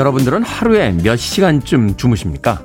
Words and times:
여러분들은 0.00 0.42
하루에 0.42 0.92
몇 0.92 1.16
시간쯤 1.16 1.98
주무십니까? 1.98 2.62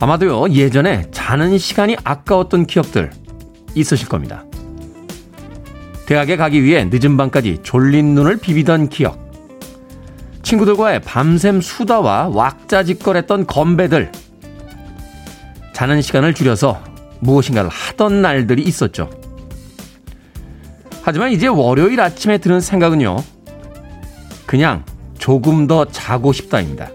아마도요, 0.00 0.52
예전에 0.52 1.08
자는 1.12 1.56
시간이 1.58 1.96
아까웠던 2.02 2.66
기억들 2.66 3.12
있으실 3.76 4.08
겁니다. 4.08 4.44
대학에 6.06 6.36
가기 6.36 6.64
위해 6.64 6.88
늦은 6.90 7.16
밤까지 7.16 7.60
졸린 7.62 8.16
눈을 8.16 8.38
비비던 8.38 8.88
기억. 8.88 9.30
친구들과의 10.42 11.02
밤샘 11.02 11.60
수다와 11.60 12.30
왁자지껄했던 12.32 13.46
건배들. 13.46 14.10
자는 15.72 16.02
시간을 16.02 16.34
줄여서 16.34 16.82
무엇인가를 17.20 17.70
하던 17.70 18.22
날들이 18.22 18.62
있었죠. 18.62 19.08
하지만 21.02 21.30
이제 21.30 21.46
월요일 21.46 22.00
아침에 22.00 22.38
드는 22.38 22.60
생각은요. 22.60 23.22
그냥 24.46 24.84
조금 25.26 25.66
더 25.66 25.84
자고 25.86 26.32
싶다입니다. 26.32 26.88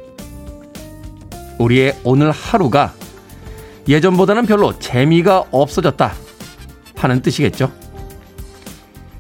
우리의 1.60 1.98
오늘 2.06 2.32
하루가 2.32 2.94
예전보다는 3.90 4.46
별로 4.46 4.80
재미가 4.80 5.48
없어졌다 5.52 6.14
하는 6.96 7.22
뜻이겠죠. 7.22 7.70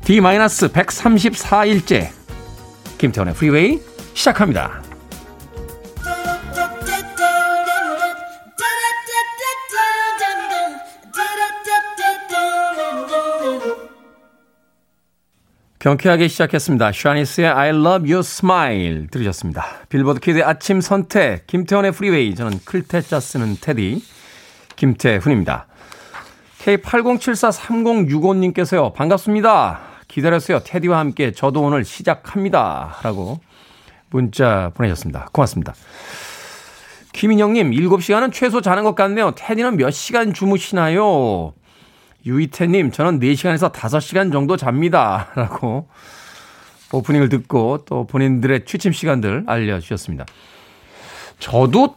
D-134일째 0.05 2.07
김태훈의 2.99 3.33
프리웨이 3.33 3.81
시작합니다. 4.13 4.81
경쾌하게 15.81 16.27
시작했습니다. 16.27 16.91
샤니스의 16.91 17.47
I 17.47 17.69
love 17.69 18.07
your 18.07 18.19
smile 18.19 19.07
들으셨습니다. 19.07 19.65
빌보드 19.89 20.19
kid의 20.19 20.43
아침 20.43 20.79
선택, 20.79 21.47
김태훈의 21.47 21.93
프리웨이. 21.93 22.35
저는 22.35 22.59
클 22.63 22.88
태 22.88 23.07
자 23.07 23.19
쓰는 23.19 23.57
테디, 23.59 24.03
김태훈입니다. 24.75 25.65
K80743065님께서요. 26.59 28.93
반갑습니다. 28.93 29.79
기다렸어요. 30.07 30.59
테디와 30.59 30.99
함께 30.99 31.31
저도 31.31 31.63
오늘 31.63 31.83
시작합니다. 31.83 32.99
라고 33.01 33.39
문자 34.11 34.69
보내셨습니다. 34.75 35.29
고맙습니다. 35.31 35.73
김인영님, 37.13 37.71
7시간은 37.71 38.31
최소 38.31 38.61
자는 38.61 38.83
것 38.83 38.93
같네요. 38.93 39.31
테디는 39.35 39.77
몇 39.77 39.89
시간 39.89 40.31
주무시나요? 40.31 41.53
유이태님, 42.25 42.91
저는 42.91 43.19
4시간에서 43.19 43.71
5시간 43.71 44.31
정도 44.31 44.57
잡니다. 44.57 45.29
라고 45.35 45.87
오프닝을 46.91 47.29
듣고 47.29 47.85
또 47.85 48.05
본인들의 48.05 48.65
취침 48.65 48.91
시간들 48.91 49.43
알려주셨습니다. 49.47 50.25
저도 51.39 51.95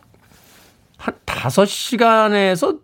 한 0.97 1.15
5시간에서 1.27 2.81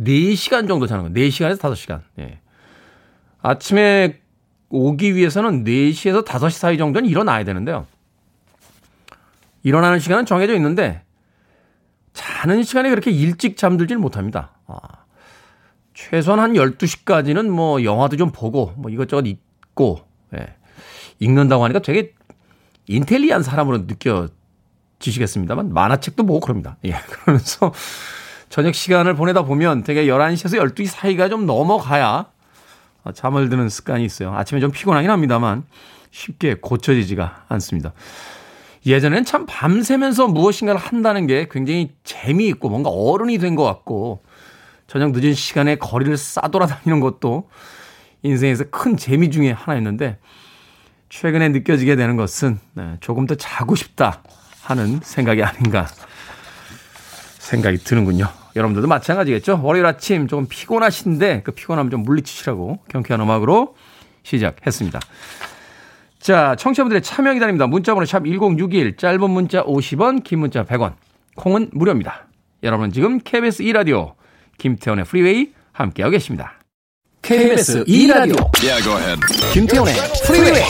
4시간 0.00 0.68
정도 0.68 0.86
자는 0.86 1.12
거예요. 1.12 1.28
4시간에서 1.28 1.58
5시간. 1.58 2.02
예. 2.18 2.38
아침에 3.40 4.20
오기 4.68 5.14
위해서는 5.14 5.64
4시에서 5.64 6.24
5시 6.24 6.50
사이 6.50 6.78
정도는 6.78 7.08
일어나야 7.08 7.44
되는데요. 7.44 7.86
일어나는 9.62 9.98
시간은 9.98 10.26
정해져 10.26 10.54
있는데 10.54 11.02
자는 12.12 12.62
시간에 12.62 12.90
그렇게 12.90 13.10
일찍 13.10 13.56
잠들질 13.56 13.98
못합니다. 13.98 14.52
아. 14.66 15.05
최소한 15.96 16.38
한 16.40 16.52
12시까지는 16.52 17.48
뭐 17.48 17.82
영화도 17.82 18.16
좀 18.18 18.30
보고 18.30 18.72
뭐 18.76 18.90
이것저것 18.90 19.26
읽고 19.26 20.00
예. 20.36 20.46
읽는다고 21.18 21.64
하니까 21.64 21.78
되게 21.80 22.12
인텔리한 22.86 23.42
사람으로 23.42 23.86
느껴지시겠습니다만 24.98 25.72
만화책도 25.72 26.26
보고 26.26 26.40
그럽니다. 26.40 26.76
예. 26.84 26.92
그러면서 27.08 27.72
저녁 28.50 28.74
시간을 28.74 29.14
보내다 29.14 29.42
보면 29.42 29.84
되게 29.84 30.04
11시에서 30.04 30.62
12시 30.74 30.86
사이가 30.86 31.30
좀 31.30 31.46
넘어가야 31.46 32.26
잠을 33.14 33.48
드는 33.48 33.70
습관이 33.70 34.04
있어요. 34.04 34.34
아침에 34.34 34.60
좀 34.60 34.70
피곤하긴 34.70 35.10
합니다만 35.10 35.64
쉽게 36.10 36.56
고쳐지지가 36.60 37.46
않습니다. 37.48 37.94
예전엔 38.84 39.24
참 39.24 39.46
밤새면서 39.46 40.28
무엇인가를 40.28 40.78
한다는 40.78 41.26
게 41.26 41.48
굉장히 41.50 41.94
재미있고 42.04 42.68
뭔가 42.68 42.90
어른이 42.90 43.38
된 43.38 43.56
것 43.56 43.64
같고 43.64 44.25
저녁 44.86 45.12
늦은 45.12 45.34
시간에 45.34 45.76
거리를 45.76 46.16
싸돌아다니는 46.16 47.00
것도 47.00 47.48
인생에서 48.22 48.64
큰 48.70 48.96
재미 48.96 49.30
중에 49.30 49.50
하나였는데 49.50 50.18
최근에 51.08 51.48
느껴지게 51.50 51.96
되는 51.96 52.16
것은 52.16 52.58
네, 52.74 52.96
조금 53.00 53.26
더 53.26 53.34
자고 53.34 53.74
싶다 53.74 54.22
하는 54.62 55.00
생각이 55.02 55.42
아닌가 55.42 55.86
생각이 57.38 57.78
드는군요. 57.78 58.26
여러분들도 58.56 58.88
마찬가지겠죠? 58.88 59.60
월요일 59.62 59.86
아침 59.86 60.26
조금 60.26 60.46
피곤하신데 60.48 61.42
그 61.44 61.52
피곤함 61.52 61.90
좀 61.90 62.02
물리치시라고 62.02 62.80
경쾌한 62.88 63.20
음악으로 63.20 63.76
시작했습니다. 64.24 64.98
자, 66.18 66.56
청취자분들의 66.58 67.02
참여 67.02 67.34
기다립니다. 67.34 67.68
문자번호 67.68 68.04
샵 68.04 68.24
1061, 68.24 68.96
짧은 68.96 69.30
문자 69.30 69.62
50원, 69.62 70.24
긴 70.24 70.40
문자 70.40 70.64
100원, 70.64 70.94
콩은 71.36 71.70
무료입니다. 71.72 72.26
여러분 72.64 72.90
지금 72.90 73.20
KBS 73.20 73.62
2라디오 73.62 74.15
김태훈의 74.58 75.04
프리웨이 75.04 75.52
함께하고 75.72 76.12
계십니다. 76.12 76.54
KBS 77.22 77.84
2라디오. 77.84 78.38
yeah, 78.62 78.82
김태훈의 79.52 79.94
프리웨이 80.26 80.62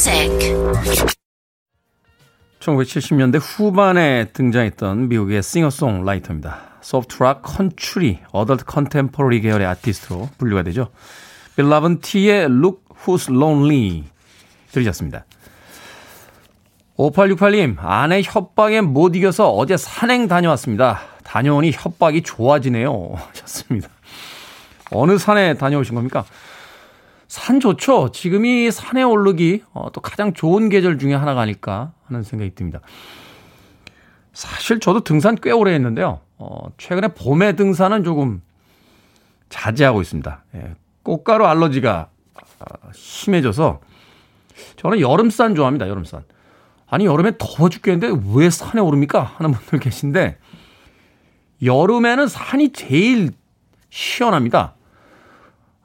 music. 0.00 0.54
1970년대 2.60 3.38
후반에 3.40 4.28
등장했던 4.32 5.08
미국의 5.08 5.42
싱어송라이터입니다. 5.42 6.58
소프트락, 6.80 7.42
컨츄리, 7.42 8.20
어덜트 8.32 8.64
컨템포러리 8.64 9.42
계열의 9.42 9.66
아티스트로 9.66 10.30
분류가 10.38 10.62
되죠. 10.62 10.88
빌라븐 11.56 12.00
T의 12.00 12.44
Look 12.44 12.80
Who's 13.04 13.30
Lonely 13.30 14.04
들으셨습니다. 14.72 15.26
5868님, 16.96 17.76
아내 17.78 18.22
협박에 18.24 18.80
못 18.80 19.16
이겨서 19.16 19.50
어제 19.50 19.76
산행 19.76 20.28
다녀왔습니다. 20.28 21.00
다녀오니 21.24 21.72
협박이 21.72 22.22
좋아지네요. 22.22 23.12
하셨습니다. 23.32 23.88
어느 24.92 25.18
산에 25.18 25.54
다녀오신 25.54 25.94
겁니까? 25.94 26.24
산 27.30 27.60
좋죠. 27.60 28.10
지금이 28.10 28.72
산에 28.72 29.04
오르기 29.04 29.62
어, 29.72 29.92
또 29.92 30.00
가장 30.00 30.34
좋은 30.34 30.68
계절 30.68 30.98
중에 30.98 31.14
하나가 31.14 31.40
아닐까 31.40 31.92
하는 32.06 32.24
생각이 32.24 32.56
듭니다. 32.56 32.80
사실 34.32 34.80
저도 34.80 35.04
등산 35.04 35.36
꽤 35.36 35.52
오래 35.52 35.72
했는데요. 35.74 36.18
어, 36.38 36.66
최근에 36.76 37.14
봄에 37.14 37.54
등산은 37.54 38.02
조금 38.02 38.42
자제하고 39.48 40.02
있습니다. 40.02 40.44
예, 40.56 40.74
꽃가루 41.04 41.46
알러지가 41.46 42.08
어, 42.34 42.90
심해져서 42.92 43.80
저는 44.74 44.98
여름산 44.98 45.54
좋아합니다. 45.54 45.88
여름산. 45.88 46.24
아니 46.88 47.06
여름에 47.06 47.34
더워 47.38 47.68
죽겠는데 47.68 48.22
왜 48.34 48.50
산에 48.50 48.80
오릅니까? 48.80 49.22
하는 49.22 49.52
분들 49.52 49.78
계신데 49.78 50.36
여름에는 51.62 52.26
산이 52.26 52.72
제일 52.72 53.30
시원합니다. 53.88 54.74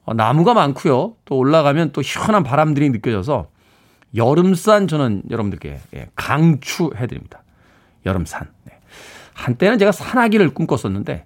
어, 0.06 0.14
나무가 0.14 0.54
많고요. 0.54 1.16
또 1.26 1.38
올라가면 1.38 1.92
또 1.92 2.02
시원한 2.02 2.44
바람들이 2.44 2.90
느껴져서 2.92 3.50
여름산 4.16 4.88
저는 4.88 5.24
여러분들께 5.30 5.80
예, 5.96 6.10
강추해드립니다. 6.16 7.44
여름산. 8.06 8.48
네. 8.66 8.80
한때는 9.34 9.80
제가 9.80 9.92
산악기를 9.92 10.54
꿈꿨었는데 10.54 11.26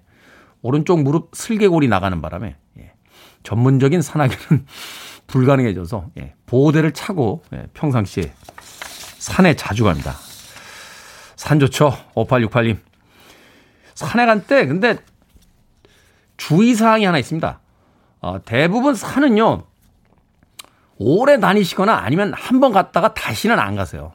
오른쪽 0.62 1.02
무릎 1.02 1.30
슬개골이 1.34 1.88
나가는 1.88 2.20
바람에 2.20 2.56
예, 2.78 2.92
전문적인 3.42 4.02
산악기는 4.02 4.66
불가능해져서 5.28 6.10
예, 6.18 6.34
보호대를 6.46 6.92
차고 6.92 7.42
예, 7.52 7.66
평상시에 7.74 8.32
산에 9.18 9.54
자주 9.54 9.84
갑니다. 9.84 10.14
산 11.36 11.60
좋죠. 11.60 11.96
5868님. 12.14 12.78
산에 13.94 14.26
갈때 14.26 14.66
근데 14.66 14.96
주의사항이 16.38 17.04
하나 17.04 17.18
있습니다. 17.18 17.59
어, 18.20 18.38
대부분 18.44 18.94
산은요, 18.94 19.62
오래 20.98 21.40
다니시거나 21.40 21.94
아니면 21.94 22.32
한 22.34 22.60
번 22.60 22.72
갔다가 22.72 23.14
다시는 23.14 23.58
안 23.58 23.74
가세요. 23.76 24.12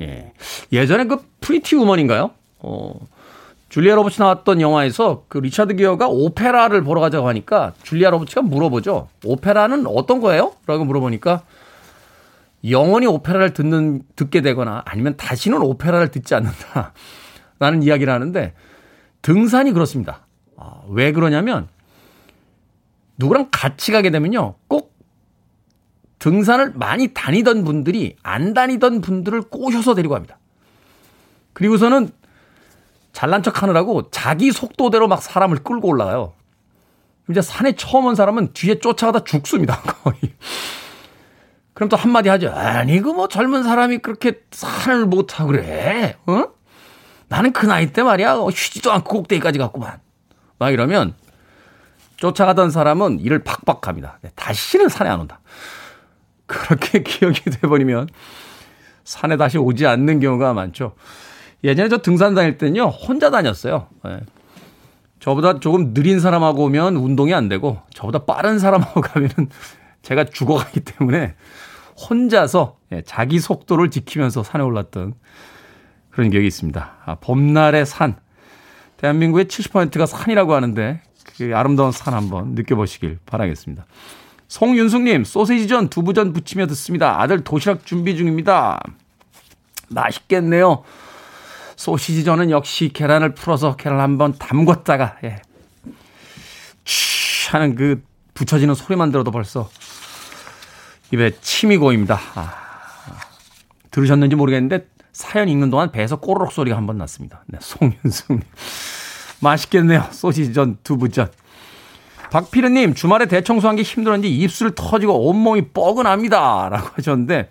예. 0.00 0.32
예전에 0.72 1.04
그 1.04 1.18
Pretty 1.40 1.76
Woman인가요? 1.76 2.30
어, 2.60 2.94
줄리아 3.68 3.94
로버츠 3.94 4.22
나왔던 4.22 4.60
영화에서 4.60 5.24
그 5.28 5.38
리차드 5.38 5.74
기어가 5.74 6.08
오페라를 6.08 6.82
보러 6.82 7.00
가자고 7.00 7.28
하니까 7.28 7.72
줄리아 7.82 8.10
로버츠가 8.10 8.42
물어보죠. 8.42 9.08
오페라는 9.24 9.86
어떤 9.86 10.20
거예요? 10.20 10.52
라고 10.66 10.84
물어보니까 10.84 11.42
영원히 12.70 13.06
오페라를 13.06 13.52
듣는, 13.52 14.02
듣게 14.16 14.40
되거나 14.40 14.82
아니면 14.86 15.16
다시는 15.18 15.60
오페라를 15.60 16.10
듣지 16.10 16.34
않는다. 16.34 16.92
라는 17.60 17.82
이야기를 17.82 18.10
하는데 18.12 18.54
등산이 19.22 19.72
그렇습니다. 19.72 20.20
아, 20.56 20.80
왜 20.88 21.12
그러냐면 21.12 21.68
누구랑 23.18 23.48
같이 23.50 23.92
가게 23.92 24.10
되면요. 24.10 24.54
꼭 24.68 24.94
등산을 26.18 26.72
많이 26.74 27.12
다니던 27.12 27.64
분들이 27.64 28.16
안 28.22 28.54
다니던 28.54 29.00
분들을 29.00 29.42
꼬셔서 29.42 29.94
데리고 29.94 30.14
갑니다. 30.14 30.38
그리고서는 31.52 32.10
잘난 33.12 33.42
척 33.42 33.62
하느라고 33.62 34.10
자기 34.10 34.50
속도대로 34.50 35.06
막 35.06 35.22
사람을 35.22 35.58
끌고 35.58 35.88
올라가요. 35.88 36.32
이제 37.30 37.40
산에 37.40 37.72
처음 37.76 38.06
온 38.06 38.14
사람은 38.14 38.52
뒤에 38.52 38.80
쫓아가다 38.80 39.24
죽습니다. 39.24 39.80
거의. 40.02 40.18
그럼 41.72 41.88
또 41.88 41.96
한마디 41.96 42.28
하죠. 42.28 42.50
아니, 42.50 43.00
그 43.00 43.12
뭐 43.12 43.28
젊은 43.28 43.62
사람이 43.62 43.98
그렇게 43.98 44.40
산을 44.50 45.06
못 45.06 45.26
타고 45.26 45.52
그래. 45.52 46.16
어? 46.26 46.44
나는 47.28 47.52
그 47.52 47.66
나이 47.66 47.92
때 47.92 48.02
말이야. 48.02 48.38
쉬지도 48.52 48.92
않고 48.92 49.18
꼭대기까지 49.18 49.58
갔구만. 49.58 50.00
막 50.58 50.70
이러면 50.70 51.14
쫓아가던 52.16 52.70
사람은 52.70 53.20
이를 53.20 53.44
팍팍합니다. 53.44 54.18
네, 54.22 54.30
다시는 54.34 54.88
산에 54.88 55.10
안 55.10 55.20
온다. 55.20 55.40
그렇게 56.46 57.02
기억이 57.04 57.42
돼버리면 57.42 58.08
산에 59.04 59.36
다시 59.36 59.58
오지 59.58 59.86
않는 59.86 60.20
경우가 60.20 60.54
많죠. 60.54 60.94
예전에 61.62 61.88
저 61.88 61.98
등산 61.98 62.34
다닐 62.34 62.58
때는요, 62.58 62.88
혼자 62.88 63.30
다녔어요. 63.30 63.88
네. 64.04 64.20
저보다 65.20 65.60
조금 65.60 65.94
느린 65.94 66.20
사람하고 66.20 66.64
오면 66.64 66.96
운동이 66.96 67.32
안 67.32 67.48
되고, 67.48 67.80
저보다 67.94 68.26
빠른 68.26 68.58
사람하고 68.58 69.00
가면은 69.00 69.48
제가 70.02 70.24
죽어가기 70.24 70.80
때문에 70.80 71.34
혼자서 71.96 72.78
예, 72.92 73.02
자기 73.02 73.40
속도를 73.40 73.90
지키면서 73.90 74.42
산에 74.42 74.62
올랐던 74.62 75.14
그런 76.10 76.30
기억이 76.30 76.46
있습니다. 76.46 76.92
아, 77.04 77.14
봄날의 77.16 77.86
산. 77.86 78.16
대한민국의 78.98 79.46
70%가 79.46 80.06
산이라고 80.06 80.54
하는데 80.54 81.00
그 81.36 81.50
아름다운 81.54 81.92
산 81.92 82.14
한번 82.14 82.54
느껴보시길 82.54 83.18
바라겠습니다. 83.26 83.84
송윤숙님, 84.48 85.24
소세지전, 85.24 85.88
두부전 85.88 86.32
부치며 86.32 86.66
듣습니다. 86.68 87.20
아들 87.20 87.42
도시락 87.42 87.86
준비 87.86 88.16
중입니다. 88.16 88.80
맛있겠네요. 89.88 90.84
소시지전은 91.76 92.50
역시 92.50 92.90
계란을 92.92 93.34
풀어서 93.34 93.74
계란 93.76 94.00
한번 94.00 94.34
담궜다가, 94.34 95.16
예. 95.24 95.42
취 96.84 97.50
하는 97.50 97.74
그 97.74 98.02
붙여지는 98.34 98.74
소리만 98.74 99.10
들어도 99.10 99.30
벌써 99.30 99.68
입에 101.12 101.32
침이 101.40 101.76
고입니다. 101.76 102.18
아, 102.34 102.54
들으셨는지 103.90 104.36
모르겠는데 104.36 104.86
사연 105.12 105.48
읽는 105.48 105.70
동안 105.70 105.90
배에서 105.92 106.16
꼬르륵 106.16 106.52
소리가 106.52 106.76
한 106.76 106.86
번 106.86 106.98
났습니다. 106.98 107.42
네, 107.46 107.58
송윤숙님. 107.60 108.42
맛있겠네요. 109.44 110.04
소시지전, 110.10 110.78
두부전. 110.82 111.30
박피르님, 112.30 112.94
주말에 112.94 113.26
대청소한 113.26 113.76
게 113.76 113.82
힘들었는지 113.82 114.34
입술 114.34 114.74
터지고 114.74 115.28
온몸이 115.28 115.68
뻐근합니다. 115.68 116.68
라고 116.68 116.88
하셨는데, 116.94 117.48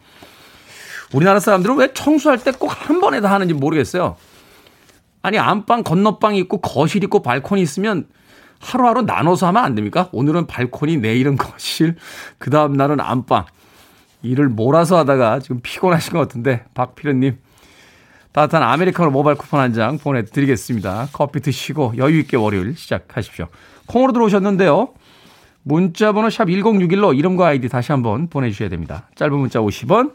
우리나라 1.13 1.39
사람들은 1.39 1.77
왜 1.77 1.93
청소할 1.93 2.43
때 2.43 2.51
꼭 2.51 2.67
한 2.67 2.99
번에 2.99 3.21
다 3.21 3.31
하는지 3.31 3.53
모르겠어요. 3.53 4.17
아니, 5.21 5.37
안방, 5.37 5.83
건너방이 5.83 6.37
있고, 6.39 6.59
거실 6.59 7.03
있고, 7.05 7.21
발코니 7.21 7.61
있으면 7.61 8.07
하루하루 8.59 9.03
나눠서 9.03 9.47
하면 9.47 9.63
안 9.63 9.75
됩니까? 9.75 10.09
오늘은 10.11 10.47
발코니, 10.47 10.97
내일은 10.97 11.37
거실, 11.37 11.95
그 12.37 12.49
다음날은 12.49 12.99
안방. 12.99 13.45
일을 14.21 14.49
몰아서 14.49 14.97
하다가 14.97 15.39
지금 15.39 15.59
피곤하신 15.61 16.13
것 16.13 16.19
같은데, 16.19 16.65
박피르님, 16.73 17.37
따뜻한 18.33 18.63
아메리카노 18.63 19.11
모바일 19.11 19.37
쿠폰 19.37 19.59
한 19.59 19.73
장 19.73 19.97
보내드리겠습니다. 19.97 21.09
커피 21.13 21.39
드시고 21.39 21.93
여유 21.97 22.19
있게 22.19 22.35
월요일 22.37 22.75
시작하십시오. 22.75 23.47
콩으로 23.87 24.11
들어오셨는데요. 24.13 24.89
문자번호 25.63 26.29
샵 26.29 26.45
1061로 26.45 27.17
이름과 27.17 27.47
아이디 27.47 27.69
다시 27.69 27.91
한번 27.91 28.27
보내주셔야 28.27 28.69
됩니다. 28.69 29.07
짧은 29.15 29.37
문자 29.37 29.59
50원, 29.59 30.13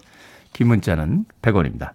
긴 0.53 0.67
문자는 0.69 1.25
100원입니다. 1.43 1.93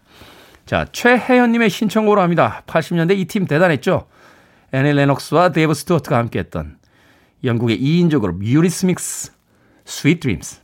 자, 0.66 0.86
최혜연님의 0.92 1.70
신청으로 1.70 2.22
합니다. 2.22 2.64
80년대 2.68 3.18
이 3.18 3.26
팀 3.26 3.46
대단했죠? 3.46 4.08
애니 4.72 4.94
레녹스와 4.94 5.50
데이브 5.50 5.74
스튜어트가 5.74 6.18
함께했던 6.18 6.78
영국의 7.44 7.80
2인조 7.80 8.22
그룹 8.22 8.44
유리드믹스 8.44 9.34
Sweet 9.86 10.20
Dreams 10.22 10.62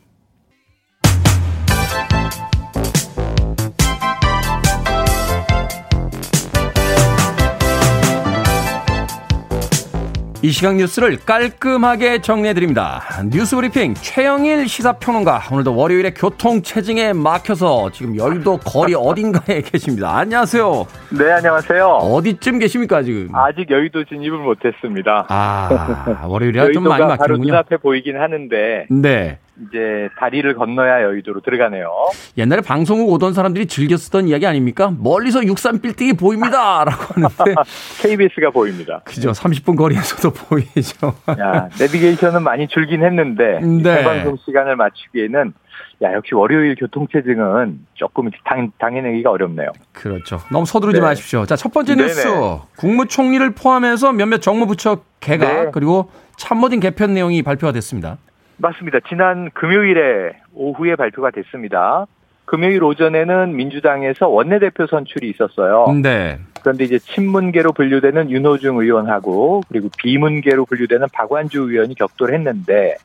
이 10.42 10.52
시각 10.52 10.78
뉴스를 10.78 11.18
깔끔하게 11.26 12.22
정리해드립니다. 12.22 13.02
뉴스 13.30 13.58
브리핑 13.58 13.94
최영일 13.96 14.70
시사평론가. 14.70 15.42
오늘도 15.52 15.76
월요일에 15.76 16.12
교통 16.12 16.62
체증에 16.62 17.12
막혀서 17.12 17.92
지금 17.92 18.16
여의도 18.16 18.60
거리 18.60 18.96
어딘가에 18.98 19.62
계십니다. 19.62 20.16
안녕하세요. 20.18 20.88
네, 21.20 21.32
안녕하세요. 21.34 21.86
어디쯤 21.86 22.60
계십니까, 22.60 23.04
지금? 23.04 23.36
아직 23.36 23.70
여의도 23.70 24.06
진입을 24.06 24.38
못했습니다. 24.38 25.26
아, 25.28 26.24
월요일이라 26.26 26.72
좀 26.72 26.84
많이 26.84 27.02
막히는군요. 27.04 27.18
바로 27.18 27.38
눈앞에 27.38 27.76
보이긴 27.78 28.16
하는데. 28.18 28.86
네. 28.90 29.40
이제 29.68 30.10
다리를 30.18 30.54
건너야 30.56 31.04
여의도로 31.04 31.42
들어가네요. 31.42 31.90
옛날에 32.38 32.62
방송국 32.62 33.10
오던 33.12 33.34
사람들이 33.34 33.68
즐겨 33.68 33.98
쓰던 33.98 34.28
이야기 34.28 34.46
아닙니까? 34.48 34.94
멀리서 34.98 35.42
63빌딩이 35.42 36.18
보입니다! 36.18 36.84
라고 36.86 37.14
하는데. 37.14 37.56
KBS가 38.02 38.52
보입니다. 38.52 39.02
그죠. 39.04 39.32
30분 39.32 39.76
거리에서도 39.78 40.32
보이죠. 40.48 41.14
야, 41.40 41.70
내비게이션은 41.80 42.44
많이 42.44 42.68
줄긴 42.68 43.04
했는데. 43.04 43.60
네. 43.60 44.04
방송 44.04 44.38
시간을 44.46 44.76
맞추기에는 44.76 45.54
야, 46.02 46.14
역시 46.14 46.34
월요일 46.34 46.76
교통체증은 46.76 47.80
조금 47.96 48.30
당, 48.46 48.72
당해내기가 48.80 49.30
어렵네요. 49.32 49.72
그렇죠. 49.92 50.40
너무 50.52 50.66
서두르지 50.66 51.00
네. 51.00 51.06
마십시오. 51.06 51.46
자, 51.46 51.58
첫 51.58 51.74
번째 51.74 51.96
뉴스. 51.96 52.26
네네. 52.26 52.60
국무총리를 52.78 53.50
포함해서 53.52 54.14
몇몇 54.14 54.42
정무부처 54.42 55.02
개각, 55.20 55.64
네. 55.66 55.72
그리고 55.74 56.10
참모진 56.38 56.80
개편 56.80 57.14
내용이 57.14 57.44
발표가 57.44 57.74
됐습니다. 57.74 58.18
맞습니다. 58.60 59.00
지난 59.08 59.50
금요일에 59.52 60.34
오후에 60.54 60.96
발표가 60.96 61.32
됐습니다. 61.32 62.06
금요일 62.46 62.84
오전에는 62.84 63.56
민주당에서 63.56 64.28
원내대표 64.28 64.88
선출이 64.88 65.30
있었어요. 65.30 65.86
네. 66.02 66.40
그런데 66.62 66.84
이제 66.84 67.00
친문계로 67.00 67.72
분류되는 67.74 68.32
윤호중 68.32 68.80
의원하고 68.80 69.62
그리고 69.70 69.90
비문계로 69.98 70.66
분류되는 70.66 71.08
박완주 71.14 71.70
의원이 71.70 71.96
격돌 71.96 72.34
했는데 72.34 72.98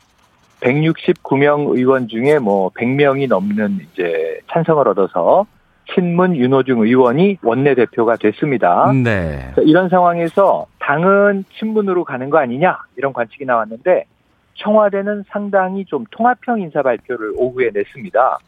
169명 0.61 1.76
의원 1.76 2.08
중에 2.08 2.38
뭐 2.38 2.70
100명이 2.70 3.28
넘는 3.28 3.80
이제 3.92 4.40
찬성을 4.50 4.88
얻어서 4.88 5.46
친문 5.94 6.37
윤호중 6.37 6.80
의원이 6.80 7.38
원내대표가 7.42 8.16
됐습니다. 8.16 8.90
네. 8.92 9.52
이런 9.62 9.90
상황에서 9.90 10.66
당은 10.78 11.44
친문으로 11.58 12.04
가는 12.04 12.30
거 12.30 12.38
아니냐 12.38 12.78
이런 12.96 13.12
관측이 13.12 13.44
나왔는데 13.44 14.06
청와대는 14.54 15.25
상당히 15.28 15.84
좀 15.84 16.04
통합형 16.11 16.61
인사 16.61 16.82
발표를 16.82 17.32
오후에 17.37 17.70
냈습니다. 17.73 18.38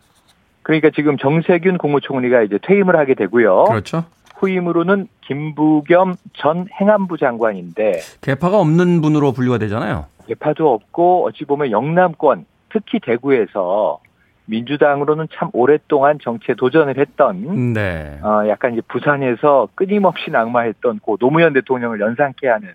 그러니까 0.63 0.91
지금 0.95 1.17
정세균 1.17 1.79
국무총리가 1.79 2.43
이제 2.43 2.59
퇴임을 2.63 2.97
하게 2.97 3.15
되고요. 3.15 3.65
그렇죠. 3.65 4.05
후임으로는 4.37 5.09
김부겸 5.23 6.17
전 6.35 6.67
행안부 6.81 7.17
장관인데 7.19 8.01
개파가 8.21 8.59
없는 8.59 9.01
분으로 9.01 9.33
분류가 9.33 9.59
되잖아요. 9.59 10.07
개파도 10.27 10.73
없고 10.73 11.27
어찌 11.27 11.45
보면 11.45 11.71
영남권 11.71 12.45
특히 12.69 12.99
대구에서 13.01 14.01
민주당으로는 14.47 15.29
참 15.33 15.51
오랫동안 15.53 16.19
정치에 16.23 16.55
도전을 16.57 16.99
했던 16.99 17.73
네. 17.73 18.19
어, 18.23 18.47
약간 18.49 18.73
이제 18.73 18.83
부산에서 18.87 19.69
끊임없이 19.75 20.31
낙마했던 20.31 21.01
고 21.01 21.17
노무현 21.17 21.53
대통령을 21.53 22.01
연상케 22.01 22.47
하는 22.49 22.69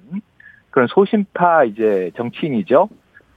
그런 0.70 0.88
소신파 0.88 1.66
이제 1.66 2.12
정치인이죠. 2.16 2.90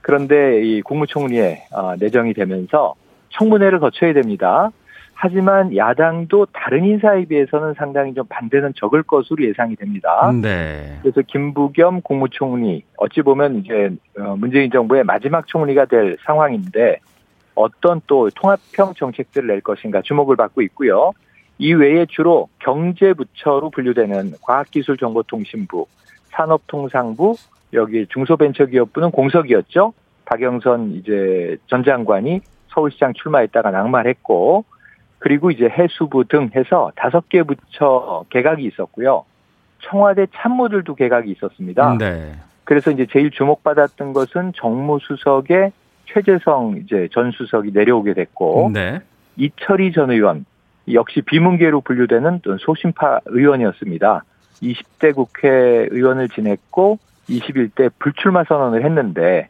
그런데 0.05 0.61
이 0.61 0.83
국무총리에 0.83 1.63
어, 1.71 1.95
내정이 1.97 2.35
되면서 2.35 2.93
청문회를 3.29 3.79
거쳐야 3.79 4.13
됩니다. 4.13 4.69
하지만 5.15 5.75
야당도 5.75 6.45
다른 6.53 6.85
인사에 6.85 7.25
비해서는 7.25 7.73
상당히 7.73 8.13
좀 8.13 8.23
반대는 8.29 8.73
적을 8.75 9.01
것으로 9.01 9.43
예상이 9.43 9.75
됩니다. 9.75 10.31
네. 10.39 10.99
그래서 11.01 11.23
김부겸 11.25 12.01
국무총리 12.03 12.83
어찌 12.97 13.23
보면 13.23 13.55
이제 13.55 13.89
어, 14.19 14.35
문재인 14.37 14.69
정부의 14.69 15.03
마지막 15.05 15.47
총리가 15.47 15.85
될 15.85 16.17
상황인데 16.23 16.99
어떤 17.55 17.99
또 18.05 18.29
통합형 18.29 18.93
정책들을 18.95 19.47
낼 19.47 19.61
것인가 19.61 20.03
주목을 20.03 20.35
받고 20.35 20.61
있고요. 20.61 21.13
이 21.57 21.73
외에 21.73 22.05
주로 22.07 22.47
경제부처로 22.59 23.71
분류되는 23.71 24.33
과학기술정보통신부, 24.43 25.87
산업통상부, 26.29 27.33
여기 27.75 28.07
중소벤처기업부는 28.07 29.11
공석이었죠. 29.11 29.93
박영선 30.25 30.91
이제 30.93 31.57
전 31.67 31.83
장관이 31.83 32.41
서울시장 32.69 33.13
출마했다가 33.13 33.71
낙마했고, 33.71 34.65
그리고 35.19 35.51
이제 35.51 35.65
해수부 35.65 36.25
등 36.25 36.49
해서 36.55 36.91
다섯 36.95 37.29
개 37.29 37.43
부처 37.43 38.25
개각이 38.29 38.63
있었고요. 38.65 39.25
청와대 39.81 40.27
참모들도 40.35 40.95
개각이 40.95 41.31
있었습니다. 41.31 41.97
네. 41.99 42.35
그래서 42.63 42.91
이제 42.91 43.05
제일 43.11 43.29
주목받았던 43.31 44.13
것은 44.13 44.53
정무수석의 44.55 45.71
최재성 46.05 46.81
이제 46.83 47.07
전 47.11 47.31
수석이 47.31 47.71
내려오게 47.71 48.13
됐고, 48.13 48.71
네. 48.73 48.99
이철희 49.37 49.91
전 49.91 50.11
의원 50.11 50.45
역시 50.91 51.21
비문계로 51.21 51.81
분류되는 51.81 52.41
소신파 52.59 53.21
의원이었습니다. 53.25 54.23
20대 54.61 55.13
국회 55.13 55.49
의원을 55.91 56.29
지냈고 56.29 56.99
21대 57.29 57.91
불출마 57.99 58.43
선언을 58.45 58.83
했는데 58.85 59.49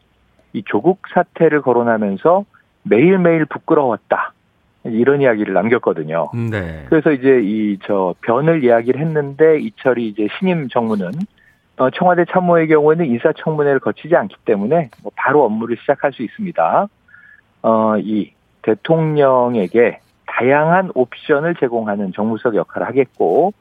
이 0.53 0.63
조국 0.65 1.01
사태를 1.13 1.61
거론하면서 1.61 2.45
매일매일 2.83 3.45
부끄러웠다. 3.45 4.33
이런 4.85 5.21
이야기를 5.21 5.53
남겼거든요. 5.53 6.29
네. 6.51 6.85
그래서 6.89 7.11
이제 7.11 7.41
이 7.43 7.77
저 7.85 8.13
변을 8.21 8.63
이야기를 8.63 8.99
했는데 9.01 9.59
이철이 9.59 10.07
이제 10.07 10.27
신임 10.37 10.69
정무는 10.69 11.11
어, 11.77 11.89
청와대 11.89 12.23
참모의 12.31 12.67
경우에는 12.67 13.05
인사청문회를 13.05 13.79
거치지 13.79 14.15
않기 14.15 14.35
때문에 14.45 14.89
뭐 15.03 15.11
바로 15.15 15.43
업무를 15.43 15.75
시작할 15.81 16.13
수 16.13 16.23
있습니다. 16.23 16.87
어, 17.63 17.97
이 17.97 18.31
대통령에게 18.61 19.99
다양한 20.25 20.91
옵션을 20.93 21.55
제공하는 21.55 22.13
정무적 22.13 22.55
역할을 22.55 22.87
하겠고 22.87 23.53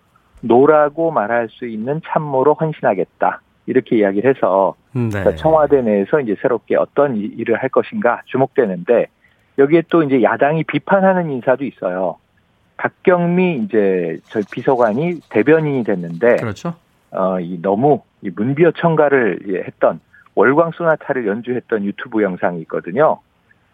no라고 0.42 1.10
말할 1.10 1.48
수 1.50 1.66
있는 1.66 2.00
참모로 2.06 2.54
헌신하겠다. 2.54 3.40
이렇게 3.66 3.98
이야기를 3.98 4.34
해서 4.34 4.74
네. 4.92 5.08
그러니까 5.08 5.36
청와대 5.36 5.82
내에서 5.82 6.20
이제 6.20 6.36
새롭게 6.40 6.76
어떤 6.76 7.16
일을 7.16 7.56
할 7.62 7.68
것인가 7.68 8.22
주목되는데 8.26 9.06
여기에 9.58 9.84
또 9.88 10.02
이제 10.02 10.22
야당이 10.22 10.64
비판하는 10.64 11.30
인사도 11.30 11.64
있어요. 11.64 12.16
박경미 12.76 13.62
이제 13.64 14.18
저 14.24 14.40
비서관이 14.50 15.20
대변인이 15.30 15.84
됐는데 15.84 16.36
그렇죠. 16.36 16.74
어, 17.12 17.38
이 17.40 17.60
너무 17.62 18.02
이 18.22 18.30
문비어 18.34 18.72
청가를 18.72 19.38
했던 19.66 20.00
월광 20.34 20.72
소나타를 20.72 21.26
연주했던 21.26 21.84
유튜브 21.84 22.22
영상이 22.22 22.60
있거든요. 22.62 23.20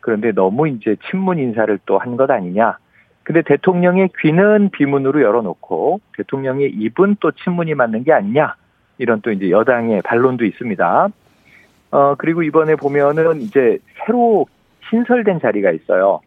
그런데 0.01 0.33
너무 0.33 0.69
이제 0.69 0.97
친문 1.11 1.39
인사를 1.39 1.79
또 1.87 1.99
한 1.99 2.17
것 2.17 2.31
아니냐. 2.31 2.77
근데 3.23 3.43
대통령의 3.43 4.11
귀는 4.21 4.71
비문으로 4.71 5.23
열어놓고 5.23 6.01
대통령의 6.17 6.71
입은 6.71 7.17
또 7.21 7.31
친문이 7.31 7.75
맞는 7.75 8.05
게 8.05 8.13
아니냐. 8.13 8.55
이런 9.01 9.23
또 9.23 9.33
이제 9.33 9.51
여당의 9.51 10.03
반론도 10.03 10.45
있습니다. 10.45 11.09
어, 11.93 12.15
그리고 12.19 12.43
이번에 12.43 12.77
보면은 12.77 13.41
이제 13.41 13.79
새로 14.05 14.47
신설된 14.91 15.41
자리가 15.41 15.71
있어요. 15.71 16.21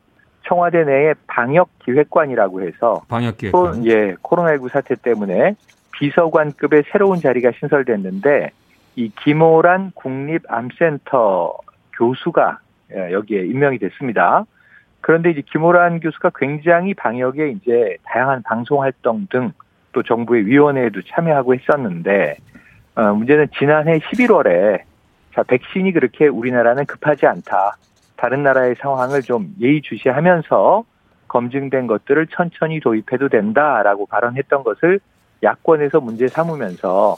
청와대 0.47 0.83
내에 0.83 1.13
방역기획관이라고 1.27 2.63
해서 2.63 3.03
방역기획관. 3.07 3.85
예, 3.85 4.15
코로나19 4.15 4.69
사태 4.69 4.95
때문에 4.95 5.55
비서관급의 5.91 6.85
새로운 6.91 7.19
자리가 7.19 7.51
신설됐는데 7.59 8.49
이 8.95 9.11
김호란 9.23 9.91
국립암센터 9.93 11.53
교수가 11.95 12.59
예, 12.95 13.11
여기에 13.11 13.45
임명이 13.45 13.77
됐습니다. 13.77 14.45
그런데 14.99 15.29
이제 15.29 15.43
김호란 15.45 15.99
교수가 15.99 16.31
굉장히 16.35 16.95
방역에 16.95 17.49
이제 17.49 17.97
다양한 18.03 18.41
방송 18.41 18.81
활동 18.81 19.27
등 19.29 19.53
또 19.93 20.03
정부의 20.03 20.45
위원회에도 20.45 21.01
참여하고 21.03 21.55
했었는데 21.55 22.35
어, 22.95 23.13
문제는 23.13 23.47
지난해 23.57 23.99
11월에 23.99 24.81
자 25.33 25.43
백신이 25.43 25.93
그렇게 25.93 26.27
우리나라는 26.27 26.85
급하지 26.85 27.25
않다. 27.25 27.77
다른 28.15 28.43
나라의 28.43 28.75
상황을 28.79 29.21
좀 29.21 29.53
예의주시하면서 29.59 30.83
검증된 31.27 31.87
것들을 31.87 32.27
천천히 32.27 32.79
도입해도 32.79 33.29
된다라고 33.29 34.05
발언했던 34.05 34.63
것을 34.63 34.99
야권에서 35.41 35.99
문제 35.99 36.27
삼으면서 36.27 37.17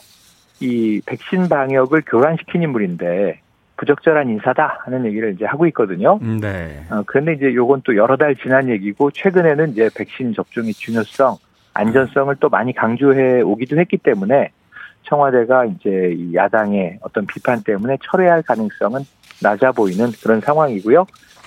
이 0.61 1.01
백신 1.05 1.49
방역을 1.49 2.03
교란시킨 2.07 2.63
인물인데 2.63 3.41
부적절한 3.77 4.29
인사다 4.29 4.79
하는 4.85 5.05
얘기를 5.05 5.33
이제 5.33 5.45
하고 5.45 5.67
있거든요. 5.67 6.17
음, 6.21 6.39
네. 6.39 6.85
어, 6.89 7.03
그런데 7.05 7.33
이제 7.33 7.53
요건 7.53 7.81
또 7.83 7.95
여러 7.97 8.15
달 8.15 8.35
지난 8.37 8.69
얘기고 8.69 9.11
최근에는 9.11 9.71
이제 9.71 9.89
백신 9.95 10.33
접종의 10.33 10.73
중요성, 10.73 11.35
안전성을 11.73 12.33
또 12.39 12.47
많이 12.47 12.73
강조해 12.73 13.41
오기도 13.41 13.77
했기 13.77 13.97
때문에 13.97 14.51
청와대가 15.07 15.65
이제 15.65 16.15
야당의 16.33 16.99
어떤 17.01 17.25
비판 17.25 17.61
때문에 17.63 17.97
철회할 18.03 18.41
가능성은 18.43 19.01
낮아 19.41 19.71
보이는 19.71 20.11
그런 20.21 20.41
상황이고요. 20.41 21.05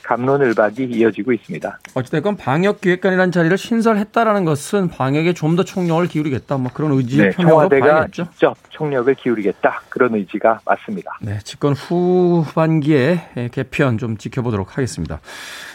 감론을박이 0.09 0.85
이어지고 0.85 1.35
있습니다. 1.35 1.81
어찌됐건 1.93 2.39
방역기획관이라는 2.39 3.31
자리를 3.31 3.59
신설했다라는 3.59 4.47
것은 4.47 4.89
방역에 4.89 5.35
좀 5.35 5.55
더 5.55 5.65
총력을 5.65 6.07
기울이겠다 6.07 6.57
뭐 6.57 6.71
그런 6.73 6.93
의지 6.93 7.19
네, 7.19 7.31
청와대가? 7.33 8.07
직접 8.13 8.57
총력을 8.71 9.13
기울이겠다 9.17 9.83
그런 9.91 10.15
의지가 10.15 10.61
맞습니다. 10.65 11.19
네, 11.21 11.39
집권 11.45 11.75
후반기에 11.75 13.51
개편 13.53 13.99
좀 13.99 14.17
지켜보도록 14.17 14.79
하겠습니다. 14.79 15.21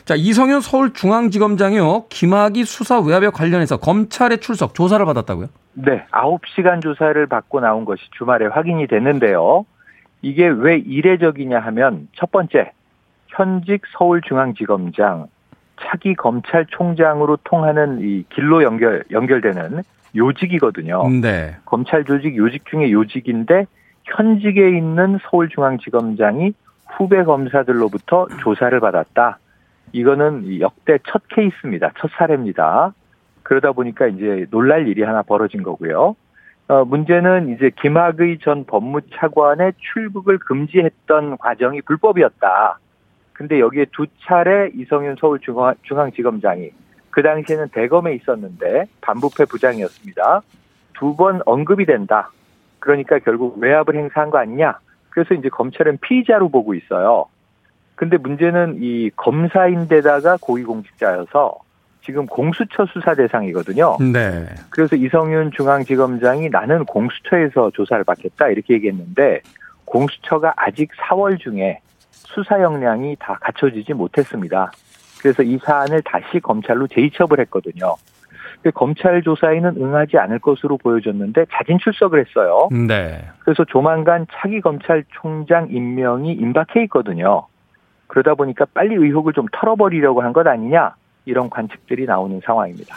자 0.05 0.15
이성윤 0.15 0.61
서울중앙지검장이요 0.61 2.05
김학의 2.09 2.65
수사 2.65 2.99
외압에 2.99 3.29
관련해서 3.29 3.77
검찰의 3.77 4.39
출석 4.39 4.73
조사를 4.73 5.05
받았다고요? 5.05 5.47
네, 5.73 6.05
9시간 6.11 6.81
조사를 6.81 7.25
받고 7.27 7.59
나온 7.59 7.85
것이 7.85 8.03
주말에 8.11 8.45
확인이 8.47 8.87
됐는데요. 8.87 9.65
이게 10.21 10.47
왜 10.47 10.77
이례적이냐 10.77 11.59
하면 11.59 12.07
첫 12.13 12.31
번째 12.31 12.71
현직 13.27 13.81
서울중앙지검장 13.97 15.27
차기 15.81 16.13
검찰총장으로 16.15 17.39
통하는 17.43 17.99
이 18.01 18.23
길로 18.29 18.63
연결 18.63 19.03
연결되는 19.11 19.81
요직이거든요. 20.15 21.09
네. 21.21 21.55
검찰 21.65 22.05
조직 22.05 22.37
요직 22.37 22.65
중에 22.67 22.91
요직인데 22.91 23.65
현직에 24.05 24.69
있는 24.69 25.17
서울중앙지검장이 25.23 26.53
후배 26.87 27.23
검사들로부터 27.23 28.27
조사를 28.41 28.79
받았다. 28.79 29.39
이거는 29.91 30.59
역대 30.59 30.99
첫 31.07 31.23
케이스입니다. 31.29 31.91
첫 31.97 32.11
사례입니다. 32.17 32.93
그러다 33.43 33.71
보니까 33.73 34.07
이제 34.07 34.45
놀랄 34.49 34.87
일이 34.87 35.03
하나 35.03 35.21
벌어진 35.21 35.63
거고요. 35.63 36.15
어, 36.69 36.85
문제는 36.85 37.53
이제 37.53 37.71
김학의 37.81 38.39
전 38.39 38.65
법무차관의 38.65 39.73
출국을 39.77 40.39
금지했던 40.39 41.37
과정이 41.37 41.81
불법이었다. 41.81 42.79
근데 43.33 43.59
여기에 43.59 43.87
두 43.91 44.05
차례 44.21 44.71
이성윤 44.73 45.17
서울중앙지검장이 45.19 46.71
그 47.09 47.21
당시에는 47.21 47.69
대검에 47.69 48.13
있었는데 48.15 48.85
반부패 49.01 49.45
부장이었습니다. 49.45 50.41
두 50.93 51.15
번 51.15 51.41
언급이 51.45 51.85
된다. 51.85 52.31
그러니까 52.79 53.19
결국 53.19 53.57
외압을 53.57 53.95
행사한 53.95 54.29
거 54.29 54.37
아니냐. 54.37 54.79
그래서 55.09 55.33
이제 55.33 55.49
검찰은 55.49 55.97
피의자로 56.01 56.49
보고 56.49 56.73
있어요. 56.73 57.25
근데 57.95 58.17
문제는 58.17 58.77
이 58.81 59.09
검사인데다가 59.15 60.37
고위공직자여서 60.41 61.59
지금 62.05 62.25
공수처 62.25 62.85
수사 62.87 63.15
대상이거든요. 63.15 63.97
네. 64.11 64.45
그래서 64.69 64.95
이성윤 64.95 65.51
중앙지검장이 65.51 66.49
나는 66.49 66.83
공수처에서 66.85 67.71
조사를 67.71 68.03
받겠다 68.03 68.49
이렇게 68.49 68.73
얘기했는데 68.75 69.41
공수처가 69.85 70.53
아직 70.57 70.91
4월 70.91 71.39
중에 71.39 71.79
수사 72.11 72.61
역량이 72.61 73.15
다 73.19 73.37
갖춰지지 73.41 73.93
못했습니다. 73.93 74.71
그래서 75.21 75.43
이 75.43 75.57
사안을 75.59 76.01
다시 76.01 76.39
검찰로 76.41 76.87
재이첩을 76.87 77.39
했거든요. 77.41 77.95
검찰 78.73 79.21
조사에는 79.21 79.75
응하지 79.77 80.17
않을 80.17 80.39
것으로 80.39 80.77
보여졌는데 80.77 81.45
자진 81.51 81.79
출석을 81.79 82.25
했어요. 82.25 82.69
네. 82.71 83.21
그래서 83.39 83.65
조만간 83.65 84.25
차기 84.31 84.61
검찰총장 84.61 85.67
임명이 85.69 86.33
임박해 86.33 86.83
있거든요. 86.83 87.47
그러다 88.07 88.35
보니까 88.35 88.65
빨리 88.73 88.95
의혹을 88.95 89.33
좀 89.33 89.47
털어버리려고 89.51 90.21
한 90.21 90.33
것 90.33 90.47
아니냐 90.47 90.95
이런 91.25 91.49
관측들이 91.49 92.05
나오는 92.05 92.39
상황입니다. 92.45 92.95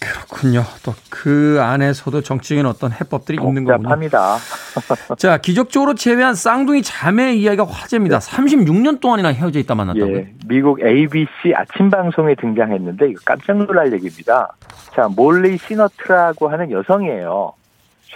그렇군요. 0.00 0.62
또 0.84 0.92
그 1.24 1.58
안에서도 1.58 2.20
정치적인 2.20 2.66
어떤 2.66 2.92
해법들이 2.92 3.38
있는 3.40 3.64
거군요. 3.64 3.78
복잡합니다. 3.78 4.36
자, 5.16 5.38
기적적으로 5.38 5.94
제외한 5.94 6.34
쌍둥이 6.34 6.82
자매 6.82 7.32
이야기가 7.32 7.64
화제입니다. 7.64 8.18
네. 8.18 8.36
36년 8.36 9.00
동안이나 9.00 9.30
헤어져 9.30 9.58
있다 9.58 9.74
만났다고요? 9.74 10.16
예, 10.16 10.28
미국 10.46 10.82
ABC 10.82 11.54
아침 11.54 11.88
방송에 11.88 12.34
등장했는데 12.34 13.08
이거 13.08 13.20
깜짝 13.24 13.56
놀랄 13.56 13.90
얘기입니다. 13.94 14.54
자, 14.92 15.08
몰리 15.08 15.56
시너트라고 15.56 16.48
하는 16.48 16.70
여성이에요. 16.70 17.54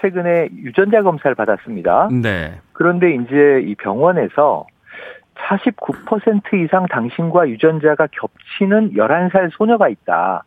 최근에 0.03 0.51
유전자 0.57 1.03
검사를 1.03 1.35
받았습니다. 1.35 2.11
네. 2.13 2.61
그런데 2.75 3.15
이제 3.15 3.65
이 3.67 3.75
병원에서 3.75 4.67
49% 5.49 6.65
이상 6.65 6.87
당신과 6.87 7.49
유전자가 7.49 8.07
겹치는 8.11 8.93
11살 8.95 9.51
소녀가 9.53 9.89
있다. 9.89 10.45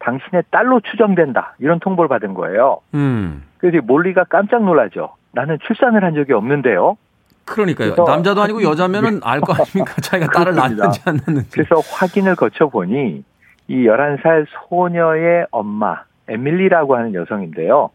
당신의 0.00 0.42
딸로 0.50 0.80
추정된다. 0.80 1.54
이런 1.58 1.78
통보를 1.78 2.08
받은 2.08 2.34
거예요. 2.34 2.80
음. 2.94 3.44
그래서 3.58 3.84
몰리가 3.84 4.24
깜짝 4.24 4.64
놀라죠. 4.64 5.14
나는 5.32 5.58
출산을 5.64 6.02
한 6.04 6.14
적이 6.14 6.32
없는데요. 6.32 6.96
그러니까요. 7.44 7.94
남자도 7.96 8.42
아니고 8.42 8.62
여자면은 8.62 9.20
알 9.24 9.40
거 9.40 9.52
아닙니까? 9.52 9.94
자기가 10.02 10.32
딸을 10.32 10.54
낳는지 10.54 11.00
안 11.04 11.20
낳는지. 11.26 11.50
그래서 11.50 11.76
확인을 11.92 12.34
거쳐 12.36 12.68
보니 12.68 13.24
이 13.68 13.74
11살 13.86 14.46
소녀의 14.68 15.46
엄마 15.50 16.02
에밀리라고 16.28 16.96
하는 16.96 17.14
여성인데요. 17.14 17.90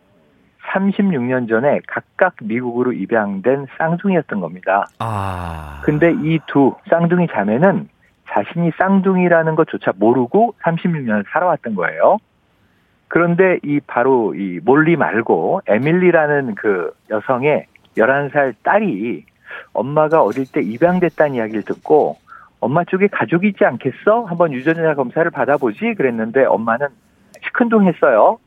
36년 0.73 1.47
전에 1.49 1.79
각각 1.87 2.35
미국으로 2.41 2.91
입양된 2.93 3.67
쌍둥이였던 3.77 4.39
겁니다. 4.39 4.87
아. 4.99 5.81
근데 5.83 6.11
이 6.11 6.39
두 6.47 6.75
쌍둥이 6.89 7.27
자매는 7.27 7.89
자신이 8.29 8.71
쌍둥이라는 8.77 9.55
것조차 9.55 9.93
모르고 9.95 10.55
36년을 10.61 11.25
살아왔던 11.31 11.75
거예요. 11.75 12.17
그런데 13.07 13.57
이 13.63 13.79
바로 13.87 14.35
이 14.35 14.59
몰리 14.63 14.97
말고 14.97 15.61
에밀리라는 15.67 16.55
그 16.55 16.91
여성의 17.09 17.65
11살 17.97 18.53
딸이 18.63 19.25
엄마가 19.73 20.21
어릴 20.23 20.45
때 20.51 20.61
입양됐다는 20.61 21.35
이야기를 21.35 21.63
듣고 21.63 22.17
엄마 22.59 22.83
쪽에 22.83 23.07
가족이 23.07 23.47
있지 23.49 23.63
않겠어? 23.65 24.25
한번 24.25 24.51
유전자 24.51 24.93
검사를 24.93 25.29
받아보지 25.31 25.93
그랬는데 25.95 26.43
엄마는 26.45 26.87
시큰둥했어요. 27.45 28.39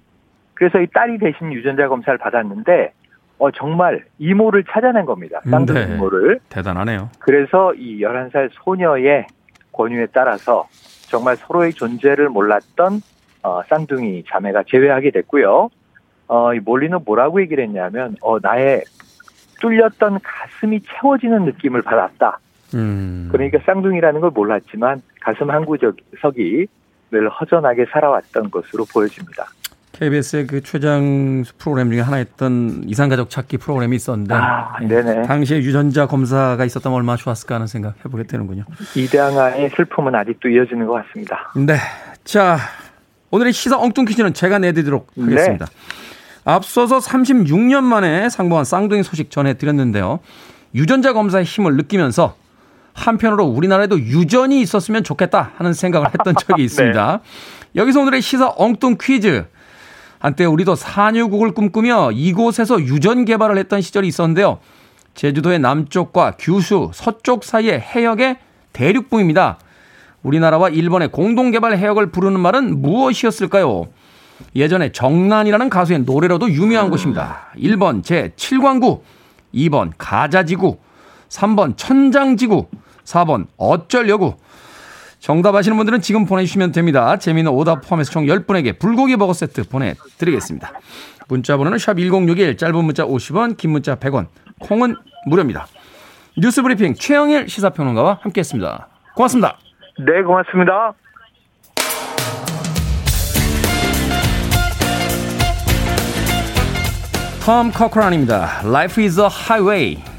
그래서 0.60 0.78
이 0.78 0.86
딸이 0.92 1.16
대신 1.16 1.50
유전자 1.54 1.88
검사를 1.88 2.18
받았는데 2.18 2.92
어 3.38 3.50
정말 3.50 4.04
이모를 4.18 4.64
찾아낸 4.64 5.06
겁니다. 5.06 5.40
쌍둥이 5.48 5.86
네. 5.86 5.94
이모를. 5.94 6.38
대단하네요. 6.50 7.08
그래서 7.18 7.72
이 7.72 8.02
11살 8.02 8.50
소녀의 8.52 9.26
권유에 9.72 10.08
따라서 10.12 10.68
정말 11.08 11.36
서로의 11.38 11.72
존재를 11.72 12.28
몰랐던 12.28 13.00
어, 13.42 13.62
쌍둥이 13.70 14.24
자매가 14.28 14.64
제외하게 14.68 15.12
됐고요. 15.12 15.70
어, 16.28 16.54
이 16.54 16.60
몰리는 16.60 16.98
뭐라고 17.06 17.40
얘기를 17.40 17.64
했냐면, 17.64 18.16
어, 18.20 18.38
나의 18.38 18.84
뚫렸던 19.62 20.20
가슴이 20.22 20.80
채워지는 20.82 21.46
느낌을 21.46 21.80
받았다. 21.80 22.38
음. 22.74 23.30
그러니까 23.32 23.60
쌍둥이라는 23.64 24.20
걸 24.20 24.30
몰랐지만 24.30 25.00
가슴 25.22 25.50
한 25.50 25.64
구석이 25.64 26.66
늘 27.12 27.28
허전하게 27.30 27.86
살아왔던 27.86 28.50
것으로 28.50 28.84
보여집니다. 28.92 29.46
KBS의 30.00 30.46
그 30.46 30.62
최장 30.62 31.44
프로그램 31.58 31.90
중에 31.90 32.00
하나였던 32.00 32.84
이상가족 32.86 33.28
찾기 33.28 33.58
프로그램이 33.58 33.94
있었는데 33.96 34.34
아, 34.34 34.78
네네. 34.80 35.22
당시에 35.22 35.58
유전자 35.58 36.06
검사가 36.06 36.64
있었다면 36.64 36.96
얼마나 36.96 37.18
좋았을까 37.18 37.56
하는 37.56 37.66
생각 37.66 37.94
해보게 38.04 38.22
되는군요. 38.22 38.64
이대항아의 38.96 39.70
슬픔은 39.76 40.14
아직도 40.14 40.48
이어지는 40.48 40.86
것 40.86 41.04
같습니다. 41.04 41.52
네. 41.54 41.76
자, 42.24 42.56
오늘의 43.30 43.52
시사 43.52 43.78
엉뚱 43.78 44.06
퀴즈는 44.06 44.32
제가 44.32 44.58
내드리도록 44.58 45.08
네. 45.16 45.24
하겠습니다. 45.24 45.66
네. 45.66 45.72
앞서서 46.44 46.98
36년 46.98 47.82
만에 47.84 48.30
상봉한 48.30 48.64
쌍둥이 48.64 49.02
소식 49.02 49.30
전해드렸는데요. 49.30 50.20
유전자 50.74 51.12
검사의 51.12 51.44
힘을 51.44 51.76
느끼면서 51.76 52.36
한편으로 52.94 53.44
우리나라에도 53.44 54.00
유전이 54.00 54.62
있었으면 54.62 55.04
좋겠다 55.04 55.52
하는 55.56 55.74
생각을 55.74 56.08
했던 56.08 56.34
적이 56.38 56.64
있습니다. 56.64 57.20
네. 57.22 57.80
여기서 57.80 58.00
오늘의 58.00 58.22
시사 58.22 58.54
엉뚱 58.56 58.96
퀴즈. 58.98 59.44
한때 60.20 60.44
우리도 60.44 60.74
산유국을 60.74 61.52
꿈꾸며 61.52 62.12
이곳에서 62.12 62.80
유전 62.82 63.24
개발을 63.24 63.56
했던 63.56 63.80
시절이 63.80 64.06
있었는데요. 64.06 64.58
제주도의 65.14 65.58
남쪽과 65.58 66.36
규슈, 66.38 66.90
서쪽 66.92 67.42
사이의 67.42 67.80
해역의 67.80 68.38
대륙붕입니다. 68.74 69.58
우리나라와 70.22 70.68
일본의 70.68 71.08
공동 71.08 71.50
개발 71.50 71.76
해역을 71.76 72.10
부르는 72.10 72.38
말은 72.38 72.82
무엇이었을까요? 72.82 73.86
예전에 74.54 74.92
정란이라는 74.92 75.70
가수의 75.70 76.00
노래로도 76.00 76.50
유명한 76.50 76.90
곳입니다. 76.90 77.48
1번 77.56 78.02
제7광구, 78.02 79.00
2번 79.54 79.92
가자지구, 79.96 80.76
3번 81.30 81.78
천장지구, 81.78 82.66
4번 83.04 83.46
어쩔려구. 83.56 84.34
정답 85.20 85.54
아시는 85.54 85.76
분들은 85.76 86.00
지금 86.00 86.24
보내주시면 86.24 86.72
됩니다. 86.72 87.16
재미있는 87.16 87.52
오답 87.52 87.82
포함해서 87.82 88.10
총 88.10 88.24
10분에게 88.24 88.78
불고기 88.78 89.16
버거 89.16 89.34
세트 89.34 89.68
보내드리겠습니다. 89.68 90.72
문자 91.28 91.56
번호는 91.56 91.78
샵 91.78 91.98
1061 91.98 92.56
짧은 92.56 92.84
문자 92.84 93.04
50원 93.04 93.56
긴 93.56 93.70
문자 93.70 93.94
100원 93.94 94.26
콩은 94.58 94.96
무료입니다. 95.26 95.66
뉴스 96.38 96.62
브리핑 96.62 96.94
최영일 96.94 97.48
시사평론가와 97.48 98.20
함께했습니다. 98.22 98.88
고맙습니다. 99.14 99.58
네 99.98 100.22
고맙습니다. 100.22 100.94
톰 107.44 107.70
커크란입니다. 107.70 108.62
Life 108.64 109.02
is 109.04 109.20
a 109.20 109.26
highway. 109.26 110.09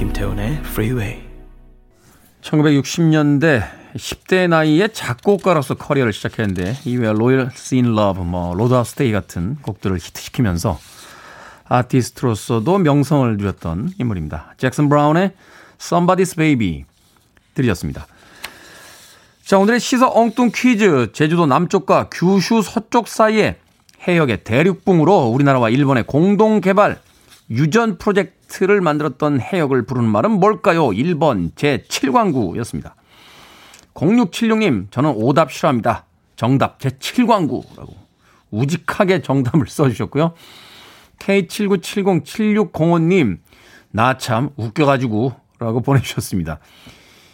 Freeway. 0.00 1.20
1960년대 2.40 3.62
10대 3.94 4.48
나이에 4.48 4.88
작곡가로서 4.88 5.74
커리어를 5.74 6.14
시작했는데 6.14 6.78
이외에 6.86 7.12
Lawyers 7.12 7.50
in 7.54 7.94
Love, 7.94 8.22
뭐 8.22 8.54
Load-Out, 8.54 8.72
Stay 8.72 9.12
같은 9.12 9.56
곡들을 9.56 9.98
히트시키면서 9.98 10.78
아티스트로서도 11.66 12.78
명성을 12.78 13.36
누렸던 13.36 13.92
인물입니다. 13.98 14.54
잭슨 14.56 14.88
브라운의 14.88 15.32
Somebody's 15.78 16.34
Baby 16.34 16.84
들으셨습니다. 17.52 18.06
자, 19.44 19.58
오늘의 19.58 19.80
시사 19.80 20.08
엉뚱 20.08 20.50
퀴즈. 20.54 21.10
제주도 21.12 21.44
남쪽과 21.44 22.08
규슈 22.10 22.62
서쪽 22.62 23.06
사이의 23.06 23.58
해역의 24.08 24.44
대륙붕으로 24.44 25.26
우리나라와 25.26 25.68
일본의 25.68 26.04
공동 26.06 26.62
개발 26.62 27.02
유전 27.50 27.98
프로젝트 27.98 28.39
를 28.58 28.80
만들었던 28.80 29.40
해역을 29.40 29.86
부르는 29.86 30.08
말은 30.08 30.32
뭘까요? 30.32 30.88
1번 30.88 31.52
제7광구였습니다. 31.54 32.94
0676님, 33.94 34.90
저는 34.90 35.12
오답 35.16 35.52
싫어합니다. 35.52 36.04
정답 36.36 36.78
제7광구라고 36.80 37.94
우직하게 38.50 39.22
정답을 39.22 39.68
써주셨고요. 39.68 40.34
K79707605님, 41.20 43.38
나 43.92 44.16
참 44.18 44.50
웃겨가지고 44.56 45.32
라고 45.58 45.80
보내주셨습니다. 45.80 46.58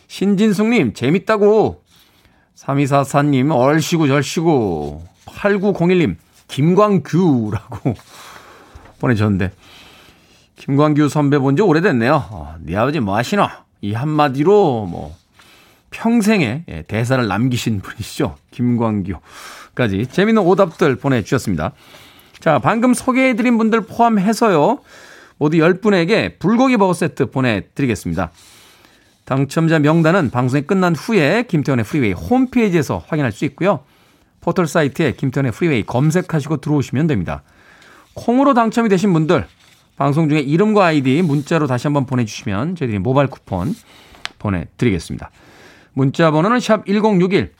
신진숙님, 0.09 0.95
재밌다고. 0.95 1.83
3244님, 2.57 3.55
얼씨구 3.55 4.09
절씨구. 4.09 5.03
8901님, 5.27 6.17
김광규라고 6.49 7.95
보내주셨는데, 8.99 9.53
김광규 10.57 11.09
선배 11.09 11.39
본 11.39 11.57
지 11.57 11.63
오래됐네요. 11.63 12.25
어, 12.31 12.55
네 12.61 12.77
아버지 12.77 13.01
뭐 13.01 13.17
하시노? 13.17 13.47
이 13.83 13.93
한마디로 13.93 14.87
뭐 14.87 15.15
평생의 15.91 16.65
예, 16.69 16.83
대사를 16.83 17.27
남기신 17.27 17.81
분이시죠. 17.81 18.37
김광규까지 18.51 20.07
재미있는 20.11 20.43
오답들 20.43 20.97
보내주셨습니다. 20.97 21.73
자, 22.41 22.59
방금 22.59 22.95
소개해드린 22.95 23.57
분들 23.59 23.83
포함해서요. 23.83 24.79
모두 25.39 25.59
10분에게 25.59 26.39
불고기 26.39 26.77
버거 26.77 26.95
세트 26.95 27.31
보내드리겠습니다. 27.31 28.31
당첨자 29.25 29.79
명단은 29.79 30.31
방송이 30.31 30.63
끝난 30.63 30.95
후에 30.95 31.45
김태훈의 31.49 31.85
프리웨이 31.85 32.13
홈페이지에서 32.13 33.03
확인할 33.07 33.33
수 33.33 33.45
있고요. 33.47 33.81
포털 34.41 34.67
사이트에 34.67 35.13
김태훈의 35.13 35.53
프리웨이 35.53 35.83
검색하시고 35.85 36.59
들어오시면 36.59 37.07
됩니다. 37.09 37.43
콩으로 38.15 38.55
당첨이 38.55 38.89
되신 38.89 39.13
분들 39.13 39.47
방송 39.97 40.29
중에 40.29 40.41
이름과 40.41 40.87
아이디 40.87 41.23
문자로 41.23 41.67
다시 41.67 41.87
한번 41.87 42.07
보내주시면 42.07 42.77
저희들이 42.77 42.99
모바일 42.99 43.29
쿠폰 43.29 43.75
보내드리겠습니다. 44.39 45.31
문자 45.95 46.31
번호는 46.31 46.61
샵 46.61 46.87
1061. 46.87 47.53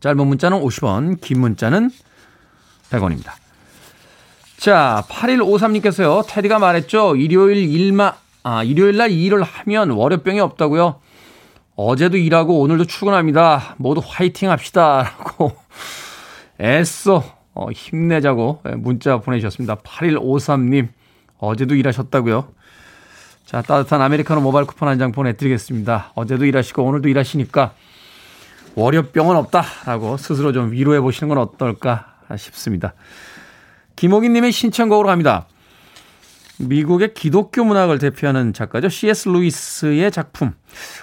짧은 0.00 0.26
문자는 0.26 0.60
50원, 0.60 1.20
긴 1.20 1.40
문자는 1.40 1.90
100원입니다. 2.90 3.32
자, 4.58 5.02
8153님께서요, 5.08 6.24
테디가 6.28 6.58
말했죠. 6.58 7.16
일요일 7.16 7.56
일마, 7.56 8.14
아, 8.42 8.62
일요일 8.62 8.96
날 8.96 9.10
일을 9.10 9.42
하면 9.42 9.90
월요병이 9.90 10.38
없다고요. 10.40 11.00
어제도 11.76 12.16
일하고 12.16 12.60
오늘도 12.60 12.84
출근합니다. 12.84 13.74
모두 13.78 14.00
화이팅 14.04 14.50
합시다. 14.50 15.14
라고 15.18 15.56
애써 16.60 17.24
어, 17.52 17.70
힘내자고 17.70 18.60
문자 18.76 19.18
보내주셨습니다. 19.18 19.76
8153님. 19.76 20.88
어제도 21.46 21.74
일하셨다고요? 21.74 22.48
자, 23.44 23.62
따뜻한 23.62 24.00
아메리카노 24.00 24.40
모바일 24.40 24.66
쿠폰 24.66 24.88
한 24.88 24.98
장 24.98 25.12
보내드리겠습니다. 25.12 26.12
어제도 26.14 26.44
일하시고 26.44 26.82
오늘도 26.82 27.08
일하시니까 27.08 27.74
월요병은 28.74 29.36
없다라고 29.36 30.16
스스로 30.16 30.52
좀 30.52 30.72
위로해 30.72 31.00
보시는 31.00 31.28
건 31.28 31.38
어떨까 31.38 32.16
싶습니다. 32.36 32.94
김호기 33.96 34.28
님의 34.28 34.50
신청곡으로 34.50 35.08
갑니다. 35.08 35.46
미국의 36.58 37.14
기독교 37.14 37.64
문학을 37.64 37.98
대표하는 37.98 38.52
작가죠. 38.52 38.88
C.S. 38.88 39.28
루이스의 39.28 40.10
작품. 40.10 40.52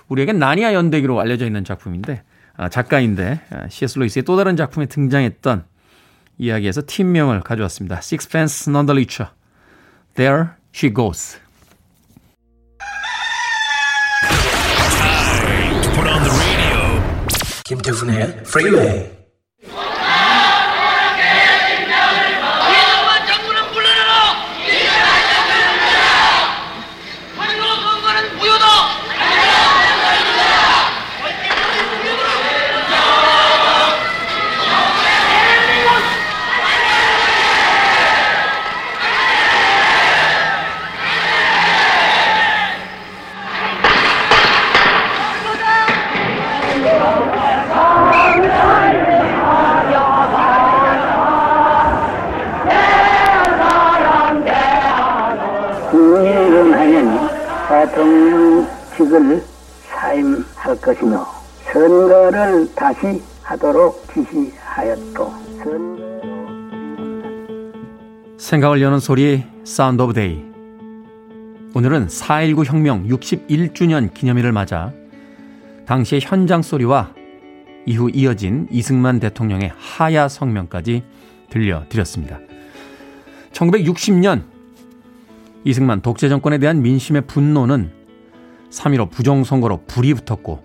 우리에겐 0.07 0.39
나니아 0.39 0.73
연대기로 0.73 1.19
알려져 1.19 1.45
있는 1.45 1.63
작품인데, 1.65 2.23
아, 2.55 2.69
작가인데, 2.69 3.41
아, 3.49 3.67
C.S. 3.69 3.99
루이스의 3.99 4.23
또 4.23 4.37
다른 4.37 4.55
작품에 4.55 4.85
등장했던 4.85 5.65
이야기에서 6.37 6.83
팀명을 6.87 7.41
가져왔습니다. 7.41 7.97
Sixpence 7.97 8.71
None 8.71 8.87
the 8.87 8.95
Richer. 8.95 9.31
There 10.15 10.57
she 10.73 10.93
goes. 10.93 11.39
김태훈의 17.63 18.43
프리웨이 18.43 19.03
대통령 19.03 19.20
직을 58.95 59.43
사임할 59.89 60.81
것이며 60.81 61.25
선거를 61.71 62.73
다시 62.75 63.21
하도록 63.43 64.05
지시하였고 64.13 65.33
생각을 68.37 68.81
여는 68.81 68.99
소리 68.99 69.43
Sound 69.63 70.01
of 70.01 70.13
Day 70.13 70.43
오늘은 71.73 72.07
4.19 72.07 72.65
혁명 72.65 73.07
61주년 73.07 74.13
기념일을 74.13 74.51
맞아 74.51 74.91
당시의 75.85 76.21
현장 76.21 76.61
소리와 76.61 77.13
이후 77.85 78.09
이어진 78.13 78.67
이승만 78.71 79.19
대통령의 79.19 79.71
하야 79.77 80.27
성명까지 80.27 81.03
들려드렸습니다. 81.49 82.39
1960년 83.53 84.43
이승만 85.63 86.01
독재 86.01 86.29
정권에 86.29 86.57
대한 86.57 86.81
민심의 86.81 87.23
분노는 87.27 88.00
3.15 88.71 89.11
부정선거로 89.11 89.85
불이 89.85 90.13
붙었고 90.15 90.63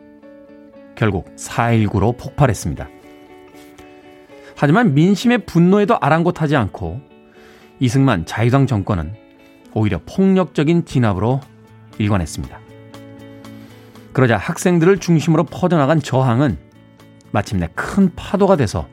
결국 0.94 1.34
4.19로 1.36 2.16
폭발했습니다. 2.16 2.88
하지만 4.56 4.94
민심의 4.94 5.44
분노에도 5.44 5.98
아랑곳하지 6.00 6.56
않고 6.56 7.00
이승만 7.78 8.24
자유당 8.24 8.66
정권은 8.66 9.14
오히려 9.74 10.00
폭력적인 10.06 10.86
진압으로 10.86 11.40
일관했습니다. 11.98 12.58
그러자 14.14 14.38
학생들을 14.38 14.98
중심으로 14.98 15.44
퍼져나간 15.44 16.00
저항은 16.00 16.56
마침내 17.32 17.68
큰 17.74 18.14
파도가 18.16 18.56
돼서 18.56 18.88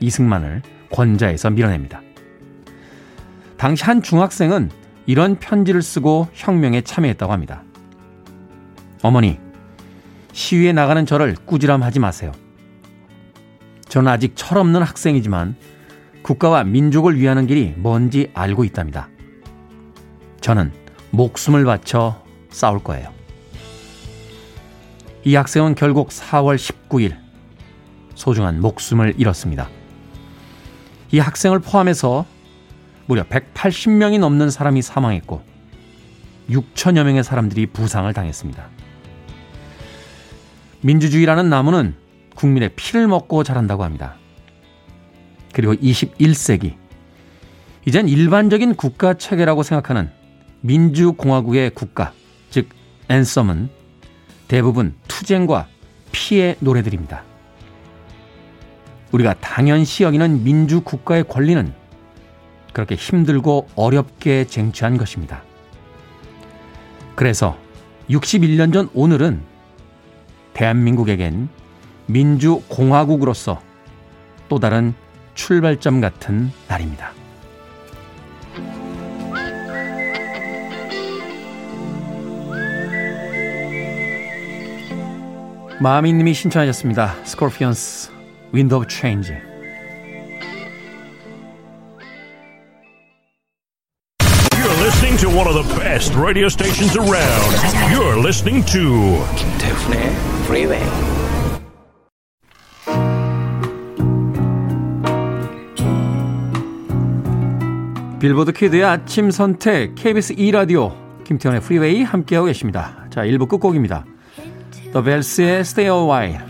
이승만을 0.00 0.62
권좌에서 0.90 1.50
밀어냅니다. 1.50 2.00
당시 3.58 3.84
한 3.84 4.02
중학생은 4.02 4.70
이런 5.04 5.38
편지를 5.38 5.82
쓰고 5.82 6.28
혁명에 6.32 6.80
참여했다고 6.80 7.30
합니다. 7.30 7.63
어머니, 9.04 9.38
시위에 10.32 10.72
나가는 10.72 11.04
저를 11.04 11.34
꾸지람하지 11.44 11.98
마세요. 11.98 12.32
저는 13.90 14.10
아직 14.10 14.32
철없는 14.34 14.80
학생이지만 14.80 15.56
국가와 16.22 16.64
민족을 16.64 17.18
위하는 17.18 17.46
길이 17.46 17.74
뭔지 17.76 18.30
알고 18.32 18.64
있답니다. 18.64 19.10
저는 20.40 20.72
목숨을 21.10 21.66
바쳐 21.66 22.24
싸울 22.48 22.82
거예요. 22.82 23.12
이 25.24 25.34
학생은 25.34 25.74
결국 25.74 26.08
4월 26.08 26.56
19일 26.56 27.14
소중한 28.14 28.62
목숨을 28.62 29.16
잃었습니다. 29.18 29.68
이 31.12 31.18
학생을 31.18 31.58
포함해서 31.58 32.24
무려 33.04 33.22
180명이 33.24 34.18
넘는 34.18 34.48
사람이 34.48 34.80
사망했고 34.80 35.42
6천여 36.48 37.04
명의 37.04 37.22
사람들이 37.22 37.66
부상을 37.66 38.10
당했습니다. 38.10 38.83
민주주의라는 40.84 41.48
나무는 41.48 41.94
국민의 42.36 42.72
피를 42.76 43.08
먹고 43.08 43.42
자란다고 43.42 43.84
합니다. 43.84 44.16
그리고 45.54 45.72
21세기 45.72 46.74
이젠 47.86 48.06
일반적인 48.06 48.74
국가 48.74 49.14
체계라고 49.14 49.62
생각하는 49.62 50.10
민주공화국의 50.60 51.70
국가, 51.70 52.12
즉 52.50 52.68
앤썸은 53.08 53.70
대부분 54.46 54.94
투쟁과 55.08 55.68
피의 56.12 56.56
노래들입니다. 56.60 57.24
우리가 59.12 59.34
당연시 59.40 60.02
여기는 60.02 60.44
민주국가의 60.44 61.24
권리는 61.24 61.72
그렇게 62.74 62.94
힘들고 62.94 63.68
어렵게 63.74 64.46
쟁취한 64.46 64.98
것입니다. 64.98 65.44
그래서 67.14 67.56
61년 68.10 68.72
전 68.72 68.90
오늘은 68.92 69.53
대한민국에겐 70.54 71.48
민주공화국으로서 72.06 73.60
또 74.48 74.58
다른 74.58 74.94
출발점 75.34 76.00
같은 76.00 76.50
날입니다. 76.68 77.12
마미님이 85.80 86.32
신청하셨습니다. 86.32 87.24
스콜피언스 87.24 88.12
오브 88.54 88.86
체인지 88.86 89.53
best 95.94 96.16
radio 96.16 96.48
stations 96.48 96.96
around. 96.96 97.54
You're 97.92 98.18
listening 98.18 98.66
to 98.66 99.22
김태훈의 99.36 100.10
Freeway. 100.42 100.82
빌보드 108.18 108.52
키드의 108.52 108.82
아침 108.82 109.30
선택 109.30 109.94
KBS 109.94 110.34
2 110.36 110.50
라디오 110.50 110.92
김태훈의 111.22 111.60
프리웨이 111.60 112.02
함께하고 112.02 112.46
계십니다. 112.46 113.06
자, 113.10 113.22
1부 113.22 113.48
끝곡입니다. 113.48 114.04
The 114.94 115.04
Bells의 115.04 115.60
Stay 115.60 115.96
a 115.96 116.04
While. 116.04 116.40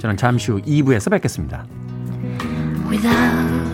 저는 0.00 0.16
잠시 0.16 0.50
후 0.50 0.62
2부에서 0.62 1.10
뵙겠습니다. 1.10 1.66
Without 2.88 3.73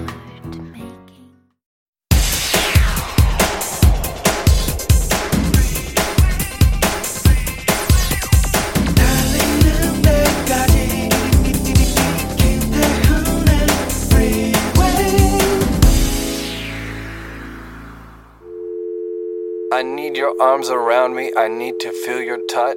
your 20.31 20.43
arms 20.43 20.71
around 20.71 21.14
me. 21.14 21.33
I 21.37 21.49
need 21.49 21.79
to 21.81 21.90
feel 22.05 22.23
your 22.23 22.38
touch. 22.47 22.77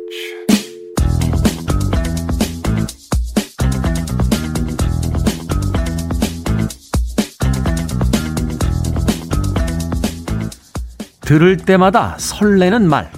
들을 11.22 11.58
때마다 11.58 12.18
설레는 12.20 12.88
말. 12.88 13.12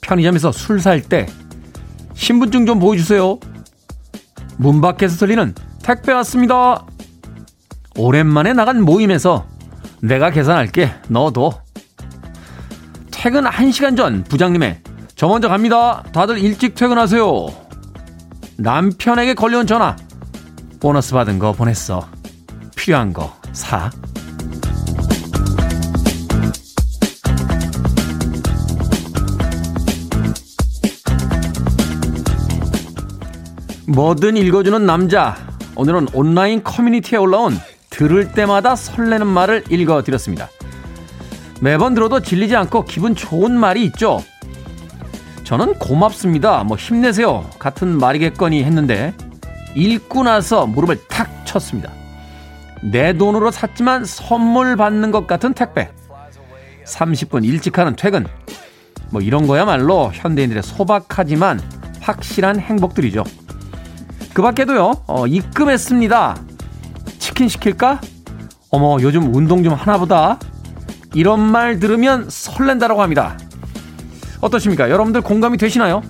편의점에서 0.00 0.52
술 0.52 0.80
살 0.80 1.00
때 1.00 1.26
신분증 2.14 2.66
좀 2.66 2.78
보여주세요. 2.78 3.38
문 4.56 4.80
밖에서 4.80 5.16
들리는 5.16 5.54
택배 5.82 6.12
왔습니다. 6.12 6.86
오랜만에 7.96 8.52
나간 8.52 8.82
모임에서 8.82 9.46
내가 10.00 10.30
계산할게. 10.30 10.90
너도. 11.08 11.63
퇴근 13.24 13.44
1시간 13.44 13.96
전 13.96 14.22
부장님의 14.22 14.82
저 15.16 15.26
먼저 15.28 15.48
갑니다. 15.48 16.02
다들 16.12 16.36
일찍 16.36 16.74
퇴근하세요. 16.74 17.46
남편에게 18.58 19.32
걸려온 19.32 19.66
전화. 19.66 19.96
보너스 20.78 21.14
받은 21.14 21.38
거 21.38 21.52
보냈어. 21.52 22.06
필요한 22.76 23.14
거 23.14 23.34
사. 23.54 23.90
뭐든 33.86 34.36
읽어주는 34.36 34.84
남자. 34.84 35.34
오늘은 35.76 36.08
온라인 36.12 36.62
커뮤니티에 36.62 37.16
올라온 37.16 37.58
들을 37.88 38.32
때마다 38.32 38.76
설레는 38.76 39.26
말을 39.26 39.64
읽어드렸습니다. 39.70 40.50
매번 41.64 41.94
들어도 41.94 42.20
질리지 42.20 42.54
않고 42.56 42.84
기분 42.84 43.14
좋은 43.14 43.58
말이 43.58 43.86
있죠. 43.86 44.22
저는 45.44 45.78
고맙습니다. 45.78 46.62
뭐 46.62 46.76
힘내세요. 46.76 47.48
같은 47.58 47.96
말이겠거니 47.96 48.62
했는데 48.62 49.14
읽고 49.74 50.24
나서 50.24 50.66
무릎을 50.66 51.08
탁 51.08 51.30
쳤습니다. 51.46 51.90
내 52.82 53.14
돈으로 53.14 53.50
샀지만 53.50 54.04
선물 54.04 54.76
받는 54.76 55.10
것 55.10 55.26
같은 55.26 55.54
택배. 55.54 55.90
30분 56.84 57.46
일찍 57.46 57.78
하는 57.78 57.96
퇴근. 57.96 58.26
뭐 59.08 59.22
이런 59.22 59.46
거야말로 59.46 60.10
현대인들의 60.12 60.62
소박하지만 60.62 61.62
확실한 62.00 62.60
행복들이죠. 62.60 63.24
그 64.34 64.42
밖에도요, 64.42 65.04
어, 65.06 65.26
입금했습니다. 65.26 66.36
치킨 67.18 67.48
시킬까? 67.48 68.02
어머, 68.68 68.98
요즘 69.00 69.34
운동 69.34 69.64
좀 69.64 69.72
하나 69.72 69.96
보다. 69.96 70.38
이런 71.14 71.40
말 71.40 71.78
들으면 71.78 72.28
설렌다라고 72.28 73.02
합니다. 73.02 73.38
어떠십니까? 74.40 74.90
여러분들 74.90 75.20
공감이 75.22 75.56
되시나요? 75.56 76.02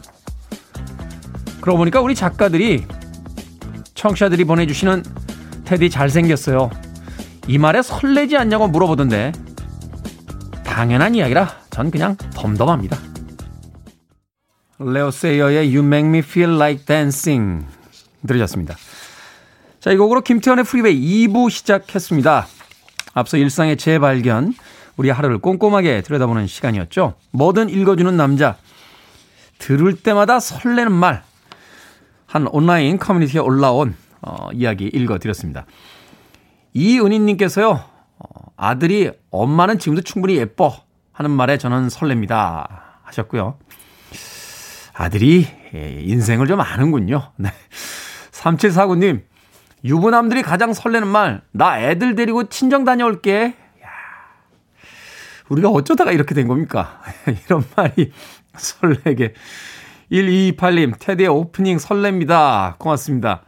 그러고 1.61 1.79
보니까 1.79 2.01
우리 2.01 2.15
작가들이 2.15 2.85
청취자들이 3.95 4.45
보내주시는 4.45 5.03
테디 5.65 5.91
잘생겼어요. 5.91 6.71
이 7.47 7.59
말에 7.59 7.83
설레지 7.83 8.37
않냐고 8.37 8.69
물어보던데 8.69 9.33
당연한 10.65 11.15
이야기라 11.15 11.57
전 11.71 11.91
그냥 11.91 12.17
덤덤합니다. 12.35 12.99
레오 14.79 15.11
세이어의 15.11 15.75
You 15.75 15.87
Make 15.87 16.09
Me 16.09 16.19
Feel 16.19 16.57
Like 16.57 16.85
Dancing 16.85 17.65
들으셨습니다. 18.27 18.77
자, 19.81 19.91
이 19.91 19.97
곡으로 19.97 20.23
김태훈의 20.23 20.65
프리웨이 20.65 21.29
2부 21.29 21.51
시작했습니다. 21.51 22.47
앞서 23.13 23.37
일상의 23.37 23.77
재발견, 23.77 24.55
우리 24.97 25.11
하루를 25.11 25.39
꼼꼼하게 25.39 26.03
들여다보는 26.03 26.47
시간이었죠. 26.47 27.15
뭐든 27.33 27.69
읽어주는 27.69 28.17
남자. 28.17 28.57
들을 29.59 29.95
때마다 29.97 30.41
설레는 30.41 30.93
말. 30.93 31.23
한 32.27 32.49
온라인 32.49 32.99
커뮤니티에 32.99 33.41
올라온 33.41 33.95
어, 34.21 34.49
이야기 34.53 34.87
읽어드렸습니다. 34.87 35.67
이은희님께서요, 36.73 37.71
어, 37.71 38.27
아들이 38.57 39.13
엄마는 39.31 39.79
지금도 39.79 40.03
충분히 40.03 40.37
예뻐 40.37 40.75
하는 41.13 41.31
말에 41.31 41.59
저는 41.59 41.89
설렙니다. 41.89 42.69
하셨고요. 43.03 43.57
아들이 44.95 45.47
예, 45.75 46.01
인생을 46.03 46.47
좀 46.47 46.61
아는군요. 46.61 47.33
네. 47.37 47.51
3749님, 48.33 49.23
유부남들이 49.85 50.43
가장 50.43 50.73
설레는 50.73 51.07
말, 51.09 51.43
나 51.53 51.81
애들 51.81 52.15
데리고 52.15 52.49
친정 52.49 52.85
다녀올게. 52.85 53.55
야, 55.45 55.49
우리가 55.49 55.71
어쩌다가 55.71 56.13
이렇게 56.13 56.35
된 56.35 56.47
겁니까? 56.49 57.01
이런 57.47 57.65
말이 57.77 58.13
설레게. 58.57 59.35
1228님, 60.11 60.95
테디의 60.99 61.29
오프닝 61.29 61.77
설렙니다. 61.79 62.79
고맙습니다. 62.79 63.43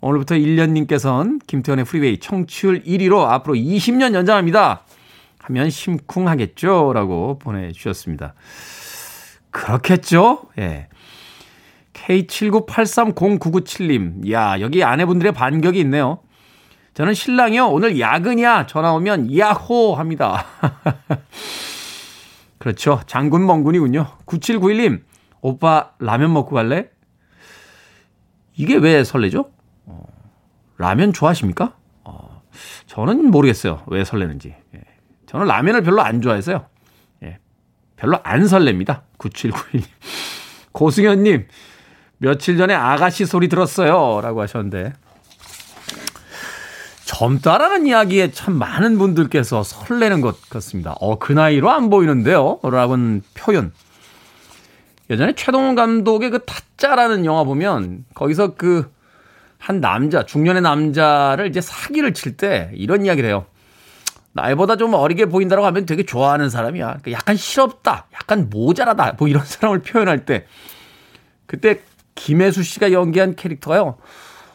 오늘부터 0.00 0.34
1년님께서는 0.36 1.40
김태훈의 1.46 1.84
프리웨이 1.84 2.18
청취율 2.18 2.82
1위로 2.84 3.28
앞으로 3.28 3.54
20년 3.54 4.14
연장합니다. 4.14 4.84
하면 5.42 5.70
심쿵하겠죠? 5.70 6.92
라고 6.94 7.38
보내주셨습니다. 7.38 8.34
그렇겠죠? 9.50 10.44
예. 10.58 10.88
K79830997님. 11.92 14.30
야, 14.30 14.60
여기 14.60 14.84
아내분들의 14.84 15.32
반격이 15.32 15.80
있네요. 15.80 16.20
저는 17.00 17.14
신랑이요. 17.14 17.68
오늘 17.68 17.98
야근이야. 17.98 18.66
전화 18.66 18.92
오면 18.92 19.34
야호 19.34 19.94
합니다. 19.94 20.44
그렇죠. 22.58 23.00
장군 23.06 23.46
멍군이군요. 23.46 24.18
9791님. 24.26 25.00
오빠 25.40 25.92
라면 25.98 26.30
먹고 26.34 26.54
갈래? 26.54 26.90
이게 28.54 28.76
왜 28.76 29.02
설레죠? 29.02 29.50
어, 29.86 30.04
라면 30.76 31.14
좋아하십니까? 31.14 31.74
어, 32.04 32.42
저는 32.84 33.30
모르겠어요. 33.30 33.82
왜 33.86 34.04
설레는지. 34.04 34.54
예. 34.74 34.80
저는 35.24 35.46
라면을 35.46 35.82
별로 35.82 36.02
안 36.02 36.20
좋아해서요. 36.20 36.66
예. 37.22 37.38
별로 37.96 38.20
안 38.24 38.42
설렙니다. 38.42 39.04
9791님. 39.16 39.84
고승현님. 40.72 41.48
며칠 42.18 42.58
전에 42.58 42.74
아가씨 42.74 43.24
소리 43.24 43.48
들었어요. 43.48 44.20
라고 44.20 44.42
하셨는데. 44.42 44.92
젊다라는 47.10 47.86
이야기에 47.86 48.30
참 48.30 48.54
많은 48.54 48.98
분들께서 48.98 49.62
설레는 49.62 50.20
것 50.20 50.48
같습니다. 50.48 50.94
어, 51.00 51.18
그 51.18 51.32
나이로 51.32 51.70
안 51.70 51.90
보이는데요. 51.90 52.60
라는 52.62 53.22
표현. 53.34 53.72
예전에 55.10 55.34
최동원 55.34 55.74
감독의 55.74 56.30
그 56.30 56.44
타짜라는 56.44 57.24
영화 57.24 57.44
보면 57.44 58.04
거기서 58.14 58.54
그 58.54 58.90
한 59.60 59.80
남자, 59.80 60.24
중년의 60.24 60.62
남자를 60.62 61.46
이제 61.46 61.60
사기를 61.60 62.14
칠 62.14 62.36
때 62.36 62.70
이런 62.74 63.04
이야기를 63.04 63.28
해요. 63.28 63.44
나이보다 64.32 64.76
좀 64.76 64.94
어리게 64.94 65.26
보인다고 65.26 65.66
하면 65.66 65.84
되게 65.84 66.02
좋아하는 66.02 66.48
사람이야. 66.48 66.86
그러니까 66.86 67.12
약간 67.12 67.36
실없다, 67.36 68.06
약간 68.14 68.48
모자라다, 68.48 69.16
뭐 69.18 69.28
이런 69.28 69.44
사람을 69.44 69.82
표현할 69.82 70.24
때 70.24 70.46
그때 71.46 71.82
김혜수 72.14 72.62
씨가 72.62 72.92
연기한 72.92 73.36
캐릭터가요. 73.36 73.98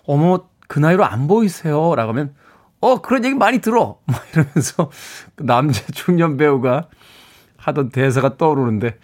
어머, 0.05 0.45
그 0.67 0.79
나이로 0.79 1.05
안 1.05 1.27
보이세요? 1.27 1.93
라고 1.95 2.09
하면, 2.09 2.33
어, 2.81 3.01
그런 3.01 3.25
얘기 3.25 3.35
많이 3.35 3.59
들어. 3.59 3.99
막 4.05 4.23
이러면서 4.33 4.91
그 5.35 5.43
남자 5.45 5.81
중년 5.93 6.37
배우가 6.37 6.87
하던 7.57 7.89
대사가 7.89 8.37
떠오르는데, 8.37 8.97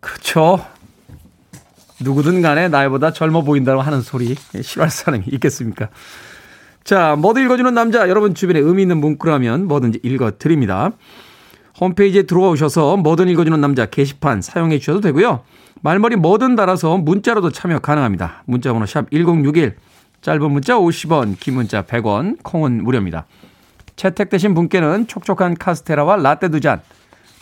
그렇죠. 0.00 0.64
누구든 2.00 2.40
간에 2.40 2.68
나이보다 2.68 3.12
젊어 3.12 3.42
보인다고 3.42 3.82
하는 3.82 4.00
소리 4.00 4.34
싫어할 4.34 4.90
사람이 4.90 5.24
있겠습니까? 5.26 5.90
자, 6.82 7.14
뭐든 7.16 7.44
읽어주는 7.44 7.72
남자, 7.74 8.08
여러분 8.08 8.34
주변에 8.34 8.58
의미 8.58 8.82
있는 8.82 8.98
문구라면 8.98 9.68
뭐든지 9.68 10.00
읽어드립니다. 10.02 10.92
홈페이지에 11.80 12.24
들어오셔서 12.24 12.96
뭐든 12.96 13.28
읽어주는 13.28 13.60
남자 13.60 13.86
게시판 13.86 14.42
사용해 14.42 14.78
주셔도 14.78 15.00
되고요. 15.00 15.44
말머리 15.82 16.16
뭐든 16.16 16.56
달아서 16.56 16.98
문자로도 16.98 17.50
참여 17.50 17.78
가능합니다. 17.78 18.42
문자번호 18.46 18.86
샵 18.86 19.10
1061, 19.10 19.76
짧은 20.22 20.50
문자 20.50 20.74
50원, 20.76 21.38
긴 21.40 21.54
문자 21.54 21.82
100원, 21.82 22.42
콩은 22.42 22.84
무료입니다. 22.84 23.26
채택되신 23.96 24.54
분께는 24.54 25.06
촉촉한 25.06 25.56
카스테라와 25.56 26.16
라떼 26.16 26.48
두 26.48 26.60
잔 26.60 26.80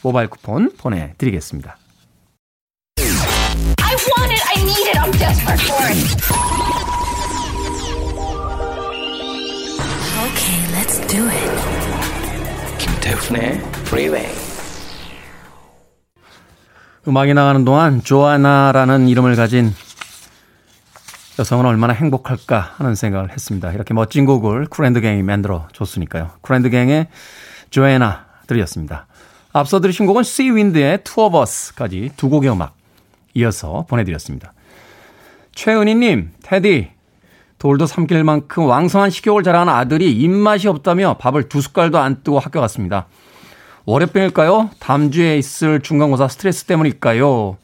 모바일 0.02 0.28
쿠폰 0.28 0.70
보내드리겠습니다. 0.76 1.76
I 3.80 3.94
want 3.94 4.32
it, 4.32 4.42
I 4.46 4.62
need 4.62 4.88
it, 4.88 4.98
I'm 4.98 5.12
desperate 5.18 5.62
for 5.64 5.86
it. 5.90 5.98
Okay, 10.28 10.58
let's 10.74 11.00
do 11.08 11.24
it. 11.26 11.50
김태훈의 12.78 13.60
Freeway. 13.86 14.28
음악이 17.08 17.34
나가는 17.34 17.64
동안 17.64 18.02
조아나라는 18.02 19.08
이름을 19.08 19.34
가진 19.34 19.74
여성은 21.38 21.66
얼마나 21.66 21.92
행복할까 21.92 22.74
하는 22.78 22.96
생각을 22.96 23.30
했습니다. 23.30 23.72
이렇게 23.72 23.94
멋진 23.94 24.24
곡을 24.24 24.66
쿨앤드갱이 24.66 25.22
만들어 25.22 25.68
줬으니까요. 25.72 26.30
쿨앤드갱의 26.40 27.06
조애나 27.70 28.26
들이었습니다. 28.48 29.06
앞서 29.52 29.80
들으신 29.80 30.06
곡은 30.06 30.24
씨윈드의 30.24 31.00
투어 31.04 31.30
버스까지 31.30 32.10
두 32.16 32.28
곡의 32.28 32.50
음악 32.50 32.74
이어서 33.34 33.86
보내드렸습니다. 33.88 34.52
최은희님, 35.54 36.32
테디, 36.42 36.90
돌도 37.58 37.86
삼킬 37.86 38.24
만큼 38.24 38.66
왕성한 38.66 39.10
식욕을 39.10 39.42
자랑하는 39.42 39.72
아들이 39.72 40.12
입맛이 40.12 40.66
없다며 40.68 41.18
밥을 41.18 41.48
두 41.48 41.60
숟갈도 41.60 41.98
안 41.98 42.22
뜨고 42.22 42.38
학교 42.38 42.60
갔습니다. 42.60 43.06
월요병일까요? 43.84 44.70
다음 44.80 45.10
주에 45.10 45.38
있을 45.38 45.80
중간고사 45.80 46.28
스트레스 46.28 46.64
때문일까요? 46.64 47.56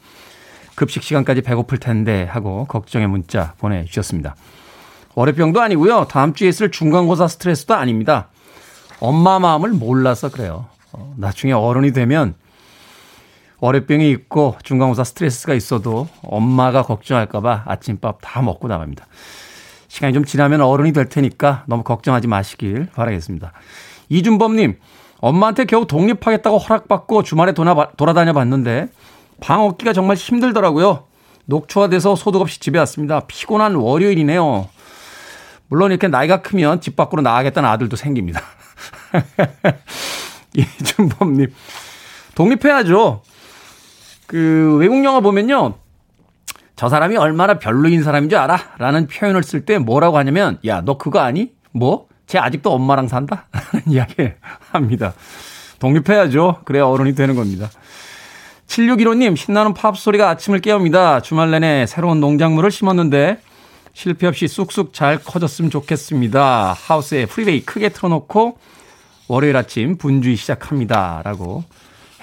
급식 0.75 1.03
시간까지 1.03 1.41
배고플 1.41 1.79
텐데 1.79 2.25
하고 2.29 2.65
걱정의 2.65 3.07
문자 3.07 3.53
보내주셨습니다. 3.57 4.35
월요병도 5.15 5.61
아니고요. 5.61 6.07
다음 6.09 6.33
주에 6.33 6.49
있을 6.49 6.71
중간고사 6.71 7.27
스트레스도 7.27 7.73
아닙니다. 7.73 8.27
엄마 8.99 9.39
마음을 9.39 9.71
몰라서 9.71 10.29
그래요. 10.29 10.65
어, 10.91 11.13
나중에 11.17 11.53
어른이 11.53 11.93
되면 11.93 12.35
월요병이 13.59 14.09
있고 14.11 14.57
중간고사 14.63 15.05
스트레스가 15.05 15.53
있어도 15.53 16.07
엄마가 16.21 16.83
걱정할까봐 16.83 17.63
아침밥 17.65 18.19
다 18.21 18.41
먹고 18.41 18.67
나갑니다. 18.67 19.05
시간이 19.87 20.13
좀 20.13 20.25
지나면 20.25 20.59
어른이 20.61 20.91
될 20.91 21.07
테니까 21.07 21.63
너무 21.67 21.83
걱정하지 21.83 22.27
마시길 22.27 22.87
바라겠습니다. 22.93 23.53
이준범님, 24.09 24.77
엄마한테 25.19 25.63
겨우 25.65 25.87
독립하겠다고 25.87 26.57
허락받고 26.57 27.23
주말에 27.23 27.53
돌아다녀 27.53 28.33
봤는데 28.33 28.89
방 29.41 29.65
얻기가 29.65 29.93
정말 29.93 30.15
힘들더라고요. 30.15 31.05
녹초화돼서 31.45 32.15
소득 32.15 32.41
없이 32.41 32.59
집에 32.59 32.79
왔습니다. 32.79 33.21
피곤한 33.21 33.75
월요일이네요. 33.75 34.67
물론 35.67 35.91
이렇게 35.91 36.07
나이가 36.07 36.41
크면 36.41 36.81
집 36.81 36.95
밖으로 36.95 37.21
나가겠다는 37.21 37.67
아들도 37.69 37.95
생깁니다. 37.95 38.41
이준범님, 40.53 41.53
독립해야죠. 42.35 43.21
그 44.27 44.77
외국 44.79 45.03
영화 45.03 45.19
보면요. 45.19 45.75
저 46.75 46.89
사람이 46.89 47.15
얼마나 47.17 47.57
별로인 47.57 48.03
사람인 48.03 48.29
줄 48.29 48.37
알아? 48.37 48.59
라는 48.77 49.07
표현을 49.07 49.43
쓸 49.43 49.65
때 49.65 49.77
뭐라고 49.77 50.17
하냐면, 50.17 50.59
야, 50.65 50.81
너 50.81 50.97
그거 50.97 51.19
아니? 51.19 51.53
뭐? 51.71 52.07
쟤 52.27 52.37
아직도 52.37 52.71
엄마랑 52.73 53.07
산다? 53.07 53.47
라는 53.71 53.87
이야기 53.87 54.31
합니다. 54.71 55.13
독립해야죠. 55.79 56.61
그래야 56.65 56.85
어른이 56.85 57.15
되는 57.15 57.35
겁니다. 57.35 57.69
7615님, 58.67 59.35
신나는 59.37 59.73
팝 59.73 59.97
소리가 59.97 60.29
아침을 60.29 60.59
깨웁니다. 60.59 61.21
주말 61.21 61.51
내내 61.51 61.85
새로운 61.87 62.19
농작물을 62.19 62.71
심었는데, 62.71 63.39
실패 63.93 64.27
없이 64.27 64.47
쑥쑥 64.47 64.93
잘 64.93 65.17
커졌으면 65.19 65.71
좋겠습니다. 65.71 66.75
하우스에 66.77 67.25
프리웨이 67.25 67.61
크게 67.61 67.89
틀어놓고, 67.89 68.57
월요일 69.27 69.55
아침 69.57 69.97
분주히 69.97 70.35
시작합니다. 70.35 71.21
라고 71.23 71.63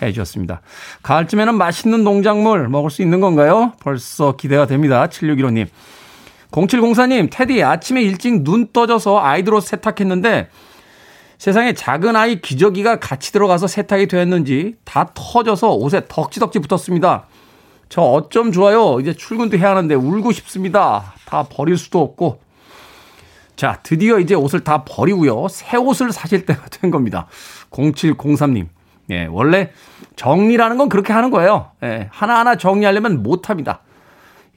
해 0.01 0.13
주셨습니다. 0.13 0.61
가을쯤에는 1.03 1.55
맛있는 1.57 2.05
농작물 2.05 2.69
먹을 2.69 2.91
수 2.91 3.03
있는 3.03 3.21
건가요? 3.21 3.73
벌써 3.81 4.37
기대가 4.37 4.67
됩니다. 4.67 5.07
7615님. 5.07 5.67
0704님, 6.51 7.29
테디 7.31 7.63
아침에 7.63 8.03
일찍 8.03 8.43
눈 8.43 8.69
떠져서 8.73 9.21
아이들 9.21 9.55
옷 9.55 9.61
세탁했는데 9.61 10.51
세상에 11.43 11.73
작은 11.73 12.15
아이 12.15 12.41
기저귀가 12.41 13.01
같이 13.01 13.33
들어가서 13.33 13.67
세탁이 13.67 14.07
되었는지 14.07 14.77
다 14.85 15.11
터져서 15.13 15.75
옷에 15.75 16.03
덕지덕지 16.07 16.61
붙었습니다. 16.61 17.27
저 17.89 18.01
어쩜 18.01 18.53
좋아요. 18.53 19.01
이제 19.01 19.13
출근도 19.13 19.59
해야 19.59 19.71
하는데 19.71 19.93
울고 19.93 20.31
싶습니다. 20.31 21.15
다 21.25 21.43
버릴 21.43 21.77
수도 21.77 22.01
없고. 22.01 22.41
자, 23.57 23.81
드디어 23.83 24.21
이제 24.21 24.37
옷을 24.37 24.63
다 24.63 24.85
버리고요. 24.85 25.49
새 25.49 25.77
옷을 25.77 26.13
사실 26.13 26.47
때가 26.47 26.67
된 26.67 26.93
겁니다. 26.93 27.27
0703님. 27.73 28.69
예, 29.11 29.27
원래 29.29 29.73
정리라는 30.15 30.79
건 30.79 30.89
그렇게 30.89 31.13
하는 31.13 31.33
거예요. 31.33 31.73
예, 31.83 32.09
하나하나 32.13 32.55
정리하려면 32.55 33.25
못 33.25 33.51
합니다. 33.51 33.81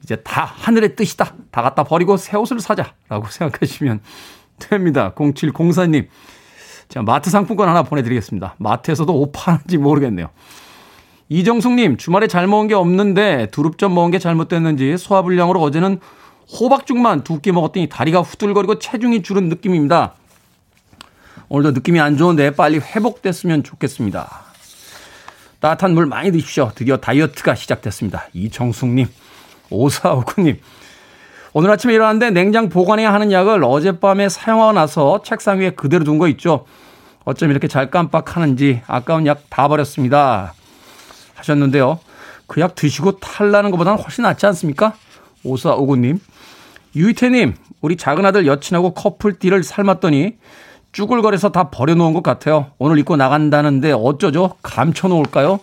이제 0.04 0.14
다 0.22 0.44
하늘의 0.44 0.94
뜻이다. 0.94 1.34
다 1.50 1.62
갖다 1.62 1.82
버리고 1.82 2.16
새 2.16 2.36
옷을 2.36 2.60
사자라고 2.60 3.26
생각하시면 3.28 4.02
됩니다. 4.60 5.14
0704님. 5.16 6.06
자, 6.88 7.02
마트 7.02 7.30
상품권 7.30 7.68
하나 7.68 7.82
보내드리겠습니다. 7.82 8.54
마트에서도 8.58 9.12
옷 9.20 9.32
파는지 9.32 9.76
모르겠네요. 9.78 10.28
이정숙님, 11.28 11.96
주말에 11.96 12.28
잘 12.28 12.46
먹은 12.46 12.68
게 12.68 12.74
없는데 12.74 13.48
두릅전 13.50 13.92
먹은 13.92 14.12
게 14.12 14.18
잘못됐는지 14.18 14.96
소화불량으로 14.96 15.60
어제는 15.60 15.98
호박죽만 16.60 17.24
두 17.24 17.40
끼 17.40 17.50
먹었더니 17.50 17.88
다리가 17.88 18.20
후들거리고 18.20 18.78
체중이 18.78 19.22
줄은 19.22 19.48
느낌입니다. 19.48 20.14
오늘도 21.48 21.72
느낌이 21.72 21.98
안 22.00 22.16
좋은데 22.16 22.52
빨리 22.52 22.78
회복됐으면 22.78 23.64
좋겠습니다. 23.64 24.44
따뜻한 25.58 25.94
물 25.94 26.06
많이 26.06 26.30
드십시오. 26.30 26.70
드디어 26.74 26.98
다이어트가 26.98 27.56
시작됐습니다. 27.56 28.26
이정숙님, 28.32 29.08
오사오구님. 29.70 30.60
오늘 31.58 31.70
아침에 31.70 31.94
일어났는데 31.94 32.32
냉장 32.32 32.68
보관해야 32.68 33.14
하는 33.14 33.32
약을 33.32 33.64
어젯밤에 33.64 34.28
사용하고 34.28 34.72
나서 34.72 35.22
책상 35.22 35.60
위에 35.60 35.70
그대로 35.70 36.04
둔 36.04 36.18
거 36.18 36.28
있죠. 36.28 36.66
어쩜 37.24 37.50
이렇게 37.50 37.66
잘 37.66 37.90
깜빡하는지 37.90 38.82
아까운 38.86 39.26
약 39.26 39.40
다 39.48 39.66
버렸습니다. 39.66 40.52
하셨는데요. 41.34 41.98
그 42.46 42.60
약 42.60 42.74
드시고 42.74 43.20
탈나는 43.20 43.70
것보다는 43.70 43.98
훨씬 44.02 44.24
낫지 44.24 44.44
않습니까? 44.44 44.92
오사오구님. 45.44 46.20
유이태님, 46.94 47.54
우리 47.80 47.96
작은 47.96 48.26
아들 48.26 48.46
여친하고 48.46 48.92
커플띠를 48.92 49.62
삶았더니 49.62 50.36
쭈글거려서 50.92 51.52
다 51.52 51.70
버려놓은 51.70 52.12
것 52.12 52.22
같아요. 52.22 52.66
오늘 52.76 52.98
입고 52.98 53.16
나간다는데 53.16 53.92
어쩌죠? 53.92 54.56
감춰놓을까요? 54.62 55.60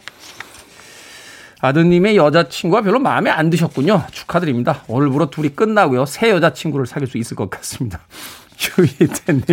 아드님의 1.64 2.18
여자친구가 2.18 2.82
별로 2.82 3.00
마음에 3.00 3.30
안 3.30 3.50
드셨군요. 3.50 4.04
축하드립니다. 4.12 4.84
오늘부로 4.90 5.30
둘이 5.30 5.48
끝나고요. 5.48 6.06
새 6.06 6.30
여자친구를 6.30 6.86
사귈 6.86 7.08
수 7.08 7.18
있을 7.18 7.38
것 7.38 7.50
같습니다. 7.50 8.02
유이태님. 8.78 9.44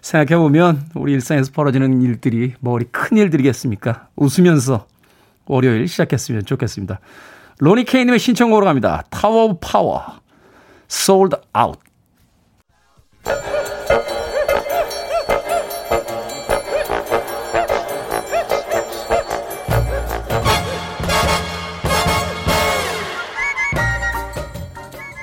생각해보면 0.00 0.86
우리 0.94 1.12
일상에서 1.14 1.50
벌어지는 1.52 2.00
일들이 2.00 2.54
뭐 2.60 2.74
우리 2.74 2.84
큰 2.84 3.16
일들이겠습니까? 3.16 4.06
웃으면서 4.14 4.86
월요일 5.46 5.88
시작했으면 5.88 6.44
좋겠습니다. 6.44 7.00
로니 7.58 7.84
케이님의 7.86 8.20
신청곡으로 8.20 8.64
갑니다. 8.64 9.02
타워 9.10 9.58
파워. 9.58 10.20
Sold 10.88 11.36
Out. 11.58 11.80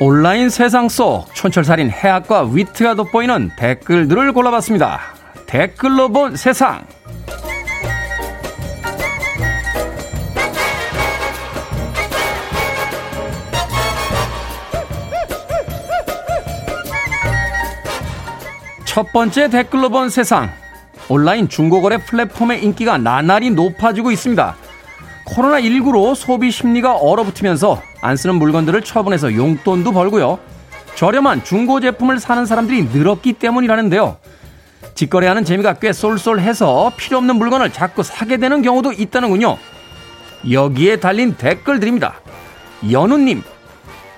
온라인 0.04 0.50
세상 0.50 0.90
속 0.90 1.28
촌철살인 1.36 1.92
해학과 1.92 2.42
위트가 2.42 2.96
돋보이는 2.96 3.52
댓글들을 3.56 4.34
골라봤습니다. 4.34 5.00
댓글로 5.46 6.10
본 6.10 6.36
세상. 6.36 6.84
첫 18.86 19.14
번째 19.14 19.52
댓글로 19.52 19.90
본 19.90 20.10
세상. 20.10 20.50
온라인 21.10 21.48
중고거래 21.48 21.98
플랫폼의 21.98 22.64
인기가 22.64 22.98
나날이 22.98 23.52
높아지고 23.52 24.10
있습니다. 24.10 24.56
코로나19로 25.26 26.16
소비 26.16 26.52
심리가 26.52 26.96
얼어붙으면서 26.96 27.82
안 28.02 28.18
쓰는 28.18 28.36
물건들을 28.36 28.82
처분해서 28.82 29.36
용돈도 29.36 29.92
벌고요. 29.92 30.40
저렴한 30.96 31.44
중고 31.44 31.80
제품을 31.80 32.20
사는 32.20 32.46
사람들이 32.46 32.84
늘었기 32.86 33.34
때문이라는데요. 33.34 34.18
직거래하는 34.96 35.46
재미가 35.46 35.76
꽤 35.76 35.94
쏠쏠해서 35.94 36.92
필요 36.98 37.18
없는 37.18 37.38
물건을 37.38 37.72
자꾸 37.72 38.04
사게 38.04 38.38
되는 38.38 38.62
경우도 38.62 38.94
있다는군요. 38.94 39.58
여기에 40.52 41.00
달린 41.00 41.36
댓글들입니다. 41.36 42.16
연우님, 42.92 43.44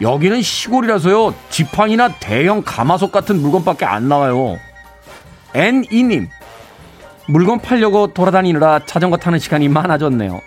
여기는 0.02 0.42
시골이라서요. 0.42 1.34
지팡이나 1.50 2.10
대형 2.20 2.62
가마솥 2.64 3.12
같은 3.12 3.42
물건밖에 3.42 3.86
안 3.86 4.08
나와요. 4.08 4.58
N2님, 5.54 6.28
물건 7.28 7.60
팔려고 7.60 8.08
돌아다니느라 8.08 8.82
자전거 8.86 9.18
타는 9.18 9.40
시간이 9.40 9.70
많아졌네요. 9.70 10.42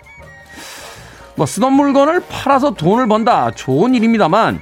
뭐 1.37 1.45
쓰던 1.45 1.71
물건을 1.73 2.21
팔아서 2.27 2.71
돈을 2.71 3.07
번다 3.07 3.51
좋은 3.51 3.93
일입니다만 3.93 4.59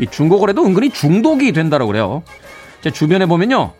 이 0.00 0.06
중고거래도 0.06 0.66
은근히 0.66 0.90
중독이 0.90 1.52
된다고 1.52 1.86
그래요. 1.86 2.22
제 2.82 2.90
주변에 2.90 3.26
보면요. 3.26 3.72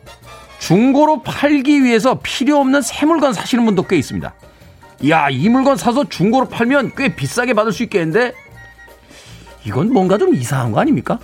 중고로 0.60 1.22
팔기 1.22 1.84
위해서 1.84 2.20
필요 2.22 2.58
없는 2.58 2.80
새 2.82 3.06
물건 3.06 3.32
사시는 3.32 3.64
분도 3.64 3.82
꽤 3.82 3.96
있습니다. 3.96 4.34
야, 5.08 5.28
이 5.30 5.48
물건 5.48 5.76
사서 5.76 6.08
중고로 6.08 6.48
팔면 6.48 6.92
꽤 6.96 7.14
비싸게 7.14 7.54
받을 7.54 7.72
수 7.72 7.82
있겠는데? 7.84 8.32
이건 9.64 9.92
뭔가 9.92 10.16
좀 10.16 10.34
이상한 10.34 10.72
거 10.72 10.80
아닙니까? 10.80 11.18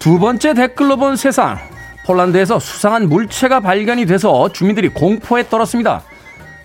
두 0.00 0.18
번째 0.18 0.54
댓글로 0.54 0.96
본 0.96 1.14
세상. 1.14 1.58
폴란드에서 2.06 2.58
수상한 2.58 3.10
물체가 3.10 3.60
발견이 3.60 4.06
돼서 4.06 4.50
주민들이 4.50 4.88
공포에 4.88 5.46
떨었습니다. 5.46 6.02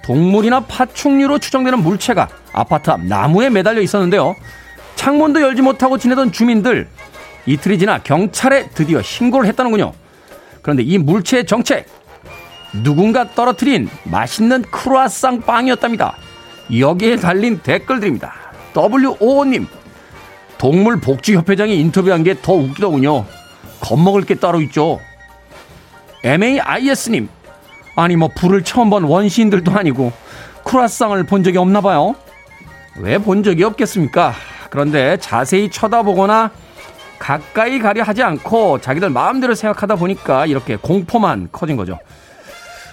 동물이나 0.05 0.61
파충류로 0.61 1.39
추정되는 1.39 1.79
물체가 1.79 2.29
아파트 2.53 2.89
앞 2.89 3.03
나무에 3.03 3.49
매달려 3.49 3.81
있었는데요. 3.81 4.35
창문도 4.95 5.41
열지 5.41 5.61
못하고 5.61 5.97
지내던 5.97 6.31
주민들 6.31 6.87
이틀이 7.45 7.77
지나 7.77 7.99
경찰에 7.99 8.69
드디어 8.69 9.01
신고를 9.01 9.49
했다는군요. 9.49 9.91
그런데 10.61 10.83
이 10.83 10.97
물체의 10.97 11.45
정체 11.45 11.85
누군가 12.83 13.29
떨어뜨린 13.31 13.89
맛있는 14.05 14.61
크루아상 14.71 15.41
빵이었답니다. 15.41 16.15
여기에 16.79 17.17
달린 17.17 17.59
댓글들입니다. 17.59 18.33
WO님 18.75 19.67
동물복지협회장이 20.57 21.79
인터뷰한 21.79 22.23
게 22.23 22.35
더 22.41 22.53
웃기더군요. 22.53 23.25
겁먹을 23.81 24.23
게 24.23 24.35
따로 24.35 24.61
있죠. 24.61 24.99
MAIS님. 26.23 27.29
아니, 27.95 28.15
뭐, 28.15 28.29
불을 28.35 28.63
처음 28.63 28.89
본 28.89 29.03
원시인들도 29.03 29.71
아니고, 29.71 30.11
크루아상을 30.63 31.23
본 31.25 31.43
적이 31.43 31.59
없나 31.59 31.81
봐요. 31.81 32.15
왜 32.97 33.17
본 33.17 33.43
적이 33.43 33.63
없겠습니까? 33.65 34.33
그런데 34.69 35.17
자세히 35.17 35.69
쳐다보거나 35.69 36.51
가까이 37.19 37.79
가려 37.79 38.03
하지 38.03 38.23
않고 38.23 38.81
자기들 38.81 39.09
마음대로 39.09 39.53
생각하다 39.55 39.95
보니까 39.95 40.45
이렇게 40.45 40.75
공포만 40.75 41.49
커진 41.51 41.75
거죠. 41.77 41.99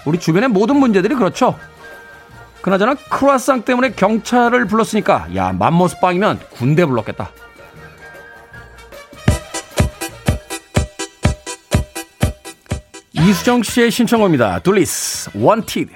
우리 0.05 0.19
주변의 0.19 0.49
모든 0.51 0.77
문제들이 0.77 1.15
그렇죠. 1.15 1.57
그나저나 2.61 2.95
크루아상 3.11 3.63
때문에 3.63 3.93
경찰을 3.93 4.67
불렀으니까 4.67 5.29
야 5.35 5.53
맘모스 5.53 5.99
빵이면 6.01 6.39
군대 6.57 6.85
불렀겠다. 6.87 7.31
이수정 13.29 13.63
씨의 13.63 13.91
신청곡입니다. 13.93 14.59
둘리스 14.61 15.31
Wanted. 15.35 15.93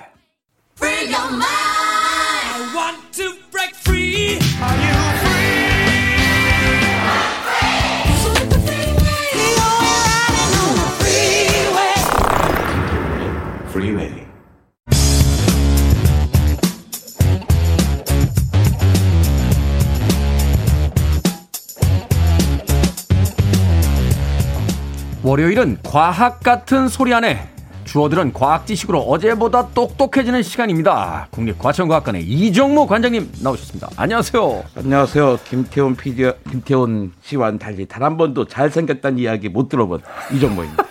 월요일은 25.27 25.79
과학 25.83 26.39
같은 26.39 26.87
소리 26.87 27.13
안에 27.13 27.49
주어들은 27.85 28.33
과학 28.33 28.65
지식으로 28.65 29.01
어제보다 29.01 29.71
똑똑해지는 29.71 30.45
시간입니다. 30.45 31.27
국립과천과학관의 31.33 32.23
이정모 32.23 32.87
관장님 32.87 33.33
나오셨습니다. 33.43 33.89
안녕하세요. 33.97 34.65
안녕하세요. 34.77 35.39
김태훈 35.45 35.97
PD, 35.97 36.31
김태훈 36.49 37.13
씨와는 37.23 37.59
달리 37.59 37.87
단 37.87 38.05
한 38.05 38.17
번도 38.17 38.45
잘생겼다는 38.45 39.19
이야기 39.19 39.49
못 39.49 39.69
들어본 39.69 40.01
이정모입니다. 40.33 40.85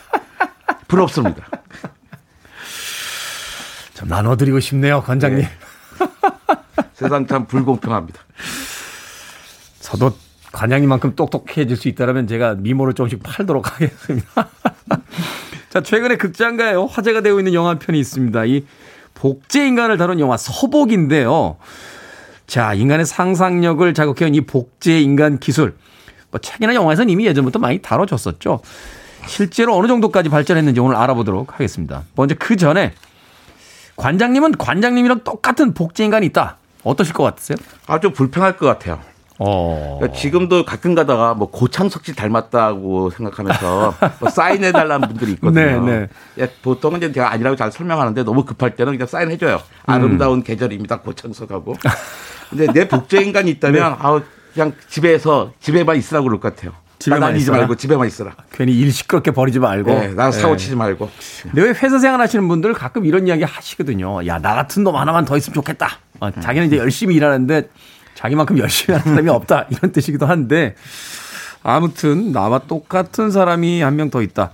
부럽습니다. 0.89 1.47
좀 3.93 4.09
나눠드리고 4.09 4.59
싶네요, 4.59 5.01
관장님. 5.01 5.43
네. 5.43 5.49
세상 6.93 7.25
참 7.25 7.45
불공평합니다. 7.45 8.19
저도 9.79 10.13
관장님만큼 10.55 11.15
똑똑해질 11.15 11.75
수 11.75 11.89
있다면 11.89 12.27
제가 12.27 12.55
미모를 12.55 12.93
조금씩 12.93 13.21
팔도록 13.21 13.73
하겠습니다. 13.73 14.49
자, 15.69 15.81
최근에 15.81 16.15
극장가요 16.15 16.85
화제가 16.85 17.21
되고 17.21 17.37
있는 17.39 17.53
영화 17.53 17.77
편이 17.77 17.99
있습니다. 17.99 18.45
이 18.45 18.65
복제 19.13 19.67
인간을 19.67 19.97
다룬 19.97 20.19
영화 20.19 20.37
서복인데요. 20.37 21.57
자, 22.47 22.73
인간의 22.73 23.05
상상력을 23.05 23.93
자극해온 23.93 24.33
이 24.33 24.41
복제 24.41 25.01
인간 25.01 25.39
기술. 25.39 25.75
뭐 26.31 26.39
책이나 26.39 26.73
영화에서는 26.73 27.09
이미 27.09 27.25
예전부터 27.25 27.59
많이 27.59 27.79
다뤄졌었죠. 27.79 28.61
실제로 29.27 29.75
어느 29.75 29.87
정도까지 29.87 30.29
발전했는지 30.29 30.79
오늘 30.79 30.95
알아보도록 30.95 31.53
하겠습니다. 31.53 32.03
먼저 32.15 32.35
그 32.39 32.55
전에 32.55 32.93
관장님은 33.97 34.53
관장님이랑 34.57 35.23
똑같은 35.23 35.73
복제 35.73 36.05
인간이 36.05 36.25
있다. 36.27 36.57
어떠실 36.83 37.13
것 37.13 37.23
같으세요? 37.23 37.57
아주 37.87 38.11
불편할 38.11 38.55
것 38.55 38.67
같아요. 38.67 39.14
어. 39.39 39.97
그러니까 39.99 40.17
지금도 40.17 40.65
가끔 40.65 40.95
가다가 40.95 41.33
뭐 41.33 41.49
고창석 41.49 42.05
씨 42.05 42.15
닮았다고 42.15 43.09
생각하면서 43.09 43.95
뭐 44.19 44.29
사인해 44.29 44.71
달라는 44.71 45.07
분들이 45.09 45.33
있거든요. 45.33 45.85
네, 45.85 45.99
네. 45.99 46.07
예, 46.39 46.49
보통은 46.61 46.99
이제 46.99 47.11
제가 47.11 47.31
아니라고 47.31 47.55
잘 47.55 47.71
설명하는데 47.71 48.23
너무 48.23 48.45
급할 48.45 48.75
때는 48.75 48.93
그냥 48.93 49.07
사인해 49.07 49.37
줘요. 49.37 49.59
아름다운 49.85 50.39
음. 50.39 50.43
계절입니다. 50.43 51.01
고창석하고. 51.01 51.75
근데 52.49 52.67
내 52.71 52.87
복제 52.87 53.21
인간이 53.21 53.51
있다면 53.51 53.91
네. 53.91 53.97
아우 53.99 54.21
그냥 54.53 54.73
집에서 54.87 55.51
집에만 55.59 55.97
있으라고 55.97 56.25
그럴 56.25 56.39
것 56.39 56.55
같아요. 56.55 56.71
집에만 56.99 57.35
있지 57.35 57.51
말고 57.51 57.75
집에만 57.75 58.07
있어라. 58.07 58.35
괜히 58.51 58.73
일 58.73 58.91
시끄럽게 58.91 59.31
버리지 59.31 59.59
말고. 59.59 59.91
네, 59.91 60.13
나 60.13 60.31
사고 60.31 60.53
네. 60.53 60.57
치지 60.57 60.75
말고. 60.75 61.09
근데 61.43 61.61
왜 61.61 61.69
회사 61.69 61.99
생활 61.99 62.21
하시는 62.21 62.47
분들 62.47 62.73
가끔 62.73 63.05
이런 63.05 63.27
이야기 63.27 63.43
하시거든요. 63.43 64.25
야, 64.27 64.39
나 64.39 64.55
같은 64.55 64.83
놈 64.83 64.95
하나만 64.95 65.25
더 65.25 65.35
있으면 65.35 65.53
좋겠다. 65.53 65.99
어, 66.21 66.31
자기는 66.31 66.67
이제 66.67 66.77
열심히 66.77 67.15
일하는데 67.15 67.69
자기만큼 68.25 68.57
열심히 68.57 68.97
하는 68.97 69.11
사람이 69.13 69.29
없다. 69.29 69.67
이런 69.69 69.91
뜻이기도 69.91 70.25
한데 70.25 70.75
아무튼 71.63 72.31
나와 72.31 72.59
똑같은 72.59 73.29
사람이 73.31 73.81
한 73.81 73.95
명 73.95 74.09
더 74.09 74.21
있다. 74.21 74.51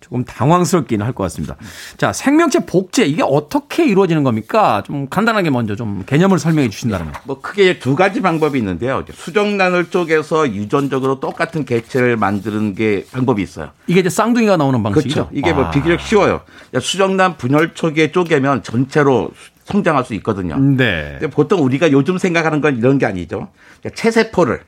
조금 0.00 0.22
당황스럽긴 0.22 1.00
할 1.00 1.14
것 1.14 1.22
같습니다. 1.24 1.56
자, 1.96 2.12
생명체 2.12 2.66
복제 2.66 3.06
이게 3.06 3.22
어떻게 3.24 3.86
이루어지는 3.86 4.22
겁니까? 4.22 4.82
좀 4.86 5.08
간단하게 5.08 5.48
먼저 5.48 5.76
좀 5.76 6.02
개념을 6.04 6.38
설명해 6.38 6.68
주신다면. 6.68 7.14
뭐 7.24 7.40
크게 7.40 7.78
두 7.78 7.96
가지 7.96 8.20
방법이 8.20 8.58
있는데요. 8.58 9.02
수정란을 9.14 9.88
쪼개서 9.88 10.52
유전적으로 10.52 11.20
똑같은 11.20 11.64
개체를 11.64 12.18
만드는 12.18 12.74
게 12.74 13.06
방법이 13.12 13.42
있어요. 13.42 13.70
이게 13.86 14.00
이제 14.00 14.10
쌍둥이가 14.10 14.58
나오는 14.58 14.82
방식이죠. 14.82 15.14
그렇죠. 15.14 15.30
이게 15.32 15.54
뭐 15.54 15.62
아. 15.62 15.64
뭐 15.64 15.70
비교적 15.72 16.00
쉬워요. 16.06 16.42
수정란 16.78 17.38
분열 17.38 17.72
초기에 17.72 18.12
쪼개면 18.12 18.62
전체로 18.62 19.30
성장할 19.64 20.04
수 20.04 20.14
있거든요. 20.14 20.58
네. 20.58 21.18
보통 21.32 21.62
우리가 21.64 21.90
요즘 21.92 22.18
생각하는 22.18 22.60
건 22.60 22.76
이런 22.76 22.98
게 22.98 23.06
아니죠. 23.06 23.48
체세포를 23.94 24.60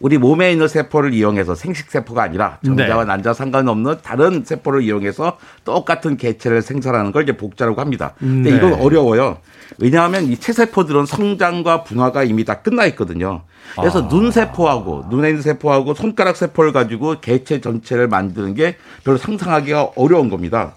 우리 0.00 0.18
몸에 0.18 0.52
있는 0.52 0.68
세포를 0.68 1.14
이용해서 1.14 1.54
생식 1.54 1.90
세포가 1.90 2.22
아니라 2.22 2.58
정자와 2.64 3.04
네. 3.04 3.08
난자 3.08 3.32
상관없는 3.32 3.96
다른 4.02 4.44
세포를 4.44 4.82
이용해서 4.82 5.38
똑같은 5.64 6.16
개체를 6.16 6.62
생산하는 6.62 7.12
걸 7.12 7.22
이제 7.22 7.36
복자라고 7.36 7.80
합니다. 7.80 8.14
근데 8.18 8.50
네. 8.50 8.56
이건 8.56 8.74
어려워요. 8.74 9.38
왜냐하면 9.78 10.24
이 10.24 10.36
체세포들은 10.36 11.06
성장과 11.06 11.84
분화가 11.84 12.24
이미 12.24 12.44
다 12.44 12.60
끝나 12.60 12.86
있거든요. 12.86 13.42
그래서 13.78 14.02
아. 14.02 14.08
눈 14.08 14.30
세포하고 14.30 15.06
눈에 15.10 15.28
있는 15.30 15.42
세포하고 15.42 15.94
손가락 15.94 16.36
세포를 16.36 16.72
가지고 16.72 17.20
개체 17.20 17.60
전체를 17.60 18.08
만드는 18.08 18.54
게 18.54 18.76
별로 19.04 19.16
상상하기가 19.16 19.92
어려운 19.96 20.28
겁니다. 20.28 20.74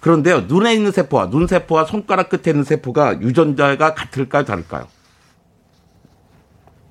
그런데요, 0.00 0.42
눈에 0.48 0.74
있는 0.74 0.90
세포와 0.92 1.30
눈 1.30 1.46
세포와 1.46 1.84
손가락 1.84 2.28
끝에 2.28 2.42
있는 2.48 2.64
세포가 2.64 3.20
유전자가 3.20 3.94
같을까요, 3.94 4.44
다를까요? 4.44 4.86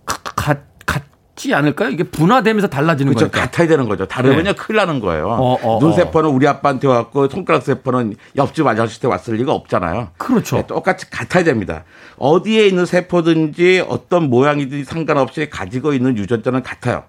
같, 0.05 0.59
같지 0.85 1.53
않을까요? 1.53 1.89
이게 1.89 2.03
분화되면서 2.03 2.67
달라지는 2.67 3.13
거죠. 3.13 3.29
그렇죠. 3.29 3.45
같아야 3.45 3.67
되는 3.67 3.87
거죠. 3.87 4.05
다르면 4.07 4.43
네. 4.43 4.53
큰일 4.53 4.77
나는 4.77 4.99
거예요. 4.99 5.27
어, 5.27 5.57
어, 5.61 5.79
눈 5.79 5.91
어. 5.91 5.93
세포는 5.93 6.29
우리 6.31 6.47
아빠한테 6.47 6.87
왔고 6.87 7.29
손가락 7.29 7.61
세포는 7.63 8.15
옆집 8.35 8.65
아저씨한테 8.65 9.07
왔을 9.07 9.35
리가 9.35 9.53
없잖아요. 9.53 10.09
그렇죠. 10.17 10.57
네, 10.57 10.67
똑같이 10.67 11.09
같아야 11.09 11.43
됩니다. 11.43 11.83
어디에 12.17 12.67
있는 12.67 12.85
세포든지 12.85 13.85
어떤 13.87 14.29
모양이든지 14.29 14.83
상관없이 14.83 15.49
가지고 15.49 15.93
있는 15.93 16.17
유전자는 16.17 16.63
같아요. 16.63 17.03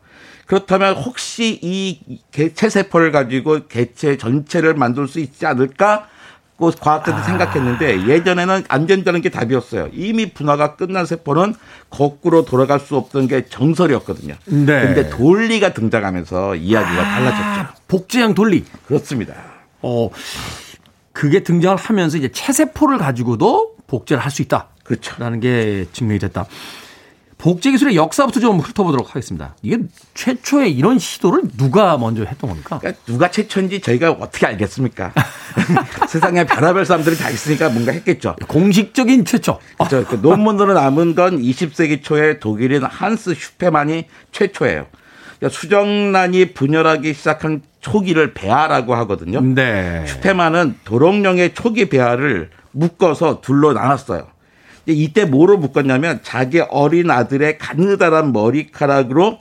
그렇다면 0.49 0.97
혹시 0.97 1.59
이 1.63 2.01
개체 2.33 2.71
세포를 2.71 3.13
가지고 3.13 3.67
개체 3.69 4.17
전체를 4.17 4.75
만들 4.75 5.07
수 5.07 5.21
있지 5.21 5.45
않을까? 5.47 6.09
고 6.57 6.73
과학자들이 6.73 7.21
아. 7.21 7.23
생각했는데 7.23 8.09
예전에는 8.09 8.65
안 8.67 8.87
된다는 8.87 9.21
게 9.21 9.29
답이었어요. 9.29 9.91
이미 9.93 10.33
분화가 10.33 10.75
끝난 10.75 11.07
세포는 11.07 11.55
거꾸로 11.91 12.45
돌아갈 12.45 12.81
수 12.81 12.97
없던 12.97 13.29
게 13.29 13.47
정설이었거든요. 13.47 14.35
네. 14.47 14.65
근데 14.65 15.09
돌리가 15.11 15.73
등장하면서 15.75 16.57
이야기가 16.57 17.01
아. 17.01 17.05
달라졌죠. 17.05 17.75
복제형 17.87 18.35
돌리. 18.35 18.65
그렇습니다. 18.87 19.35
어. 19.83 20.09
그게 21.13 21.43
등장을 21.43 21.77
하면서 21.77 22.17
이제 22.17 22.29
체세포를 22.33 22.99
가지고도 22.99 23.77
복제를 23.87 24.25
할 24.25 24.31
수 24.33 24.43
있다. 24.43 24.69
그렇죠. 24.83 25.15
라는 25.19 25.41
게 25.41 25.87
증명이 25.93 26.19
됐다. 26.19 26.47
복제 27.39 27.71
기술의 27.71 27.95
역사부터 27.95 28.41
좀 28.41 28.59
훑어보도록 28.59 29.11
하겠습니다. 29.11 29.55
이게 29.63 29.79
최초에 30.15 30.69
이런 30.69 30.99
시도를 30.99 31.43
누가 31.57 31.97
먼저 31.97 32.25
했던 32.25 32.51
겁니까? 32.51 32.79
그러니까 32.81 33.01
누가 33.07 33.31
최초인지 33.31 33.81
저희가 33.81 34.11
어떻게 34.11 34.47
알겠습니까? 34.47 35.13
세상에 36.09 36.45
별의별 36.45 36.85
사람들이 36.85 37.17
다 37.17 37.31
있으니까 37.31 37.69
뭔가 37.69 37.93
했겠죠. 37.93 38.35
공식적인 38.49 39.25
최초. 39.25 39.61
그렇죠. 39.77 40.05
그 40.05 40.17
논문으로 40.17 40.75
남은 40.75 41.15
건 41.15 41.41
20세기 41.41 42.03
초에 42.03 42.41
독일인 42.41 42.83
한스 42.83 43.35
슈페만이 43.35 44.07
최초예요. 44.33 44.87
그러니까 45.39 45.57
수정란이 45.57 46.55
분열하기 46.55 47.15
시작한 47.15 47.63
초기를 47.81 48.35
배아라고 48.35 48.97
하거든요. 48.97 49.41
네. 49.41 50.05
슈페만은 50.07 50.79
도롱뇽의 50.85 51.55
초기 51.55 51.89
배아를 51.89 52.51
묶어서 52.73 53.41
둘로 53.41 53.73
나눴어요. 53.73 54.27
이때 54.93 55.25
뭐로 55.25 55.59
묶었냐면 55.59 56.21
자기 56.23 56.61
어린 56.61 57.11
아들의 57.11 57.59
가느다란 57.59 58.33
머리카락으로 58.33 59.41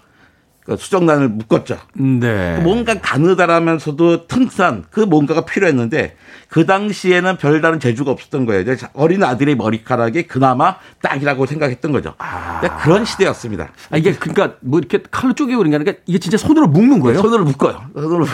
그 0.67 0.75
수정란을 0.75 1.29
묶었죠. 1.29 1.77
네. 1.93 2.57
뭔가 2.57 2.95
가느다라면서도 2.95 4.27
튼튼한 4.27 4.83
그 4.91 4.99
뭔가가 4.99 5.45
필요했는데 5.45 6.17
그 6.49 6.65
당시에는 6.65 7.37
별다른 7.37 7.79
재주가 7.79 8.11
없었던 8.11 8.45
거예요. 8.45 8.65
어린 8.91 9.23
아들의 9.23 9.55
머리카락이 9.55 10.23
그나마 10.23 10.75
딱이라고 11.01 11.45
생각했던 11.45 11.93
거죠. 11.93 12.15
아. 12.17 12.59
그런 12.81 13.05
시대였습니다. 13.05 13.69
아, 13.91 13.97
이게 13.97 14.11
그러니까 14.11 14.57
뭐 14.59 14.79
이렇게 14.79 15.01
칼로 15.09 15.33
쪼개고 15.33 15.59
그런 15.59 15.71
게 15.71 15.75
아니라 15.77 15.93
이게 16.05 16.19
진짜 16.19 16.35
손으로 16.35 16.67
묶는 16.67 16.99
거예요? 16.99 17.21
손으로 17.21 17.45
묶어요. 17.45 17.85
손으로 17.93 18.25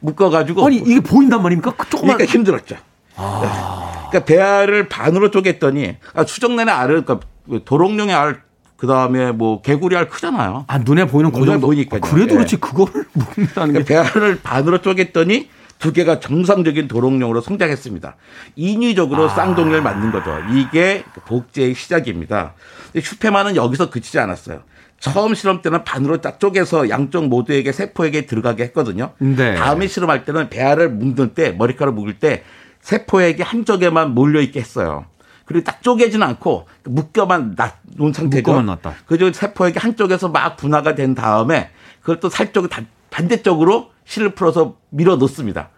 묶어가지고. 0.00 0.66
아니 0.66 0.76
이게 0.76 1.00
보인단 1.00 1.42
말입니까? 1.42 1.72
그 1.76 1.90
조그만. 1.90 2.16
그러니까 2.16 2.32
힘들었죠. 2.32 2.76
아. 3.16 3.95
그러니까 4.10 4.24
배알을 4.24 4.88
반으로 4.88 5.30
쪼갰더니 5.30 5.96
아, 6.14 6.24
수정란의 6.24 6.74
알을 6.74 7.04
그러니까 7.04 7.26
도롱뇽의 7.64 8.14
알, 8.14 8.42
그 8.76 8.86
다음에 8.86 9.32
뭐 9.32 9.62
개구리 9.62 9.96
알 9.96 10.08
크잖아요. 10.08 10.64
아 10.68 10.78
눈에 10.78 11.06
보이는 11.06 11.32
그 11.32 11.44
정도 11.44 11.66
보니까. 11.68 11.96
아, 11.96 12.00
그래도 12.00 12.32
예. 12.32 12.36
그렇지 12.36 12.56
그거를 12.56 13.04
먹는다는 13.14 13.74
게. 13.74 13.82
그러니까 13.84 14.12
배알을 14.12 14.40
반으로 14.42 14.78
쪼갰더니 14.78 15.48
두 15.78 15.92
개가 15.92 16.20
정상적인 16.20 16.88
도롱뇽으로 16.88 17.40
성장했습니다. 17.40 18.16
인위적으로 18.56 19.26
아. 19.26 19.28
쌍둥이를 19.28 19.82
만든 19.82 20.10
거죠. 20.10 20.38
이게 20.54 21.04
복제의 21.26 21.74
시작입니다. 21.74 22.54
슈페만은 22.98 23.56
여기서 23.56 23.90
그치지 23.90 24.18
않았어요. 24.18 24.62
처음 24.98 25.34
실험 25.34 25.60
때는 25.60 25.84
반으로 25.84 26.22
딱 26.22 26.40
쪼개서 26.40 26.88
양쪽 26.88 27.26
모두에게 27.28 27.72
세포에게 27.72 28.24
들어가게 28.24 28.64
했거든요. 28.64 29.12
네. 29.18 29.54
다음에 29.54 29.86
실험할 29.86 30.24
때는 30.24 30.48
배알을 30.48 30.88
묶는 30.88 31.34
때 31.34 31.52
머리카락 31.52 31.94
묶을 31.94 32.18
때 32.18 32.44
세포에게 32.86 33.42
한쪽에만 33.42 34.14
몰려 34.14 34.40
있게 34.40 34.60
했어요. 34.60 35.06
그리고 35.44 35.64
딱 35.64 35.82
쪼개지는 35.82 36.24
않고 36.24 36.68
묶여만 36.84 37.56
놓은 37.96 38.12
상태죠. 38.12 38.42
묶어만 38.42 38.66
놨다. 38.66 38.94
그죠 39.06 39.32
세포에게 39.32 39.80
한쪽에서 39.80 40.28
막 40.28 40.56
분화가 40.56 40.94
된 40.94 41.16
다음에 41.16 41.70
그걸 42.00 42.20
또 42.20 42.28
살짝 42.28 42.68
반대쪽으로 43.10 43.90
실을 44.04 44.36
풀어서 44.36 44.76
밀어 44.90 45.16
넣습니다. 45.16 45.70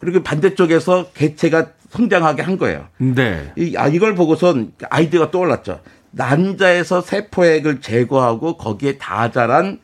그리고 0.00 0.22
반대쪽에서 0.22 1.12
개체가 1.14 1.68
성장하게 1.88 2.42
한 2.42 2.58
거예요. 2.58 2.88
네. 2.98 3.52
이, 3.56 3.74
아, 3.78 3.88
이걸 3.88 4.14
보고선 4.14 4.72
아이디어가 4.90 5.30
떠올랐죠. 5.30 5.80
난자에서 6.10 7.00
세포핵을 7.00 7.80
제거하고 7.80 8.58
거기에 8.58 8.98
다 8.98 9.30
자란 9.30 9.80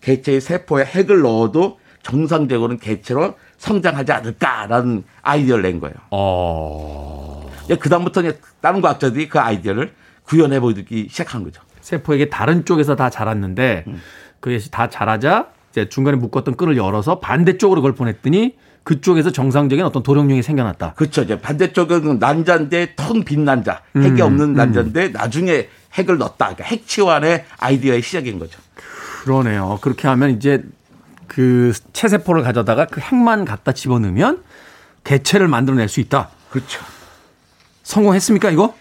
개체의 0.00 0.40
세포에 0.40 0.84
핵을 0.84 1.22
넣어도 1.22 1.80
정상적으로는 2.02 2.78
개체로 2.78 3.34
성장하지 3.60 4.10
않을까라는 4.10 5.04
아이디어를 5.22 5.62
낸 5.62 5.80
거예요. 5.80 5.94
어. 6.10 7.48
그다음부터 7.78 8.22
다른 8.60 8.80
과학자들이 8.80 9.28
그 9.28 9.38
아이디어를 9.38 9.92
구현해 10.24 10.60
보기 10.60 11.08
시작한 11.10 11.44
거죠. 11.44 11.62
세포에게 11.82 12.30
다른 12.30 12.64
쪽에서 12.64 12.96
다 12.96 13.10
자랐는데 13.10 13.84
음. 13.86 14.00
그것이 14.40 14.70
다 14.70 14.88
자라자 14.88 15.48
이제 15.70 15.88
중간에 15.88 16.16
묶었던 16.16 16.56
끈을 16.56 16.76
열어서 16.76 17.20
반대쪽으로 17.20 17.82
그걸 17.82 17.94
보냈더니 17.94 18.56
그쪽에서 18.82 19.30
정상적인 19.30 19.84
어떤 19.84 20.02
도령령이 20.02 20.42
생겨났다. 20.42 20.94
그렇죠. 20.94 21.22
이제 21.22 21.38
반대쪽은 21.38 22.18
난자인데 22.18 22.94
텅 22.96 23.24
빈 23.24 23.44
난자, 23.44 23.82
핵이 23.94 24.22
음, 24.22 24.26
없는 24.26 24.48
음. 24.48 24.54
난자인데 24.54 25.06
음. 25.08 25.12
나중에 25.12 25.68
핵을 25.92 26.16
넣었다. 26.16 26.46
그러니까 26.46 26.64
핵치환의 26.64 27.44
아이디어의 27.58 28.00
시작인 28.00 28.38
거죠. 28.38 28.58
그러네요. 29.22 29.78
그렇게 29.82 30.08
하면 30.08 30.30
이제 30.30 30.64
그 31.30 31.72
체세포를 31.92 32.42
가져다가 32.42 32.86
그 32.86 33.00
핵만 33.00 33.44
갖다 33.44 33.70
집어넣으면 33.70 34.42
개체를 35.04 35.46
만들어낼 35.46 35.88
수 35.88 36.00
있다. 36.00 36.28
그렇죠. 36.50 36.82
성공했습니까 37.84 38.50
이거? 38.50 38.74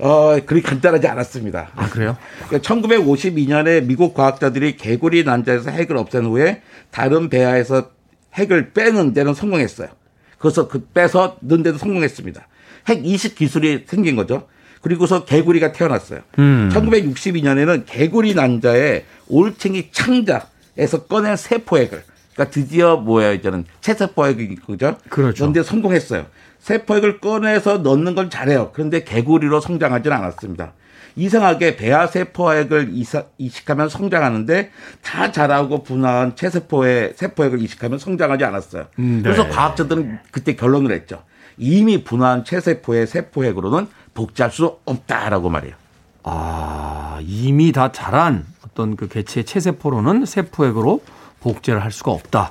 어, 0.00 0.38
그리 0.44 0.60
간단하지 0.60 1.08
않았습니다. 1.08 1.70
아, 1.74 1.88
그래요? 1.88 2.18
그러니까 2.46 2.58
1952년에 2.74 3.86
미국 3.86 4.12
과학자들이 4.12 4.76
개구리 4.76 5.24
난자에서 5.24 5.70
핵을 5.70 5.96
없앤 5.96 6.26
후에 6.26 6.60
다른 6.90 7.30
배아에서 7.30 7.88
핵을 8.34 8.72
빼는 8.72 9.14
데는 9.14 9.32
성공했어요. 9.32 9.88
그래서 10.36 10.68
그 10.68 10.86
빼서 10.92 11.38
넣는 11.40 11.62
데도 11.62 11.78
성공했습니다. 11.78 12.46
핵 12.88 13.06
이식 13.06 13.34
기술이 13.34 13.84
생긴 13.86 14.14
거죠. 14.14 14.46
그리고서 14.82 15.24
개구리가 15.24 15.72
태어났어요. 15.72 16.20
음. 16.38 16.68
1962년에는 16.70 17.84
개구리 17.86 18.34
난자의 18.34 19.06
올챙이 19.28 19.88
창자 19.92 20.48
에서 20.76 21.04
꺼낸 21.04 21.36
세포핵을 21.36 22.02
그러니까 22.34 22.52
드디어 22.52 22.96
뭐야 22.96 23.32
이제는 23.32 23.64
체세포핵이 23.80 24.56
그죠? 24.56 24.96
그렇죠. 25.08 25.44
그런데 25.44 25.62
성공했어요. 25.62 26.26
세포액을 26.58 27.20
꺼내서 27.20 27.78
넣는 27.78 28.14
건 28.14 28.30
잘해요. 28.30 28.70
그런데 28.72 29.04
개구리로 29.04 29.60
성장하지는 29.60 30.16
않았습니다. 30.16 30.72
이상하게 31.16 31.76
배아 31.76 32.08
세포액을 32.08 32.92
이식하면 33.38 33.88
성장하는데 33.88 34.70
다 35.02 35.30
자라고 35.30 35.84
분화한 35.84 36.34
체세포의 36.34 37.12
세포액을 37.14 37.62
이식하면 37.62 37.98
성장하지 37.98 38.44
않았어요. 38.44 38.86
음, 38.98 39.20
네. 39.22 39.22
그래서 39.22 39.48
과학자들은 39.48 40.18
그때 40.32 40.56
결론을 40.56 40.90
했죠. 40.92 41.22
이미 41.56 42.02
분화한 42.02 42.44
체세포의 42.44 43.06
세포액으로는 43.06 43.86
복제할 44.14 44.50
수 44.50 44.78
없다라고 44.84 45.50
말해요. 45.50 45.74
아, 46.24 47.18
이미 47.22 47.70
다 47.70 47.92
자란 47.92 48.44
어떤 48.74 48.96
그 48.96 49.08
개체의 49.08 49.44
체세포로는 49.44 50.26
세포액으로 50.26 51.00
복제를 51.40 51.82
할 51.82 51.92
수가 51.92 52.10
없다. 52.10 52.50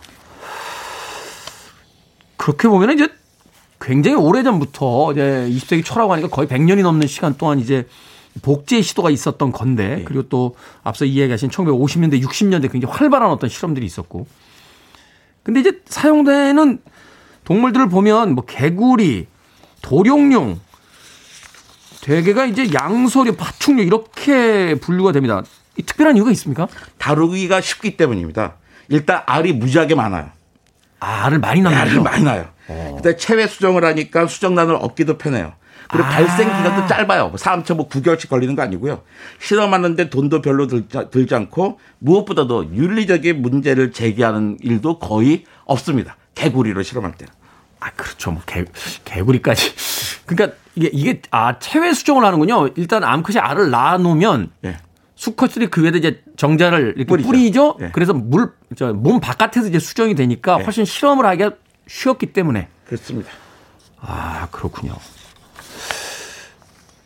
그렇게 2.38 2.68
보면 2.68 2.92
이제 2.94 3.10
굉장히 3.80 4.16
오래전부터 4.16 5.12
이제 5.12 5.48
20세기 5.52 5.84
초라고 5.84 6.14
하니까 6.14 6.30
거의 6.30 6.48
100년이 6.48 6.82
넘는 6.82 7.08
시간 7.08 7.36
동안 7.36 7.60
이제 7.60 7.88
복제 8.42 8.82
시도가 8.82 9.12
있었던 9.12 9.52
건데 9.52 9.98
네. 9.98 10.04
그리고 10.06 10.24
또 10.24 10.56
앞서 10.84 11.06
이야기하신 11.06 11.50
1950년대 11.50 12.24
60년대 12.24 12.72
굉장히 12.72 12.86
활발한 12.96 13.30
어떤 13.30 13.50
실험들이 13.50 13.86
있었고 13.86 14.26
근데 15.44 15.60
이제 15.60 15.82
사용되는 15.86 16.80
동물들을 17.44 17.90
보면 17.90 18.34
뭐 18.34 18.46
개구리, 18.46 19.28
도룡룡 19.82 20.60
대개가 22.02 22.46
이제 22.46 22.74
양서류, 22.74 23.36
파충류 23.36 23.84
이렇게 23.84 24.76
분류가 24.76 25.12
됩니다. 25.12 25.44
이 25.78 25.84
특별한 25.84 26.16
이유가 26.18 26.32
있습니까? 26.32 26.68
다루기가 26.98 27.62
쉽기 27.62 27.98
때문입니다. 27.98 28.56
일단 28.90 29.24
알이 29.26 29.54
무지하게 29.54 29.96
많아요. 29.96 30.30
아, 31.00 31.26
알을 31.26 31.40
많이 31.40 31.62
낳는 31.62 31.78
알을 31.78 32.02
많이 32.02 32.24
낳아요. 32.24 32.48
어. 32.68 32.94
그다음에 32.98 33.18
체외 33.18 33.48
수정을 33.48 33.84
하니까 33.84 34.28
수정란을 34.28 34.76
얻기도 34.76 35.18
편해요. 35.18 35.54
그리고 35.90 36.06
아. 36.06 36.10
발생 36.10 36.48
기간도 36.48 36.88
짧아요. 36.88 37.30
뭐 37.30 37.38
사람처럼 37.38 37.78
뭐 37.78 37.90
9개월씩 37.90 38.30
걸리는 38.30 38.56
거 38.56 38.62
아니고요. 38.62 39.02
실험하는데 39.40 40.10
돈도 40.10 40.42
별로 40.42 40.68
들지, 40.68 40.98
들지 41.12 41.36
않고 41.36 41.80
무엇보다도 42.00 42.74
윤리적인 42.74 43.42
문제를 43.42 43.92
제기하는 43.92 44.58
일도 44.62 45.00
거의 45.00 45.44
없습니다. 45.66 46.16
개구리로 46.36 46.84
실험할 46.84 47.14
때는. 47.14 47.34
아, 47.80 47.92
그렇죠. 47.92 48.32
뭐 48.32 48.42
개, 48.46 48.64
개구리까지. 49.04 49.74
그러니까 50.26 50.58
이게 50.76 50.90
이게 50.94 51.22
아 51.32 51.60
체외 51.60 51.94
수정을 51.94 52.24
하는군요. 52.24 52.70
일단 52.76 53.04
암컷이 53.04 53.40
알을 53.40 53.70
낳아 53.70 53.98
놓으면 53.98 54.52
네. 54.62 54.78
수컷들이 55.24 55.68
그 55.68 55.82
위에다 55.84 55.98
이제 55.98 56.22
정자를 56.36 56.96
이렇게 56.98 57.06
뿌리죠. 57.06 57.28
뿌리죠? 57.28 57.78
네. 57.80 57.90
그래서 57.94 58.14
물, 58.14 58.52
저, 58.76 58.94
몸 58.94 59.22
바깥에서 59.22 59.68
이제 59.70 59.80
수정이 59.80 60.16
되니까 60.16 60.58
네. 60.58 60.64
훨씬 60.64 60.84
실험을 60.84 61.26
하기가 61.26 61.52
쉬었기 61.88 62.34
때문에. 62.34 62.68
그렇습니다. 62.86 63.32
아, 64.02 64.48
그렇군요. 64.52 64.96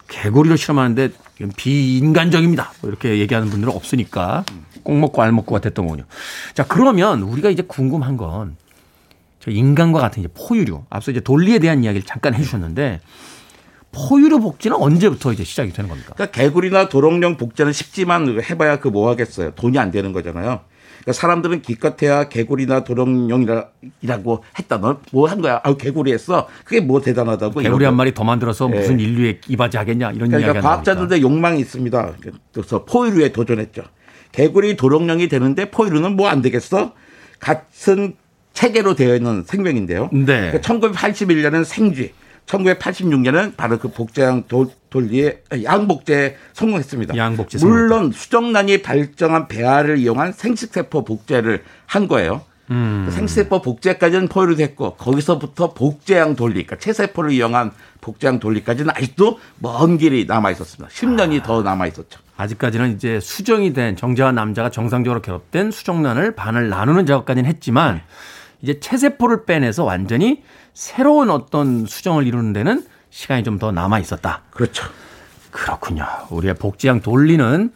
개구리를 0.08 0.58
실험하는데 0.58 1.12
비인간적입니다. 1.58 2.72
뭐 2.82 2.90
이렇게 2.90 3.20
얘기하는 3.20 3.50
분들은 3.50 3.72
없으니까 3.72 4.46
꼭 4.82 4.98
먹고 4.98 5.22
알 5.22 5.32
먹고가 5.32 5.62
됐던 5.62 5.86
거군요. 5.86 6.06
자, 6.56 6.66
그러면 6.66 7.22
우리가 7.22 7.50
이제 7.50 7.62
궁금한 7.62 8.18
건 8.18 8.58
저 9.48 9.52
인간과 9.52 10.02
같은 10.02 10.24
이제 10.24 10.30
포유류. 10.34 10.84
앞서 10.90 11.12
이제 11.12 11.22
돌리에 11.22 11.60
대한 11.60 11.82
이야기를 11.84 12.06
잠깐 12.06 12.34
해주셨는데 12.34 13.00
포유류 13.92 14.40
복제는 14.40 14.78
언제부터 14.78 15.34
이제 15.34 15.44
시작이 15.44 15.72
되는 15.74 15.90
겁니까? 15.90 16.14
그러니까 16.14 16.32
개구리나 16.40 16.90
도롱뇽 16.90 17.38
복제는 17.38 17.74
쉽지만 17.74 18.42
해봐야 18.42 18.80
그 18.80 18.90
뭐 18.90 19.10
하겠어요. 19.10 19.52
돈이 19.52 19.78
안 19.80 19.92
되는 19.92 20.14
거잖아요. 20.14 20.62
그러니까 21.02 21.14
사람들은 21.14 21.62
기껏해야 21.62 22.28
개구리나 22.30 22.84
도롱뇽이라고 22.84 24.44
했다. 24.60 24.78
너 24.80 25.00
뭐 25.14 25.28
한 25.28 25.42
거야? 25.42 25.62
아, 25.64 25.74
개구리 25.76 26.12
했어. 26.14 26.48
그게 26.64 26.80
뭐 26.82 27.02
대단하다고. 27.02 27.60
개구리 27.62 27.86
한 27.86 27.96
마리 27.96 28.14
더 28.14 28.24
만들어서 28.24 28.68
네. 28.68 28.80
무슨 28.80 29.00
인류에 29.00 29.40
이바지 29.48 29.78
하겠냐 29.78 30.12
이런 30.12 30.30
그러니까 30.30 30.52
이야기. 30.54 30.62
과학자들의 30.62 31.22
욕망이 31.22 31.60
있습니다. 31.62 32.14
그래서 32.54 32.86
포유류에 32.86 33.32
도전했죠. 33.32 33.84
개구리 34.32 34.76
도롱뇽이 34.78 35.28
되는데 35.30 35.72
포유류는 35.72 36.16
뭐 36.16 36.28
안 36.30 36.42
되겠어? 36.42 36.94
같은 37.40 38.16
체계로 38.54 38.96
되어 38.96 39.16
있는 39.16 39.44
생명인데요. 39.46 40.10
네. 40.12 40.52
그러니까 40.52 40.60
1981년은 40.60 41.64
생쥐, 41.64 42.12
1986년은 42.48 43.56
바로 43.56 43.78
그 43.78 43.90
복제양 43.90 44.46
돌리의 44.90 45.42
양복제에 45.64 46.36
성공했습니다. 46.54 47.16
양복제 47.16 47.60
물론 47.60 48.12
수정란이 48.12 48.82
발정한 48.82 49.48
배아를 49.48 49.98
이용한 49.98 50.32
생식세포 50.32 51.04
복제를 51.04 51.64
한 51.86 52.08
거예요. 52.08 52.42
음. 52.70 53.08
생세포 53.12 53.62
복제까지는 53.62 54.28
포유류 54.28 54.56
됐고 54.58 54.96
거기서부터 54.96 55.74
복제양 55.74 56.36
돌리, 56.36 56.54
그러니까 56.66 56.78
체세포를 56.78 57.32
이용한 57.32 57.72
복제양 58.02 58.40
돌리까지는 58.40 58.92
아직도 58.94 59.40
먼 59.60 59.98
길이 59.98 60.26
남아 60.26 60.52
있었습니다. 60.52 60.94
10년이 60.94 61.42
아. 61.42 61.44
더 61.44 61.62
남아 61.64 61.88
있었죠. 61.88 62.20
아직까지는 62.36 62.96
이제 62.96 63.20
수정이 63.20 63.74
된 63.74 63.96
정자와 63.96 64.34
남자가 64.34 64.70
정상적으로 64.70 65.22
결합된 65.22 65.72
수정란을 65.72 66.36
반을 66.36 66.70
나누는 66.70 67.06
작업까지는 67.06 67.50
했지만 67.50 67.96
네. 67.96 68.02
이제 68.62 68.80
체세포를 68.80 69.46
빼내서 69.46 69.84
완전히 69.84 70.44
새로운 70.78 71.32
어떤 71.32 71.88
수정을 71.88 72.28
이루는 72.28 72.54
데는 72.54 72.86
시간이 73.10 73.44
좀 73.44 73.58
더 73.58 73.72
남아 73.72 73.98
있었다. 73.98 74.44
그렇죠. 74.52 74.86
그렇군요. 75.50 76.06
우리의 76.30 76.54
복지양 76.54 77.02
돌리는 77.02 77.74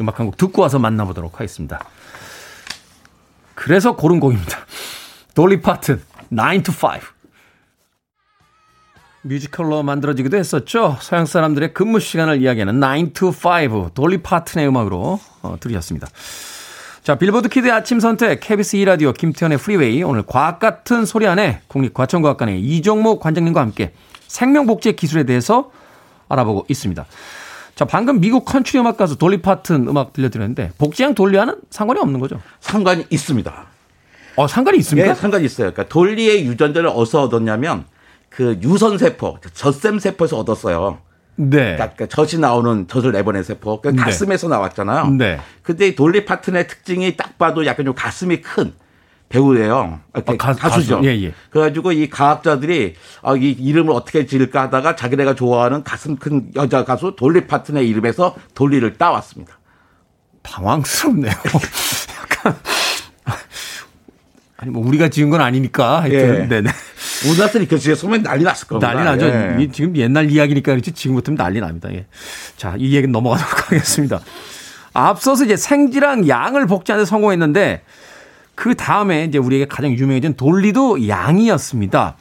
음악 0.00 0.18
한 0.18 0.26
곡 0.26 0.36
듣고 0.36 0.62
와서 0.62 0.80
만나보도록 0.80 1.34
하겠습니다. 1.34 1.78
그래서 3.54 3.94
고른 3.94 4.18
곡입니다. 4.18 4.58
돌리 5.36 5.60
파튼 5.62 6.02
9 6.30 6.62
to 6.64 6.74
5. 6.74 7.00
뮤지컬로 9.22 9.84
만들어지기도 9.84 10.36
했었죠. 10.36 10.98
서양 11.00 11.26
사람들의 11.26 11.72
근무 11.72 12.00
시간을 12.00 12.42
이야기하는 12.42 12.80
9 12.80 13.12
to 13.12 13.28
5 13.28 13.90
돌리 13.94 14.22
파튼의 14.22 14.66
음악으로 14.66 15.20
어, 15.42 15.56
들으셨습니다. 15.60 16.08
자, 17.04 17.16
빌보드 17.16 17.50
Kid의 17.50 17.70
아침 17.70 18.00
선택, 18.00 18.40
KBS 18.40 18.78
2라디오, 18.78 19.12
김태훈의 19.12 19.58
프리웨이, 19.58 20.02
오늘 20.02 20.22
과학 20.26 20.58
같은 20.58 21.04
소리 21.04 21.26
안에 21.26 21.60
국립과천과학관의 21.68 22.62
이정모 22.62 23.20
관장님과 23.20 23.60
함께 23.60 23.92
생명복제 24.26 24.92
기술에 24.92 25.24
대해서 25.24 25.70
알아보고 26.30 26.64
있습니다. 26.66 27.04
자, 27.74 27.84
방금 27.84 28.20
미국 28.20 28.46
컨트리 28.46 28.78
음악 28.78 28.96
가수 28.96 29.18
돌리 29.18 29.42
파튼 29.42 29.86
음악 29.86 30.14
들려드렸는데 30.14 30.72
복제양 30.78 31.14
돌리와는 31.14 31.56
상관이 31.68 32.00
없는 32.00 32.20
거죠? 32.20 32.40
상관이 32.60 33.04
있습니다. 33.10 33.66
어, 34.36 34.46
상관이 34.46 34.78
있습니까? 34.78 35.08
네, 35.08 35.14
상관이 35.14 35.44
있어요. 35.44 35.72
그러니까 35.72 35.92
돌리의 35.92 36.46
유전자를 36.46 36.88
어디서 36.88 37.24
얻었냐면 37.24 37.84
그 38.30 38.58
유선 38.62 38.96
세포, 38.96 39.36
젖샘 39.52 39.98
세포에서 39.98 40.38
얻었어요. 40.38 41.00
네. 41.36 41.74
그러니까 41.74 42.06
젖이 42.06 42.40
나오는 42.40 42.86
젖을 42.86 43.12
내보낸 43.12 43.42
세포. 43.42 43.80
그러니까 43.80 44.04
네. 44.04 44.10
가슴에서 44.10 44.48
나왔잖아요. 44.48 45.10
네. 45.10 45.40
근데 45.62 45.94
돌리 45.94 46.24
파튼의 46.24 46.68
특징이 46.68 47.16
딱 47.16 47.38
봐도 47.38 47.66
약간 47.66 47.84
좀 47.84 47.94
가슴이 47.94 48.40
큰 48.40 48.72
배우예요. 49.28 50.00
아, 50.12 50.20
가, 50.20 50.70
수죠 50.70 51.00
예, 51.02 51.08
예. 51.08 51.34
그래가지고 51.50 51.92
이 51.92 52.08
과학자들이 52.08 52.94
아, 53.22 53.34
이 53.34 53.50
이름을 53.50 53.92
어떻게 53.92 54.26
지을까 54.26 54.62
하다가 54.62 54.94
자기네가 54.96 55.34
좋아하는 55.34 55.82
가슴 55.82 56.16
큰 56.16 56.50
여자 56.54 56.84
가수 56.84 57.16
돌리 57.16 57.46
파튼의 57.46 57.88
이름에서 57.88 58.36
돌리를 58.54 58.96
따왔습니다. 58.96 59.58
당황스럽네요. 60.42 61.32
약간 62.20 62.54
아니 64.64 64.72
뭐 64.72 64.86
우리가 64.86 65.10
지은 65.10 65.28
건 65.28 65.42
아니니까 65.42 66.00
하여튼 66.00 66.44
예. 66.44 66.48
네네. 66.48 66.70
우리나라들이 67.28 67.68
그 67.68 67.78
지에 67.78 67.94
소면 67.94 68.22
난리 68.22 68.44
났을 68.44 68.66
겁니다. 68.66 68.94
난리 68.94 69.04
나죠. 69.04 69.26
예. 69.26 69.68
지금 69.70 69.94
옛날 69.96 70.30
이야기니까 70.30 70.72
그렇지 70.72 70.92
지금부터는 70.92 71.36
난리 71.36 71.60
납니다. 71.60 71.92
예. 71.92 72.06
자, 72.56 72.74
이 72.78 72.94
얘기는 72.96 73.12
넘어가도록 73.12 73.68
하겠습니다. 73.70 74.20
앞서서 74.94 75.44
이제 75.44 75.56
생지랑 75.56 76.28
양을 76.28 76.66
복제하는 76.66 77.04
데 77.04 77.08
성공했는데 77.08 77.82
그 78.54 78.74
다음에 78.74 79.24
이제 79.24 79.36
우리에게 79.36 79.66
가장 79.66 79.92
유명해진 79.92 80.34
돌리도 80.34 81.08
양이었습니다. 81.08 82.16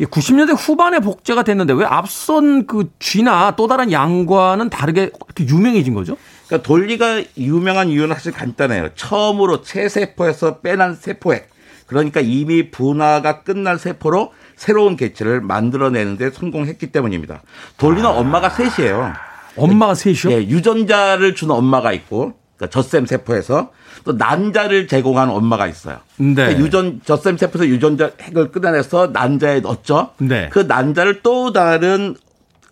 90년대 0.00 0.56
후반에 0.58 0.98
복제가 0.98 1.44
됐는데 1.44 1.74
왜 1.74 1.84
앞선 1.84 2.66
그 2.66 2.90
쥐나 2.98 3.54
또 3.56 3.68
다른 3.68 3.92
양과는 3.92 4.70
다르게 4.70 5.02
이렇게 5.02 5.46
유명해진 5.46 5.94
거죠? 5.94 6.16
그러니까 6.46 6.66
돌리가 6.66 7.22
유명한 7.38 7.90
이유는 7.90 8.14
사실 8.16 8.32
간단해요. 8.32 8.88
처음으로 8.96 9.62
체세포에서 9.62 10.58
빼난 10.58 10.96
세포액. 10.96 11.59
그러니까 11.90 12.20
이미 12.20 12.70
분화가 12.70 13.42
끝난 13.42 13.76
세포로 13.76 14.32
새로운 14.54 14.96
개체를 14.96 15.40
만들어내는데 15.40 16.30
성공했기 16.30 16.92
때문입니다. 16.92 17.42
돌리는 17.78 18.08
아. 18.08 18.12
엄마가 18.12 18.48
셋이에요. 18.48 19.12
엄마가 19.56 19.96
셋이요? 19.96 20.30
예, 20.30 20.36
유전자를 20.46 21.34
주는 21.34 21.52
엄마가 21.52 21.92
있고 21.92 22.34
그러니까 22.56 22.80
젖샘 22.80 23.06
세포에서 23.06 23.72
또 24.04 24.12
난자를 24.12 24.86
제공하는 24.86 25.34
엄마가 25.34 25.66
있어요. 25.66 25.98
네. 26.18 26.34
그러니까 26.34 26.60
유전 26.60 27.00
젖샘 27.04 27.36
세포에서 27.36 27.66
유전자 27.66 28.12
핵을 28.20 28.52
끊어내서 28.52 29.08
난자에 29.08 29.58
넣었죠. 29.58 30.10
네. 30.18 30.48
그 30.52 30.60
난자를 30.60 31.22
또 31.24 31.52
다른 31.52 32.14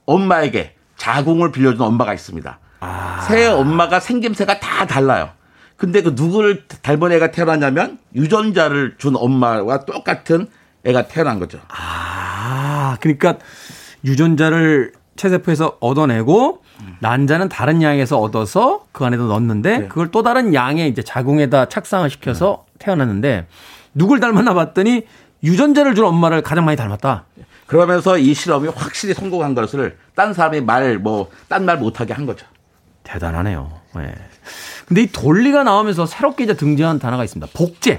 엄마에게 0.06 0.74
자궁을 0.96 1.50
빌려주는 1.50 1.84
엄마가 1.84 2.14
있습니다. 2.14 2.60
아. 2.78 3.26
새 3.28 3.48
엄마가 3.48 3.98
생김새가 3.98 4.60
다 4.60 4.86
달라요. 4.86 5.30
근데 5.78 6.02
그 6.02 6.10
누구를 6.14 6.64
닮은 6.82 7.12
애가 7.12 7.30
태어났냐면 7.30 7.98
유전자를 8.14 8.96
준 8.98 9.14
엄마와 9.16 9.84
똑같은 9.86 10.48
애가 10.84 11.06
태어난 11.06 11.38
거죠. 11.38 11.60
아, 11.68 12.98
그러니까 13.00 13.36
유전자를 14.04 14.92
체세포에서 15.16 15.78
얻어내고 15.80 16.62
난자는 17.00 17.48
다른 17.48 17.80
양에서 17.82 18.18
얻어서 18.20 18.86
그 18.92 19.04
안에도 19.04 19.26
넣었는데 19.28 19.78
네. 19.78 19.88
그걸 19.88 20.10
또 20.10 20.22
다른 20.22 20.52
양의 20.54 20.88
이제 20.88 21.02
자궁에다 21.02 21.68
착상을 21.68 22.08
시켜서 22.10 22.64
네. 22.74 22.84
태어났는데 22.84 23.46
누굴 23.94 24.20
닮았나 24.20 24.54
봤더니 24.54 25.06
유전자를 25.42 25.94
준 25.94 26.04
엄마를 26.04 26.42
가장 26.42 26.64
많이 26.64 26.76
닮았다. 26.76 27.24
그러면서 27.66 28.18
이 28.18 28.34
실험이 28.34 28.68
확실히 28.68 29.14
성공한 29.14 29.54
것을 29.54 29.96
딴 30.14 30.34
사람이 30.34 30.60
말 30.62 30.98
뭐 30.98 31.28
딴 31.48 31.64
말 31.64 31.78
못하게 31.78 32.14
한 32.14 32.26
거죠. 32.26 32.46
대단하네요. 33.04 33.72
네. 33.96 34.14
근데 34.88 35.02
이 35.02 35.06
돌리가 35.12 35.64
나오면서 35.64 36.06
새롭게 36.06 36.44
이제 36.44 36.54
등장한 36.54 36.98
단어가 36.98 37.22
있습니다. 37.22 37.52
복제. 37.54 37.98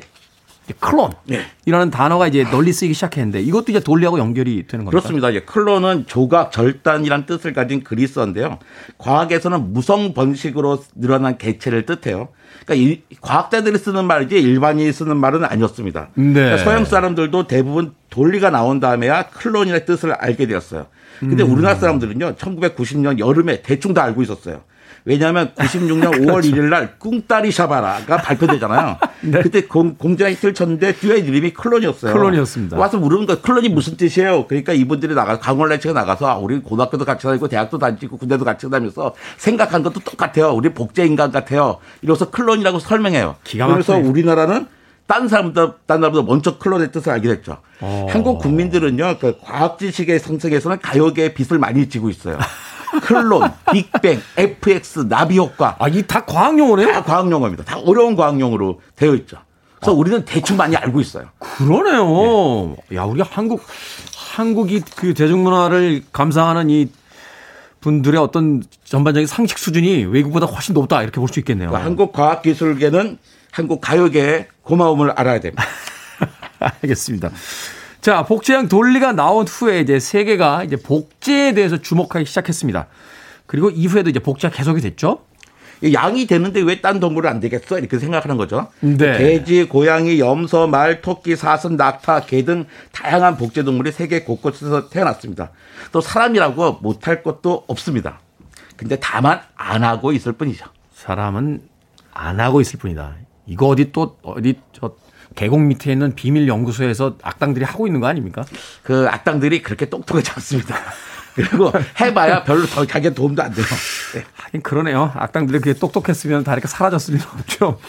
클론이라는 0.79 1.15
네. 1.25 1.89
단어가 1.89 2.27
이제 2.27 2.43
널리 2.43 2.71
쓰이기 2.73 2.93
시작했는데 2.93 3.41
이것도 3.41 3.65
이제 3.69 3.79
돌리하고 3.79 4.19
연결이 4.19 4.67
되는 4.67 4.85
겁니까? 4.85 4.91
그렇습니다. 4.91 5.33
예, 5.33 5.41
클론은 5.41 6.05
조각, 6.05 6.51
절단이란 6.51 7.25
뜻을 7.25 7.53
가진 7.53 7.83
그리스어인데요. 7.83 8.59
과학에서는 8.99 9.73
무성 9.73 10.13
번식으로 10.13 10.83
늘어난 10.95 11.39
개체를 11.39 11.87
뜻해요. 11.87 12.29
그러니까 12.65 12.75
이, 12.75 13.01
과학자들이 13.21 13.77
쓰는 13.79 14.05
말이지 14.05 14.39
일반인이 14.39 14.91
쓰는 14.91 15.17
말은 15.17 15.43
아니었습니다. 15.43 16.09
네. 16.13 16.33
그러니까 16.33 16.57
서양 16.63 16.85
사람들도 16.85 17.47
대부분 17.47 17.93
돌리가 18.11 18.51
나온 18.51 18.79
다음에야 18.79 19.29
클론이라는 19.29 19.85
뜻을 19.85 20.11
알게 20.11 20.45
되었어요. 20.45 20.85
근데 21.19 21.43
음. 21.43 21.51
우리나라 21.51 21.75
사람들은요, 21.75 22.35
1990년 22.35 23.19
여름에 23.19 23.61
대충 23.61 23.93
다 23.93 24.03
알고 24.03 24.21
있었어요. 24.21 24.61
왜냐하면 25.05 25.51
96년 25.55 26.11
그렇죠. 26.11 26.21
5월 26.21 26.43
1일 26.43 26.69
날 26.69 26.95
꿍따리 26.99 27.51
샤바라가 27.51 28.17
발표되잖아요. 28.17 28.97
네. 29.21 29.41
그때 29.41 29.63
굉, 29.63 29.95
굉장히 29.95 30.32
히트를 30.31 30.53
쳤는데 30.53 30.93
듀엣 30.93 31.27
이름이 31.27 31.53
클론이었어요. 31.53 32.13
클론이었습니다. 32.13 32.77
와서 32.77 32.97
물으는 32.97 33.25
거 33.25 33.41
클론이 33.41 33.69
무슨 33.69 33.97
뜻이에요? 33.97 34.47
그러니까 34.47 34.73
이분들이 34.73 35.15
나가 35.15 35.39
강원래 35.39 35.77
씨가 35.77 35.93
나가서 35.93 36.27
아, 36.27 36.37
우리 36.37 36.59
고등학교도 36.59 37.05
같이 37.05 37.23
다니고 37.23 37.47
대학도 37.47 37.77
다니고 37.77 38.17
군대도 38.17 38.45
같이 38.45 38.69
다니면서 38.69 39.13
생각한 39.37 39.83
것도 39.83 39.99
똑같아요. 40.01 40.51
우리 40.53 40.69
복제 40.69 41.05
인간 41.05 41.31
같아요. 41.31 41.77
이래서 42.01 42.29
클론이라고 42.29 42.79
설명해요. 42.79 43.35
그래서 43.43 43.97
우리나라는 43.97 44.67
딴 45.09 45.27
사람보다 45.27 45.73
딴 45.87 46.01
나라보다 46.01 46.23
먼저 46.23 46.59
클론의 46.59 46.91
뜻을 46.91 47.11
알게 47.11 47.27
됐죠. 47.29 47.53
오. 47.81 47.85
어. 47.85 48.07
한국 48.11 48.37
국민들은요, 48.39 49.17
그 49.19 49.37
과학 49.41 49.79
지식의 49.79 50.19
성승에서는 50.19 50.77
가요계의 50.79 51.33
빚을 51.33 51.57
많이 51.57 51.89
지고 51.89 52.11
있어요. 52.11 52.37
클론, 53.03 53.51
빅뱅, 53.71 54.21
FX, 54.37 55.07
나비 55.07 55.37
효과. 55.37 55.75
아, 55.79 55.87
이 55.87 56.01
다 56.07 56.25
과학 56.25 56.57
용어네요? 56.57 56.91
다 56.93 57.03
과학 57.03 57.29
용어입니다. 57.31 57.63
다 57.63 57.77
어려운 57.79 58.15
과학 58.15 58.39
용어로 58.39 58.81
되어 58.95 59.13
있죠. 59.15 59.37
그래서 59.79 59.91
아. 59.91 59.95
우리는 59.95 60.25
대충 60.25 60.57
많이 60.57 60.75
알고 60.75 60.99
있어요. 61.01 61.29
그러네요. 61.39 62.75
네. 62.89 62.95
야, 62.97 63.03
우리가 63.03 63.27
한국, 63.31 63.63
한국이 64.35 64.81
그 64.95 65.13
대중문화를 65.13 66.03
감상하는 66.11 66.69
이 66.69 66.89
분들의 67.81 68.19
어떤 68.19 68.61
전반적인 68.83 69.25
상식 69.27 69.57
수준이 69.57 70.03
외국보다 70.05 70.45
훨씬 70.47 70.73
높다 70.73 71.01
이렇게 71.01 71.19
볼 71.19 71.29
수 71.29 71.39
있겠네요. 71.39 71.69
그러니까 71.69 71.85
한국 71.87 72.11
과학기술계는 72.11 73.17
한국 73.51 73.79
가요계의 73.81 74.47
고마움을 74.63 75.11
알아야 75.11 75.39
됩니다. 75.39 75.63
알겠습니다. 76.59 77.29
자, 78.01 78.23
복제양 78.23 78.69
돌리가 78.69 79.11
나온 79.11 79.45
후에 79.47 79.81
이제 79.81 79.99
세계가 79.99 80.63
이제 80.63 80.77
복제에 80.77 81.53
대해서 81.53 81.77
주목하기 81.77 82.25
시작했습니다. 82.25 82.87
그리고 83.45 83.69
이후에도 83.69 84.09
이제 84.09 84.19
복제가 84.19 84.55
계속이 84.55 84.79
됐죠. 84.81 85.25
양이 85.93 86.25
되는데 86.27 86.61
왜 86.61 86.81
딴 86.81 86.99
동물은 86.99 87.29
안 87.29 87.39
되겠어? 87.39 87.79
이렇게 87.79 87.99
생각하는 87.99 88.35
거죠. 88.37 88.67
네. 88.81 88.97
돼지, 89.17 89.63
고양이, 89.65 90.19
염소, 90.19 90.67
말, 90.67 91.01
토끼, 91.01 91.35
사슴, 91.35 91.77
낙타, 91.77 92.21
개 92.21 92.43
등 92.43 92.65
다양한 92.91 93.37
복제 93.37 93.63
동물이 93.63 93.91
세계 93.91 94.23
곳곳에서 94.23 94.89
태어났습니다. 94.89 95.51
또 95.91 96.01
사람이라고 96.01 96.79
못할 96.81 97.23
것도 97.23 97.63
없습니다. 97.67 98.19
근데 98.75 98.97
다만 99.01 99.41
안 99.55 99.83
하고 99.83 100.11
있을 100.13 100.33
뿐이죠. 100.33 100.65
사람은 100.93 101.61
안 102.13 102.39
하고 102.39 102.59
있을 102.61 102.79
뿐이다. 102.79 103.15
이거 103.45 103.67
어디 103.67 103.91
또 103.91 104.17
어디 104.21 104.59
저 104.73 104.95
계곡 105.36 105.61
밑에 105.61 105.91
있는 105.91 106.15
비밀 106.15 106.47
연구소에서 106.47 107.15
악당들이 107.21 107.65
하고 107.65 107.88
있는 107.88 107.99
거 107.99 108.07
아닙니까? 108.07 108.43
그 108.84 109.07
악당들이 109.09 109.61
그렇게 109.61 109.86
똑똑하지 109.86 110.32
않습니다. 110.36 110.75
그리고 111.36 111.71
해봐야 112.01 112.43
별로 112.43 112.65
더 112.65 112.86
자기 112.86 113.13
도움도 113.13 113.41
안 113.41 113.53
돼요. 113.53 113.65
네. 114.13 114.23
하긴 114.34 114.61
그러네요. 114.61 115.11
악당들이 115.15 115.59
그게 115.59 115.73
똑똑했으면 115.73 116.43
다 116.43 116.53
이렇게 116.53 116.67
사라졌을 116.67 117.13
리는 117.13 117.25
없죠. 117.39 117.80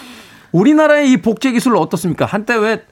우리나라의 0.52 1.10
이 1.10 1.16
복제 1.16 1.52
기술 1.52 1.76
어떻습니까? 1.76 2.26
한때 2.26 2.54
왜 2.56 2.84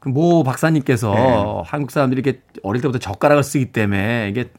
그모 0.00 0.42
박사님께서 0.42 1.14
네. 1.14 1.62
한국 1.66 1.90
사람들이 1.90 2.22
이렇게 2.22 2.40
어릴 2.62 2.82
때부터 2.82 2.98
젓가락을 2.98 3.42
쓰기 3.42 3.66
때문에 3.66 4.28
이게 4.30 4.50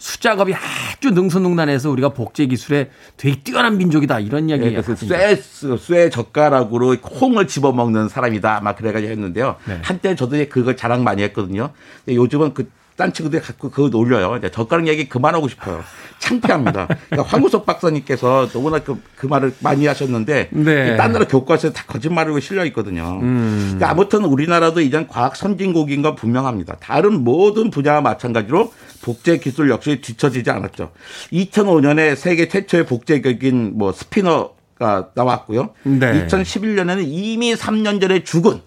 수작업이 0.00 0.54
아주 0.54 1.10
능수능란해서 1.10 1.90
우리가 1.90 2.08
복제 2.08 2.46
기술에 2.46 2.90
되게 3.18 3.38
뛰어난 3.42 3.76
민족이다 3.76 4.18
이런 4.20 4.48
이야기. 4.48 4.64
네, 4.64 4.80
그래서 4.80 4.96
쇠, 4.96 5.36
쇠 5.78 6.08
젓가락으로 6.08 6.96
콩을 7.02 7.46
집어먹는 7.46 8.08
사람이다 8.08 8.60
막 8.62 8.76
그래가지고 8.76 9.12
했는데요. 9.12 9.56
네. 9.66 9.78
한때 9.82 10.16
저도 10.16 10.36
그걸 10.48 10.74
자랑 10.74 11.04
많이 11.04 11.22
했거든요. 11.24 11.72
요즘은 12.08 12.54
그딴 12.54 13.12
친구들이 13.12 13.42
갖고 13.42 13.68
그거 13.70 13.90
놀려요. 13.90 14.36
이제 14.38 14.50
젓가락 14.50 14.88
얘기 14.88 15.06
그만하고 15.06 15.48
싶어요. 15.48 15.84
창피합니다. 16.18 16.86
그러니까 17.10 17.28
황우석 17.28 17.66
박사님께서 17.66 18.48
너무나 18.52 18.78
그, 18.78 19.02
그 19.16 19.26
말을 19.26 19.54
많이 19.60 19.86
하셨는데 19.86 20.48
네. 20.50 20.96
딴 20.96 21.12
나라 21.12 21.26
교과서에 21.26 21.72
다 21.72 21.84
거짓말로 21.86 22.40
실려 22.40 22.64
있거든요. 22.66 23.18
음. 23.20 23.60
그러니까 23.64 23.90
아무튼 23.90 24.24
우리나라도 24.24 24.80
이젠 24.80 25.06
과학 25.08 25.36
선진국인 25.36 26.00
건 26.00 26.14
분명합니다. 26.14 26.76
다른 26.80 27.22
모든 27.22 27.70
분야와 27.70 28.00
마찬가지로 28.00 28.72
복제 29.02 29.38
기술 29.38 29.70
역시 29.70 30.00
뒤처지지 30.00 30.50
않았죠. 30.50 30.92
2005년에 31.32 32.16
세계 32.16 32.48
최초의 32.48 32.86
복제격인 32.86 33.72
뭐 33.76 33.92
스피너가 33.92 35.10
나왔고요. 35.14 35.70
네. 35.84 36.26
2011년에는 36.26 37.04
이미 37.06 37.54
3년 37.54 38.00
전에 38.00 38.24
죽은 38.24 38.60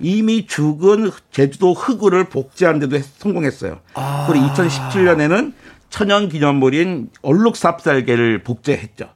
이미 0.00 0.46
죽은 0.46 1.10
제주도 1.32 1.74
흑우를 1.74 2.24
복제하는 2.24 2.80
데도 2.80 3.04
성공했어요. 3.18 3.80
아. 3.94 4.26
그리고 4.28 4.46
2017년에는 4.46 5.52
천연 5.90 6.28
기념물인 6.28 7.08
얼룩삽살개를 7.22 8.42
복제했죠. 8.42 9.08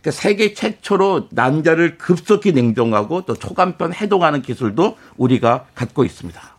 그러니까 0.00 0.10
세계 0.10 0.54
최초로 0.54 1.28
난자를 1.30 1.96
급속히 1.98 2.52
냉동하고 2.52 3.22
또 3.22 3.34
초간편 3.34 3.94
해동하는 3.94 4.42
기술도 4.42 4.96
우리가 5.16 5.66
갖고 5.74 6.04
있습니다. 6.04 6.53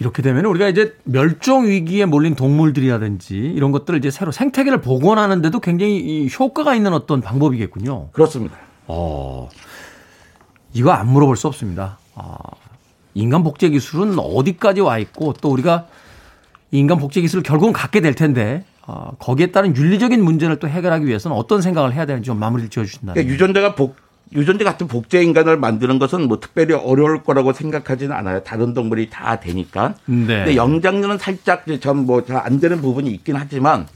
이렇게 0.00 0.22
되면 0.22 0.44
우리가 0.44 0.68
이제 0.68 0.96
멸종 1.04 1.66
위기에 1.66 2.04
몰린 2.04 2.34
동물들이라든지 2.34 3.36
이런 3.36 3.72
것들을 3.72 3.98
이제 3.98 4.10
새로 4.10 4.30
생태계를 4.30 4.80
복원하는데도 4.80 5.60
굉장히 5.60 6.28
효과가 6.38 6.74
있는 6.74 6.92
어떤 6.92 7.20
방법이겠군요. 7.20 8.10
그렇습니다. 8.12 8.56
어, 8.86 9.48
이거 10.72 10.92
안 10.92 11.08
물어볼 11.08 11.36
수 11.36 11.48
없습니다. 11.48 11.98
아, 12.14 12.36
인간 13.14 13.42
복제 13.42 13.70
기술은 13.70 14.18
어디까지 14.18 14.82
와 14.82 14.98
있고 14.98 15.32
또 15.34 15.50
우리가 15.50 15.86
인간 16.70 16.98
복제 16.98 17.20
기술을 17.20 17.42
결국은 17.42 17.72
갖게 17.72 18.00
될 18.00 18.14
텐데 18.14 18.64
어, 18.86 19.12
거기에 19.18 19.50
따른 19.50 19.76
윤리적인 19.76 20.22
문제를 20.22 20.60
또 20.60 20.68
해결하기 20.68 21.06
위해서는 21.06 21.36
어떤 21.36 21.60
생각을 21.60 21.92
해야 21.92 22.06
되는지 22.06 22.26
좀 22.26 22.38
마무리를 22.38 22.70
지어주신다면. 22.70 23.14
그러니까 23.14 23.34
유전자가 23.34 23.74
복 23.74 23.96
유전자 24.32 24.64
같은 24.64 24.88
복제 24.88 25.22
인간을 25.22 25.56
만드는 25.56 25.98
것은 25.98 26.26
뭐 26.26 26.40
특별히 26.40 26.74
어려울 26.74 27.22
거라고 27.22 27.52
생각하지는 27.52 28.14
않아요. 28.16 28.42
다른 28.42 28.74
동물이 28.74 29.08
다 29.08 29.38
되니까. 29.38 29.94
네. 30.06 30.26
근데 30.26 30.56
영장류는 30.56 31.18
살짝 31.18 31.64
전뭐 31.80 32.24
안 32.30 32.58
되는 32.58 32.80
부분이 32.80 33.10
있긴 33.10 33.36
하지만 33.36 33.86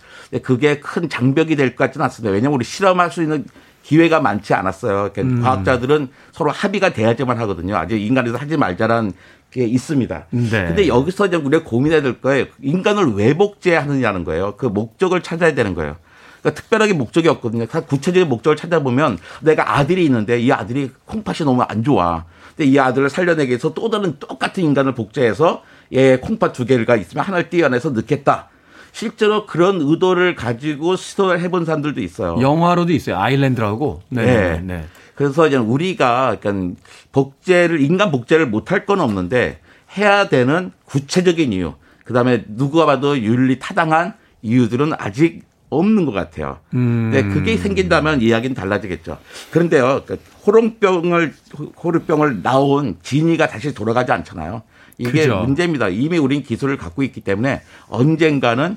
그게 0.42 0.78
큰 0.78 1.08
장벽이 1.08 1.56
될 1.56 1.70
것 1.70 1.84
같지는 1.86 2.04
않습니다. 2.04 2.32
왜냐하면 2.32 2.54
우리 2.56 2.64
실험할 2.64 3.10
수 3.10 3.22
있는 3.22 3.44
기회가 3.82 4.20
많지 4.20 4.54
않았어요. 4.54 5.10
그러니까 5.12 5.22
음. 5.22 5.42
과학자들은 5.42 6.08
서로 6.30 6.50
합의가 6.52 6.92
돼야지만 6.92 7.38
하거든요. 7.40 7.76
아직 7.76 8.00
인간에서 8.00 8.36
하지 8.36 8.56
말자란 8.56 9.12
게 9.50 9.64
있습니다. 9.64 10.26
네. 10.30 10.48
근데 10.48 10.86
여기서 10.86 11.26
이제 11.26 11.36
우리가 11.36 11.64
고민해야 11.64 12.02
될 12.02 12.20
거예요. 12.20 12.44
인간을 12.62 13.14
왜 13.14 13.34
복제하느냐는 13.34 14.22
거예요. 14.22 14.54
그 14.56 14.66
목적을 14.66 15.22
찾아야 15.22 15.54
되는 15.54 15.74
거예요. 15.74 15.96
그러니까 16.40 16.60
특별하게 16.60 16.92
목적이 16.94 17.28
없거든요. 17.28 17.66
구체적인 17.66 18.28
목적을 18.28 18.56
찾아보면 18.56 19.18
내가 19.40 19.78
아들이 19.78 20.04
있는데 20.04 20.40
이 20.40 20.52
아들이 20.52 20.90
콩팥이 21.04 21.38
너무 21.44 21.62
안 21.62 21.84
좋아. 21.84 22.24
근데 22.56 22.70
이 22.70 22.78
아들을 22.78 23.08
살려내기 23.10 23.50
위해서 23.50 23.72
또 23.74 23.90
다른 23.90 24.18
똑같은 24.18 24.64
인간을 24.64 24.94
복제해서 24.94 25.62
얘 25.92 26.16
콩팥 26.18 26.52
두 26.52 26.64
개가 26.64 26.96
있으면 26.96 27.24
하나를 27.24 27.50
띄어내서 27.50 27.90
넣겠다. 27.90 28.48
실제로 28.92 29.46
그런 29.46 29.80
의도를 29.80 30.34
가지고 30.34 30.96
시도를 30.96 31.40
해본 31.40 31.64
사람들도 31.64 32.00
있어요. 32.00 32.40
영화로도 32.40 32.92
있어요. 32.92 33.18
아일랜드라고. 33.18 34.02
네. 34.08 34.24
네. 34.24 34.60
네. 34.60 34.84
그래서 35.14 35.46
이제 35.46 35.56
우리가 35.56 36.30
약간 36.32 36.76
복제를 37.12 37.80
인간 37.80 38.10
복제를 38.10 38.46
못할 38.46 38.86
건 38.86 39.00
없는데 39.00 39.60
해야 39.96 40.28
되는 40.28 40.72
구체적인 40.86 41.52
이유. 41.52 41.74
그다음에 42.04 42.44
누가 42.48 42.86
봐도 42.86 43.18
윤리 43.18 43.58
타당한 43.58 44.14
이유들은 44.42 44.92
아직 44.98 45.42
없는 45.70 46.04
것 46.04 46.12
같아요. 46.12 46.58
음. 46.74 47.10
네, 47.12 47.22
그게 47.22 47.56
생긴다면 47.56 48.20
이야기는 48.20 48.54
달라지겠죠. 48.54 49.18
그런데요, 49.50 50.02
그러니까 50.04 50.16
호롱병을 50.46 51.34
호르병을 51.82 52.42
나온 52.42 52.96
진이가 53.02 53.48
다시 53.48 53.72
돌아가지 53.72 54.12
않잖아요. 54.12 54.62
이게 54.98 55.22
그죠. 55.22 55.38
문제입니다. 55.38 55.88
이미 55.88 56.18
우린 56.18 56.42
기술을 56.42 56.76
갖고 56.76 57.02
있기 57.02 57.22
때문에 57.22 57.62
언젠가는 57.88 58.76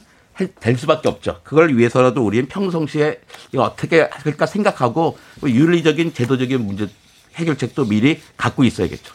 될 0.59 0.77
수밖에 0.77 1.09
없죠. 1.09 1.41
그걸 1.43 1.75
위해서라도 1.75 2.25
우리는 2.25 2.47
평상시에 2.47 3.19
어떻게 3.57 4.07
할까 4.09 4.45
생각하고 4.45 5.17
뭐 5.41 5.49
윤리적인 5.49 6.13
제도적인 6.13 6.65
문제 6.65 6.87
해결책도 7.35 7.85
미리 7.85 8.19
갖고 8.37 8.63
있어야겠죠. 8.63 9.13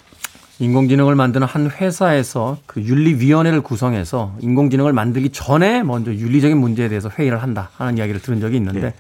인공지능을 0.61 1.15
만드는 1.15 1.47
한 1.47 1.71
회사에서 1.71 2.59
그 2.67 2.83
윤리위원회를 2.83 3.61
구성해서 3.61 4.35
인공지능을 4.41 4.93
만들기 4.93 5.31
전에 5.31 5.83
먼저 5.83 6.13
윤리적인 6.13 6.57
문제에 6.59 6.89
대해서 6.89 7.09
회의를 7.09 7.43
한다 7.43 7.71
하는 7.77 7.99
이야기를 7.99 8.21
들은 8.21 8.41
적이 8.41 8.57
있는데 8.57 8.81
네. 8.81 8.95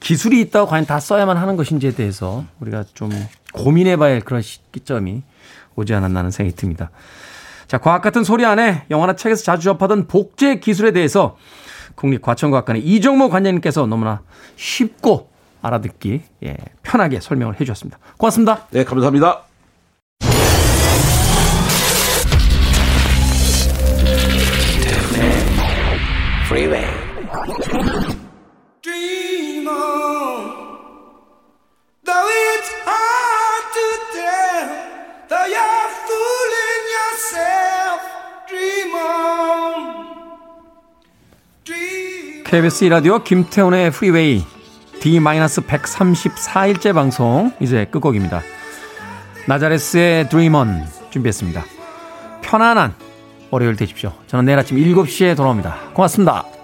기술이 0.00 0.40
있다고 0.42 0.68
과연 0.68 0.86
다 0.86 0.98
써야만 1.00 1.36
하는 1.36 1.56
것인지에 1.56 1.92
대해서 1.92 2.44
우리가 2.60 2.84
좀 2.94 3.10
고민해 3.52 3.96
봐야 3.96 4.12
할 4.12 4.20
그런 4.20 4.40
시점이 4.42 5.22
오지 5.74 5.94
않았나 5.94 6.20
하는 6.20 6.30
생각이 6.30 6.56
듭니다. 6.56 6.90
자, 7.66 7.78
과학 7.78 8.00
같은 8.00 8.24
소리 8.24 8.44
안에 8.44 8.84
영화나 8.90 9.16
책에서 9.16 9.42
자주 9.42 9.64
접하던 9.64 10.06
복제 10.06 10.60
기술에 10.60 10.92
대해서 10.92 11.36
국립과천과학관의 11.96 12.82
이종모 12.82 13.28
관장님께서 13.28 13.86
너무나 13.86 14.20
쉽고 14.56 15.30
알아듣기 15.62 16.22
예, 16.44 16.56
편하게 16.82 17.20
설명을 17.20 17.54
해 17.54 17.58
주셨습니다. 17.58 17.98
고맙습니다. 18.16 18.66
네, 18.70 18.84
감사합니다. 18.84 19.42
KBS 42.44 42.84
라디오 42.84 43.24
김태훈의 43.24 43.90
프리웨이 43.90 44.44
D-134일째 45.00 46.94
방송 46.94 47.50
이제 47.58 47.86
끝곡입니다. 47.86 48.42
나자레스의 49.48 50.28
드리먼 50.28 50.86
준비했습니다. 51.10 51.64
편안한 52.42 52.94
월요일 53.50 53.76
되십시오. 53.76 54.12
저는 54.26 54.44
내일 54.44 54.58
아침 54.58 54.76
7시에 54.76 55.36
돌아옵니다. 55.36 55.76
고맙습니다. 55.94 56.55